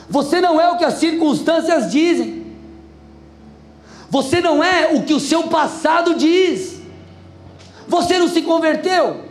Você 0.10 0.42
não 0.42 0.60
é 0.60 0.70
o 0.70 0.78
que 0.78 0.84
as 0.84 0.96
circunstâncias 0.96 1.92
dizem, 1.92 2.46
você 4.10 4.42
não 4.42 4.62
é 4.64 4.94
o 4.94 5.04
que 5.04 5.14
o 5.14 5.20
seu 5.20 5.44
passado 5.44 6.16
diz, 6.16 6.82
você 7.88 8.20
não 8.20 8.28
se 8.28 8.42
converteu, 8.42 9.22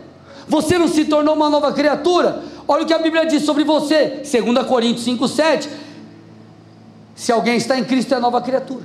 você 0.49 0.79
não 0.79 0.89
se 0.89 1.05
tornou 1.05 1.35
uma 1.35 1.51
nova 1.51 1.73
criatura? 1.73 2.43
Olha 2.67 2.85
o 2.85 2.87
que 2.87 2.95
a 2.95 2.99
Bíblia 2.99 3.27
diz 3.27 3.43
sobre 3.43 3.65
você, 3.65 4.23
2 4.23 4.67
Coríntios 4.67 5.07
5,7. 5.07 5.69
Se 7.15 7.31
alguém 7.31 7.57
está 7.57 7.79
em 7.79 7.85
Cristo, 7.85 8.15
é 8.15 8.21
nova 8.21 8.41
criatura. 8.41 8.85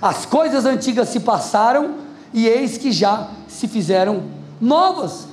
As 0.00 0.26
coisas 0.26 0.64
antigas 0.64 1.08
se 1.08 1.20
passaram 1.20 2.03
e 2.34 2.48
eis 2.48 2.76
que 2.76 2.90
já 2.90 3.28
se 3.46 3.68
fizeram 3.68 4.24
novas. 4.60 5.28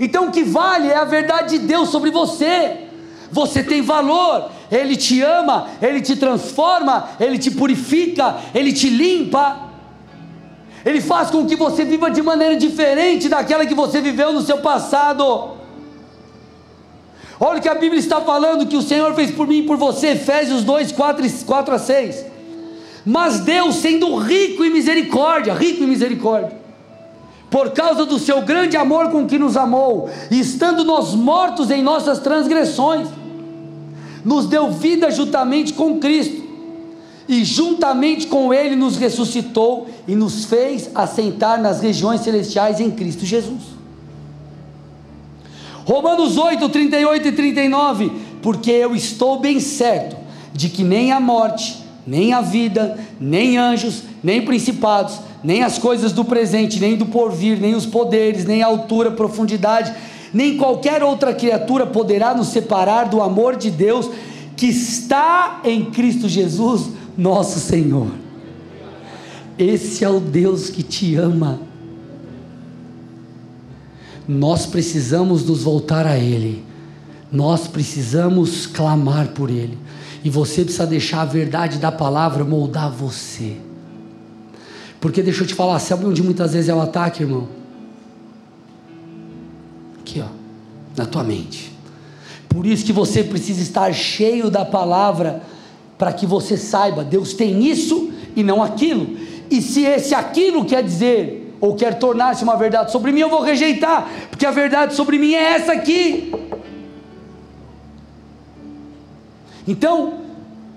Então 0.00 0.28
o 0.28 0.32
que 0.32 0.42
vale 0.42 0.88
é 0.88 0.96
a 0.96 1.04
verdade 1.04 1.58
de 1.58 1.66
Deus 1.66 1.90
sobre 1.90 2.10
você. 2.10 2.86
Você 3.30 3.62
tem 3.62 3.82
valor, 3.82 4.50
Ele 4.72 4.96
te 4.96 5.20
ama, 5.20 5.68
Ele 5.82 6.00
te 6.00 6.16
transforma, 6.16 7.10
Ele 7.20 7.38
te 7.38 7.50
purifica, 7.50 8.36
Ele 8.54 8.72
te 8.72 8.88
limpa. 8.88 9.68
Ele 10.84 11.02
faz 11.02 11.30
com 11.30 11.46
que 11.46 11.54
você 11.54 11.84
viva 11.84 12.10
de 12.10 12.22
maneira 12.22 12.56
diferente 12.56 13.28
daquela 13.28 13.66
que 13.66 13.74
você 13.74 14.00
viveu 14.00 14.32
no 14.32 14.40
seu 14.40 14.58
passado. 14.58 15.50
Olha 17.38 17.58
o 17.58 17.62
que 17.62 17.68
a 17.68 17.74
Bíblia 17.74 18.00
está 18.00 18.22
falando 18.22 18.66
que 18.66 18.76
o 18.76 18.82
Senhor 18.82 19.14
fez 19.14 19.30
por 19.30 19.46
mim 19.46 19.58
e 19.58 19.62
por 19.62 19.76
você, 19.76 20.08
Efésios 20.08 20.64
2, 20.64 20.92
4, 20.92 21.24
4 21.46 21.74
a 21.74 21.78
6. 21.78 22.30
Mas 23.04 23.40
Deus, 23.40 23.76
sendo 23.76 24.16
rico 24.16 24.64
em 24.64 24.70
misericórdia, 24.70 25.54
rico 25.54 25.84
em 25.84 25.86
misericórdia, 25.86 26.52
por 27.50 27.70
causa 27.70 28.06
do 28.06 28.18
seu 28.18 28.42
grande 28.42 28.76
amor 28.76 29.10
com 29.10 29.26
que 29.26 29.38
nos 29.38 29.56
amou, 29.56 30.08
estando 30.30 30.84
nós 30.84 31.14
mortos 31.14 31.70
em 31.70 31.82
nossas 31.82 32.18
transgressões, 32.20 33.08
nos 34.24 34.46
deu 34.46 34.70
vida 34.70 35.10
juntamente 35.10 35.72
com 35.72 35.98
Cristo 35.98 36.40
e 37.28 37.44
juntamente 37.44 38.26
com 38.26 38.52
Ele 38.52 38.76
nos 38.76 38.96
ressuscitou 38.96 39.88
e 40.06 40.14
nos 40.14 40.44
fez 40.44 40.90
assentar 40.94 41.60
nas 41.60 41.80
regiões 41.80 42.20
celestiais 42.20 42.80
em 42.80 42.90
Cristo 42.90 43.24
Jesus. 43.24 43.62
Romanos 45.84 46.36
8, 46.36 46.68
38 46.68 47.28
e 47.28 47.32
39, 47.32 48.12
porque 48.42 48.70
eu 48.70 48.94
estou 48.94 49.38
bem 49.38 49.58
certo 49.58 50.16
de 50.52 50.68
que 50.68 50.82
nem 50.82 51.12
a 51.12 51.20
morte, 51.20 51.78
nem 52.10 52.32
a 52.32 52.40
vida, 52.40 52.98
nem 53.20 53.56
anjos, 53.56 54.02
nem 54.20 54.44
principados, 54.44 55.20
nem 55.44 55.62
as 55.62 55.78
coisas 55.78 56.10
do 56.10 56.24
presente, 56.24 56.80
nem 56.80 56.96
do 56.96 57.06
porvir, 57.06 57.60
nem 57.60 57.72
os 57.72 57.86
poderes, 57.86 58.44
nem 58.44 58.64
a 58.64 58.66
altura, 58.66 59.12
profundidade, 59.12 59.94
nem 60.34 60.56
qualquer 60.56 61.04
outra 61.04 61.32
criatura 61.32 61.86
poderá 61.86 62.34
nos 62.34 62.48
separar 62.48 63.04
do 63.04 63.22
amor 63.22 63.54
de 63.54 63.70
Deus 63.70 64.10
que 64.56 64.66
está 64.66 65.60
em 65.62 65.84
Cristo 65.84 66.28
Jesus 66.28 66.90
nosso 67.16 67.60
Senhor. 67.60 68.08
Esse 69.56 70.04
é 70.04 70.08
o 70.08 70.18
Deus 70.18 70.68
que 70.68 70.82
te 70.82 71.14
ama. 71.14 71.60
Nós 74.26 74.66
precisamos 74.66 75.44
nos 75.46 75.62
voltar 75.62 76.08
a 76.08 76.18
Ele, 76.18 76.64
nós 77.30 77.68
precisamos 77.68 78.66
clamar 78.66 79.28
por 79.28 79.48
Ele, 79.48 79.78
e 80.22 80.30
você 80.30 80.62
precisa 80.62 80.86
deixar 80.86 81.22
a 81.22 81.24
verdade 81.24 81.78
da 81.78 81.90
palavra 81.90 82.44
moldar 82.44 82.90
você. 82.90 83.56
Porque 85.00 85.22
deixa 85.22 85.42
eu 85.42 85.46
te 85.46 85.54
falar, 85.54 85.78
sabe 85.78 86.04
onde 86.04 86.22
muitas 86.22 86.52
vezes 86.52 86.68
é 86.68 86.74
o 86.74 86.80
ataque, 86.80 87.22
irmão? 87.22 87.48
Aqui, 90.00 90.20
ó, 90.20 90.28
na 90.96 91.06
tua 91.06 91.24
mente. 91.24 91.72
Por 92.48 92.66
isso 92.66 92.84
que 92.84 92.92
você 92.92 93.22
precisa 93.22 93.62
estar 93.62 93.92
cheio 93.94 94.50
da 94.50 94.64
palavra, 94.64 95.42
para 95.96 96.12
que 96.12 96.26
você 96.26 96.56
saiba, 96.56 97.04
Deus 97.04 97.32
tem 97.32 97.64
isso 97.64 98.10
e 98.34 98.42
não 98.42 98.62
aquilo. 98.62 99.16
E 99.50 99.60
se 99.62 99.84
esse 99.84 100.14
aquilo 100.14 100.64
quer 100.64 100.82
dizer, 100.82 101.56
ou 101.60 101.74
quer 101.74 101.98
tornar-se 101.98 102.42
uma 102.42 102.56
verdade 102.56 102.90
sobre 102.90 103.12
mim, 103.12 103.20
eu 103.20 103.30
vou 103.30 103.42
rejeitar, 103.42 104.08
porque 104.30 104.46
a 104.46 104.50
verdade 104.50 104.94
sobre 104.94 105.18
mim 105.18 105.34
é 105.34 105.54
essa 105.54 105.72
aqui. 105.72 106.32
Então, 109.70 110.14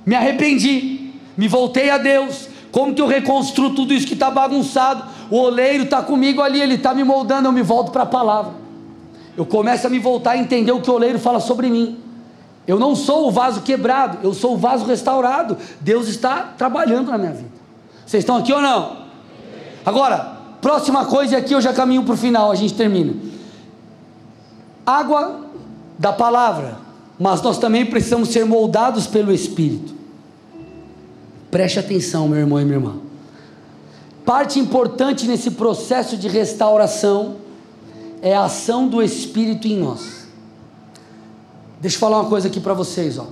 me 0.05 0.13
arrependi, 0.13 1.13
me 1.35 1.47
voltei 1.47 1.89
a 1.89 1.97
Deus. 1.97 2.47
Como 2.71 2.93
que 2.93 3.01
eu 3.01 3.07
reconstruo 3.07 3.73
tudo 3.73 3.91
isso 3.91 4.05
que 4.05 4.13
está 4.13 4.29
bagunçado? 4.29 5.03
O 5.31 5.37
oleiro 5.37 5.85
está 5.85 6.03
comigo 6.03 6.43
ali, 6.43 6.61
ele 6.61 6.75
está 6.75 6.93
me 6.93 7.03
moldando, 7.03 7.47
eu 7.47 7.51
me 7.51 7.63
volto 7.63 7.91
para 7.91 8.03
a 8.03 8.05
palavra. 8.05 8.53
Eu 9.35 9.47
começo 9.47 9.87
a 9.87 9.89
me 9.89 9.97
voltar 9.97 10.31
a 10.31 10.37
entender 10.37 10.71
o 10.71 10.79
que 10.79 10.91
o 10.91 10.93
oleiro 10.93 11.17
fala 11.17 11.39
sobre 11.39 11.71
mim. 11.71 11.97
Eu 12.67 12.77
não 12.77 12.95
sou 12.95 13.27
o 13.27 13.31
vaso 13.31 13.61
quebrado, 13.61 14.19
eu 14.21 14.31
sou 14.31 14.53
o 14.53 14.57
vaso 14.57 14.85
restaurado. 14.85 15.57
Deus 15.81 16.07
está 16.07 16.53
trabalhando 16.55 17.09
na 17.09 17.17
minha 17.17 17.33
vida. 17.33 17.51
Vocês 18.05 18.21
estão 18.21 18.37
aqui 18.37 18.53
ou 18.53 18.61
não? 18.61 18.97
Agora, 19.83 20.37
próxima 20.61 21.05
coisa, 21.05 21.33
e 21.33 21.35
aqui 21.35 21.53
eu 21.53 21.61
já 21.61 21.73
caminho 21.73 22.03
para 22.03 22.13
o 22.13 22.17
final, 22.17 22.51
a 22.51 22.55
gente 22.55 22.75
termina. 22.75 23.15
Água 24.85 25.39
da 25.97 26.13
palavra, 26.13 26.82
mas 27.19 27.41
nós 27.41 27.57
também 27.57 27.85
precisamos 27.85 28.29
ser 28.29 28.45
moldados 28.45 29.07
pelo 29.07 29.31
Espírito. 29.31 29.93
Preste 31.51 31.79
atenção, 31.79 32.27
meu 32.27 32.39
irmão 32.39 32.59
e 32.59 32.65
minha 32.65 32.77
irmã. 32.77 32.95
Parte 34.25 34.59
importante 34.59 35.27
nesse 35.27 35.51
processo 35.51 36.17
de 36.17 36.27
restauração 36.27 37.35
é 38.21 38.33
a 38.33 38.45
ação 38.45 38.87
do 38.87 39.01
Espírito 39.01 39.67
em 39.67 39.77
nós. 39.77 40.25
Deixa 41.79 41.97
eu 41.97 41.99
falar 41.99 42.21
uma 42.21 42.29
coisa 42.29 42.47
aqui 42.47 42.59
para 42.59 42.73
vocês, 42.73 43.17
ó. 43.17 43.27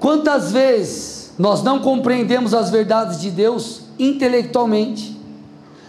Quantas 0.00 0.52
vezes 0.52 1.32
nós 1.38 1.62
não 1.62 1.80
compreendemos 1.80 2.54
as 2.54 2.70
verdades 2.70 3.20
de 3.20 3.30
Deus 3.30 3.82
intelectualmente, 3.98 5.16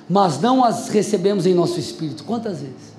mas 0.10 0.40
não 0.40 0.64
as 0.64 0.90
recebemos 0.90 1.46
em 1.46 1.54
nosso 1.54 1.80
espírito? 1.80 2.24
Quantas 2.24 2.60
vezes? 2.60 2.94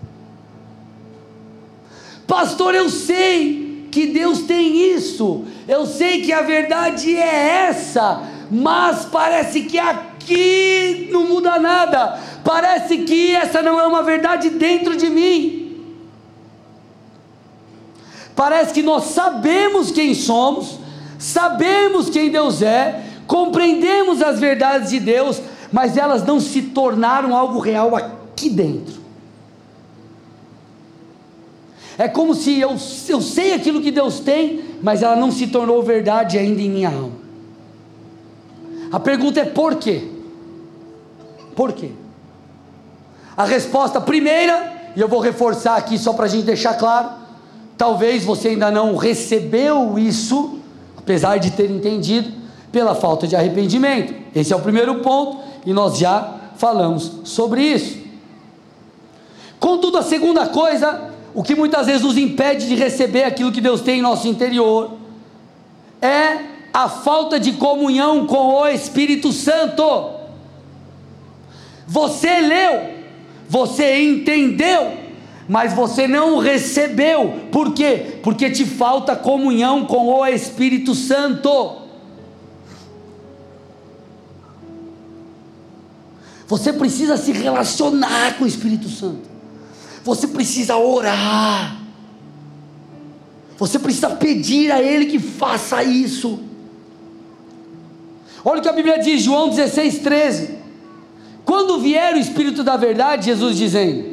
Pastor, 2.27 2.75
eu 2.75 2.89
sei 2.89 3.70
que 3.91 4.07
Deus 4.07 4.43
tem 4.43 4.95
isso, 4.95 5.45
eu 5.67 5.85
sei 5.85 6.23
que 6.23 6.33
a 6.33 6.43
verdade 6.43 7.17
é 7.17 7.67
essa, 7.69 8.23
mas 8.51 9.05
parece 9.05 9.63
que 9.63 9.79
aqui 9.79 11.09
não 11.11 11.27
muda 11.27 11.59
nada, 11.59 12.19
parece 12.45 12.99
que 12.99 13.35
essa 13.35 13.63
não 13.63 13.81
é 13.81 13.87
uma 13.87 14.03
verdade 14.03 14.51
dentro 14.51 14.97
de 14.97 15.11
mim. 15.11 15.61
Parece 18.37 18.73
que 18.73 18.83
nós 18.83 19.05
sabemos 19.05 19.91
quem 19.91 20.15
somos, 20.15 20.79
sabemos 21.19 22.09
quem 22.09 22.31
Deus 22.31 22.63
é, 22.63 23.05
compreendemos 23.27 24.23
as 24.23 24.41
verdades 24.41 24.91
de 24.91 25.01
Deus, 25.01 25.43
mas 25.71 25.97
elas 25.97 26.25
não 26.25 26.41
se 26.41 26.63
tornaram 26.63 27.37
algo 27.37 27.59
real 27.59 27.95
aqui 27.95 28.49
dentro. 28.49 29.00
É 32.01 32.09
como 32.09 32.35
se 32.35 32.59
eu, 32.59 32.77
eu 33.09 33.21
sei 33.21 33.53
aquilo 33.53 33.83
que 33.83 33.91
Deus 33.91 34.21
tem, 34.21 34.65
mas 34.81 35.03
ela 35.03 35.17
não 35.17 35.31
se 35.31 35.49
tornou 35.49 35.83
verdade 35.83 36.39
ainda 36.39 36.63
em 36.63 36.71
minha 36.71 36.89
alma. 36.89 37.13
A 38.91 38.99
pergunta 38.99 39.41
é 39.41 39.45
por 39.45 39.75
quê? 39.75 40.09
Por 41.55 41.73
quê? 41.73 41.91
A 43.37 43.45
resposta 43.45 44.01
primeira, 44.01 44.93
e 44.97 45.01
eu 45.01 45.09
vou 45.09 45.21
reforçar 45.21 45.77
aqui 45.77 45.99
só 45.99 46.15
para 46.15 46.25
a 46.25 46.29
gente 46.29 46.45
deixar 46.45 46.79
claro, 46.79 47.21
Talvez 47.81 48.27
você 48.27 48.49
ainda 48.49 48.71
não 48.71 48.95
recebeu 48.95 49.99
isso, 49.99 50.59
apesar 50.99 51.39
de 51.39 51.51
ter 51.53 51.71
entendido, 51.71 52.31
pela 52.71 52.95
falta 52.95 53.27
de 53.27 53.35
arrependimento. 53.35 54.13
Esse 54.35 54.53
é 54.53 54.57
o 54.57 54.61
primeiro 54.61 54.97
ponto 54.97 55.39
e 55.65 55.73
nós 55.73 55.97
já 55.97 56.41
falamos 56.57 57.11
sobre 57.25 57.63
isso. 57.63 57.99
Contudo, 59.59 59.97
a 59.97 60.03
segunda 60.03 60.47
coisa, 60.49 61.10
o 61.33 61.43
que 61.43 61.55
muitas 61.55 61.87
vezes 61.87 62.03
nos 62.03 62.17
impede 62.17 62.67
de 62.67 62.75
receber 62.75 63.25
aquilo 63.25 63.53
que 63.53 63.61
Deus 63.61 63.81
tem 63.81 63.99
em 63.99 64.03
nosso 64.03 64.27
interior, 64.27 64.97
é 66.03 66.39
a 66.73 66.89
falta 66.89 67.39
de 67.39 67.53
comunhão 67.53 68.27
com 68.27 68.55
o 68.55 68.69
Espírito 68.69 69.33
Santo. 69.33 70.11
Você 71.87 72.41
leu, 72.41 72.91
você 73.49 74.03
entendeu, 74.03 74.93
mas 75.49 75.73
você 75.73 76.09
não 76.09 76.39
recebeu. 76.39 77.41
Por 77.51 77.75
quê? 77.75 78.19
Porque 78.23 78.51
te 78.51 78.65
falta 78.65 79.15
comunhão 79.15 79.87
com 79.87 80.09
o 80.09 80.27
Espírito 80.27 80.95
Santo. 80.95 81.77
Você 86.49 86.73
precisa 86.73 87.17
se 87.17 87.31
relacionar 87.31 88.37
com 88.37 88.43
o 88.45 88.47
Espírito 88.47 88.89
Santo. 88.89 89.30
Você 90.05 90.29
precisa 90.29 90.77
orar. 90.77 91.77
Você 93.59 93.79
precisa 93.79 94.11
pedir 94.11 94.73
a 94.73 94.81
Ele 94.81 95.07
que 95.07 95.19
faça 95.19 95.83
isso. 95.83 96.41
Olha 98.45 98.61
o 98.61 98.63
que 98.63 98.69
a 98.69 98.73
Bíblia 98.73 98.99
diz, 98.99 99.23
João 99.23 99.51
16, 99.51 99.99
13. 99.99 100.59
Quando 101.45 101.79
vier 101.79 102.15
o 102.15 102.19
Espírito 102.19 102.63
da 102.65 102.77
Verdade, 102.77 103.27
Jesus 103.27 103.57
dizendo: 103.57 104.11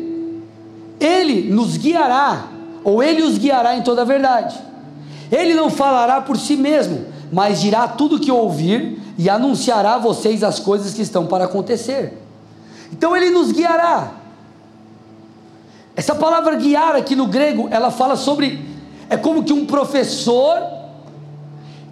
ele 0.99 1.49
nos 1.53 1.77
guiará, 1.77 2.47
ou 2.83 3.03
ele 3.03 3.21
os 3.21 3.37
guiará 3.37 3.77
em 3.77 3.83
toda 3.83 4.01
a 4.01 4.05
verdade. 4.05 4.57
Ele 5.31 5.53
não 5.53 5.69
falará 5.69 6.21
por 6.21 6.37
si 6.37 6.55
mesmo, 6.55 7.05
mas 7.31 7.61
dirá 7.61 7.87
tudo 7.87 8.15
o 8.15 8.19
que 8.19 8.31
ouvir 8.31 8.99
e 9.17 9.29
anunciará 9.29 9.95
a 9.95 9.99
vocês 9.99 10.43
as 10.43 10.59
coisas 10.59 10.93
que 10.93 11.01
estão 11.01 11.27
para 11.27 11.45
acontecer. 11.45 12.17
Então 12.91 13.15
ele 13.15 13.29
nos 13.29 13.51
guiará. 13.51 14.11
Essa 15.97 16.13
palavra 16.13 16.55
guiar 16.55 16.95
aqui 16.95 17.15
no 17.15 17.25
grego, 17.25 17.67
ela 17.71 17.89
fala 17.89 18.15
sobre 18.15 18.63
é 19.09 19.17
como 19.17 19.43
que 19.43 19.51
um 19.51 19.65
professor 19.65 20.61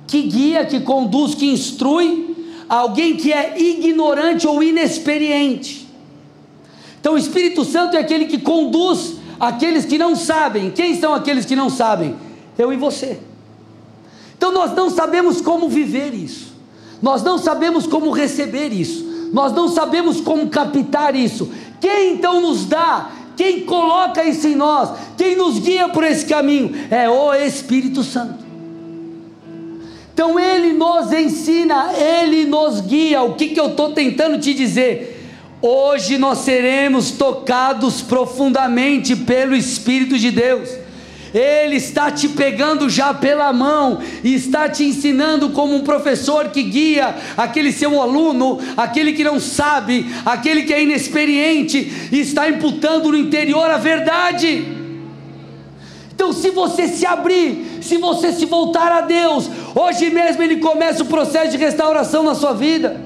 que 0.05 0.21
guia, 0.21 0.63
que 0.63 0.79
conduz, 0.81 1.33
que 1.33 1.47
instrui 1.47 2.35
alguém 2.69 3.17
que 3.17 3.33
é 3.33 3.59
ignorante 3.59 4.47
ou 4.47 4.61
inexperiente. 4.61 5.89
Então 7.01 7.15
o 7.15 7.17
Espírito 7.17 7.65
Santo 7.65 7.97
é 7.97 7.99
aquele 7.99 8.25
que 8.25 8.37
conduz 8.37 9.15
aqueles 9.39 9.85
que 9.85 9.97
não 9.97 10.15
sabem. 10.15 10.69
Quem 10.69 10.99
são 10.99 11.11
aqueles 11.11 11.43
que 11.43 11.55
não 11.55 11.71
sabem? 11.71 12.15
Eu 12.59 12.71
e 12.71 12.77
você. 12.77 13.19
Então 14.37 14.51
nós 14.51 14.71
não 14.75 14.91
sabemos 14.91 15.41
como 15.41 15.67
viver 15.67 16.13
isso. 16.13 16.53
Nós 17.01 17.23
não 17.23 17.39
sabemos 17.39 17.87
como 17.87 18.11
receber 18.11 18.71
isso. 18.71 19.03
Nós 19.33 19.51
não 19.51 19.67
sabemos 19.67 20.21
como 20.21 20.47
captar 20.47 21.15
isso. 21.15 21.49
Quem 21.81 22.13
então 22.13 22.39
nos 22.39 22.65
dá? 22.65 23.09
Quem 23.35 23.61
coloca 23.61 24.23
isso 24.23 24.47
em 24.47 24.55
nós? 24.55 24.91
Quem 25.17 25.35
nos 25.35 25.59
guia 25.59 25.89
por 25.89 26.03
esse 26.03 26.25
caminho? 26.25 26.73
É 26.89 27.09
o 27.09 27.33
Espírito 27.33 28.03
Santo. 28.03 28.45
Então 30.13 30.39
ele 30.39 30.71
nos 30.71 31.11
ensina, 31.11 31.91
ele 31.93 32.45
nos 32.45 32.79
guia. 32.79 33.21
O 33.21 33.33
que, 33.33 33.49
que 33.49 33.59
eu 33.59 33.67
estou 33.67 33.91
tentando 33.91 34.39
te 34.39 34.53
dizer? 34.53 35.11
Hoje 35.61 36.17
nós 36.17 36.37
seremos 36.39 37.11
tocados 37.11 38.01
profundamente 38.01 39.15
pelo 39.15 39.55
Espírito 39.55 40.17
de 40.17 40.31
Deus. 40.31 40.84
Ele 41.37 41.75
está 41.75 42.09
te 42.09 42.29
pegando 42.29 42.89
já 42.89 43.13
pela 43.13 43.51
mão 43.51 43.99
e 44.23 44.33
está 44.33 44.69
te 44.69 44.85
ensinando 44.85 45.49
como 45.49 45.75
um 45.75 45.81
professor 45.81 46.47
que 46.47 46.63
guia 46.63 47.13
aquele 47.35 47.73
seu 47.73 48.01
aluno, 48.01 48.57
aquele 48.77 49.11
que 49.11 49.21
não 49.21 49.37
sabe, 49.37 50.05
aquele 50.25 50.63
que 50.63 50.73
é 50.73 50.81
inexperiente, 50.81 52.09
e 52.09 52.21
está 52.21 52.47
imputando 52.47 53.11
no 53.11 53.17
interior 53.17 53.69
a 53.69 53.75
verdade. 53.75 54.65
Então, 56.13 56.31
se 56.31 56.51
você 56.51 56.87
se 56.87 57.05
abrir, 57.05 57.79
se 57.81 57.97
você 57.97 58.31
se 58.31 58.45
voltar 58.45 58.89
a 58.89 59.01
Deus, 59.01 59.49
hoje 59.75 60.09
mesmo 60.09 60.41
Ele 60.41 60.55
começa 60.61 61.03
o 61.03 61.07
processo 61.07 61.51
de 61.51 61.57
restauração 61.57 62.23
na 62.23 62.33
sua 62.33 62.53
vida. 62.53 63.01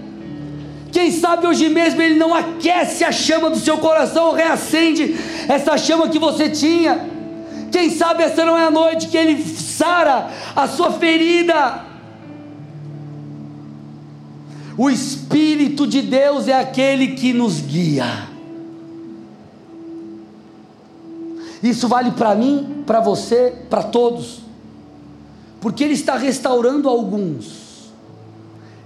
Quem 0.92 1.12
sabe 1.12 1.48
hoje 1.48 1.68
mesmo 1.68 2.02
ele 2.02 2.16
não 2.16 2.34
aquece 2.34 3.04
a 3.04 3.12
chama 3.12 3.50
do 3.50 3.60
seu 3.60 3.78
coração, 3.78 4.34
reacende 4.34 5.16
essa 5.48 5.78
chama 5.78 6.10
que 6.10 6.18
você 6.18 6.50
tinha. 6.50 7.19
Quem 7.72 7.90
sabe 7.90 8.24
essa 8.24 8.46
não 8.46 8.58
é 8.58 8.66
a 8.66 8.72
noite 8.72 9.08
que 9.08 9.18
ele 9.18 9.44
sara 9.44 10.30
a 10.56 10.68
sua 10.68 10.92
ferida. 10.92 11.86
O 14.78 14.90
Espírito 14.90 15.86
de 15.86 16.02
Deus 16.02 16.48
é 16.48 16.58
aquele 16.58 17.10
que 17.16 17.34
nos 17.34 17.60
guia. 17.60 18.30
Isso 21.62 21.88
vale 21.88 22.12
para 22.12 22.34
mim, 22.36 22.84
para 22.86 23.02
você, 23.02 23.54
para 23.70 23.84
todos. 23.84 24.40
Porque 25.60 25.84
Ele 25.84 25.94
está 25.94 26.16
restaurando 26.16 26.88
alguns, 26.88 27.92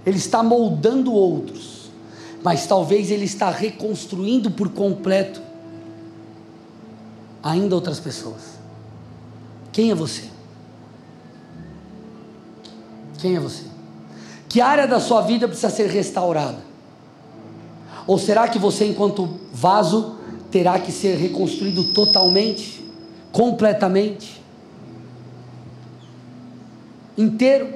Ele 0.04 0.16
está 0.16 0.42
moldando 0.42 1.12
outros 1.12 1.74
mas 2.44 2.66
talvez 2.66 3.10
Ele 3.10 3.24
está 3.24 3.48
reconstruindo 3.48 4.50
por 4.50 4.68
completo 4.68 5.40
ainda 7.42 7.74
outras 7.74 7.98
pessoas. 7.98 8.58
Quem 9.74 9.90
é 9.90 9.94
você? 9.94 10.22
Quem 13.18 13.34
é 13.34 13.40
você? 13.40 13.64
Que 14.48 14.60
área 14.60 14.86
da 14.86 15.00
sua 15.00 15.20
vida 15.22 15.48
precisa 15.48 15.68
ser 15.68 15.88
restaurada? 15.88 16.58
Ou 18.06 18.16
será 18.16 18.46
que 18.46 18.56
você, 18.56 18.86
enquanto 18.86 19.28
vaso, 19.52 20.14
terá 20.48 20.78
que 20.78 20.92
ser 20.92 21.16
reconstruído 21.16 21.82
totalmente, 21.92 22.88
completamente, 23.32 24.40
inteiro? 27.18 27.74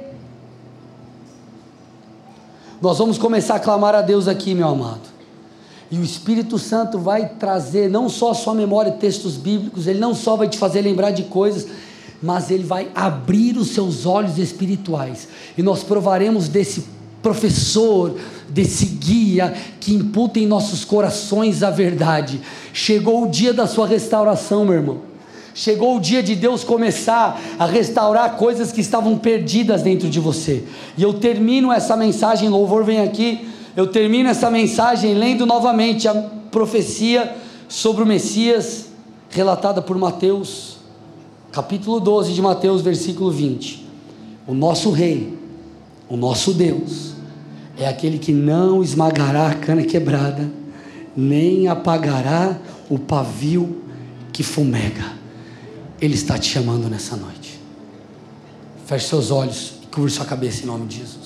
Nós 2.81 2.97
vamos 2.97 3.19
começar 3.19 3.57
a 3.57 3.61
clamar 3.61 3.97
a 3.97 4.03
Deus 4.03 4.29
aqui, 4.29 4.55
meu 4.55 4.69
amado. 4.69 5.19
E 5.91 5.99
o 5.99 6.05
Espírito 6.05 6.61
Santo 6.61 6.97
vai 6.97 7.31
trazer 7.31 7.91
não 7.91 8.09
só 8.09 8.31
a 8.31 8.35
sua 8.35 8.55
memória 8.55 8.93
textos 8.93 9.37
bíblicos, 9.37 9.89
ele 9.89 9.99
não 9.99 10.15
só 10.15 10.37
vai 10.37 10.49
te 10.49 10.59
fazer 10.59 10.83
lembrar 10.83 11.11
de 11.11 11.25
coisas, 11.25 11.67
mas 12.23 12.51
ele 12.51 12.65
vai 12.65 12.89
abrir 12.95 13.57
os 13.57 13.71
seus 13.71 14.05
olhos 14.05 14.39
espirituais. 14.39 15.29
E 15.57 15.63
nós 15.63 15.83
provaremos 15.83 16.49
desse 16.49 16.85
professor, 17.23 18.17
desse 18.49 18.87
guia 18.87 19.55
que 19.81 19.95
imputa 19.95 20.39
em 20.39 20.47
nossos 20.47 20.85
corações 20.85 21.63
a 21.63 21.71
verdade. 21.71 22.41
Chegou 22.73 23.25
o 23.25 23.29
dia 23.29 23.53
da 23.53 23.67
sua 23.67 23.87
restauração, 23.87 24.65
meu 24.65 24.75
irmão. 24.75 25.09
Chegou 25.55 25.97
o 25.97 26.01
dia 26.01 26.23
de 26.23 26.37
Deus 26.37 26.63
começar 26.63 27.41
a 27.59 27.67
restaurar 27.67 28.37
coisas 28.37 28.71
que 28.71 28.81
estavam 28.81 29.19
perdidas 29.19 29.83
dentro 29.83 30.09
de 30.09 30.21
você. 30.21 30.63
E 30.97 31.03
eu 31.03 31.15
termino 31.15 31.73
essa 31.73 31.97
mensagem, 31.97 32.49
louvor 32.49 32.85
vem 32.85 33.01
aqui. 33.01 33.49
Eu 33.77 33.89
termino 33.89 34.29
essa 34.29 34.51
mensagem 34.51 35.15
lendo 35.15 35.45
novamente 35.47 36.07
a 36.07 36.15
profecia 36.15 37.37
sobre 37.69 38.03
o 38.03 38.07
Messias 38.07 38.87
relatada 39.31 39.83
por 39.83 39.99
Mateus 39.99 40.78
capítulo 41.53 42.01
12 42.01 42.33
de 42.33 42.43
Mateus, 42.43 42.83
versículo 42.83 43.31
20. 43.31 43.87
O 44.47 44.55
nosso 44.55 44.91
rei, 44.91 45.39
o 46.09 46.17
nosso 46.17 46.53
Deus, 46.53 47.15
é 47.77 47.87
aquele 47.87 48.19
que 48.19 48.33
não 48.33 48.83
esmagará 48.83 49.49
a 49.49 49.55
cana 49.55 49.83
quebrada, 49.83 50.51
nem 51.17 51.69
apagará 51.69 52.59
o 52.89 52.99
pavio 52.99 53.83
que 54.33 54.43
fumega. 54.43 55.13
Ele 56.01 56.15
está 56.15 56.39
te 56.39 56.49
chamando 56.49 56.89
nessa 56.89 57.17
noite. 57.17 57.59
Feche 58.87 59.09
seus 59.09 59.31
olhos 59.31 59.75
e 59.83 59.87
cubra 59.87 60.09
sua 60.11 60.25
cabeça 60.25 60.63
em 60.63 60.67
nome 60.67 60.87
de 60.87 60.99
Jesus. 60.99 61.18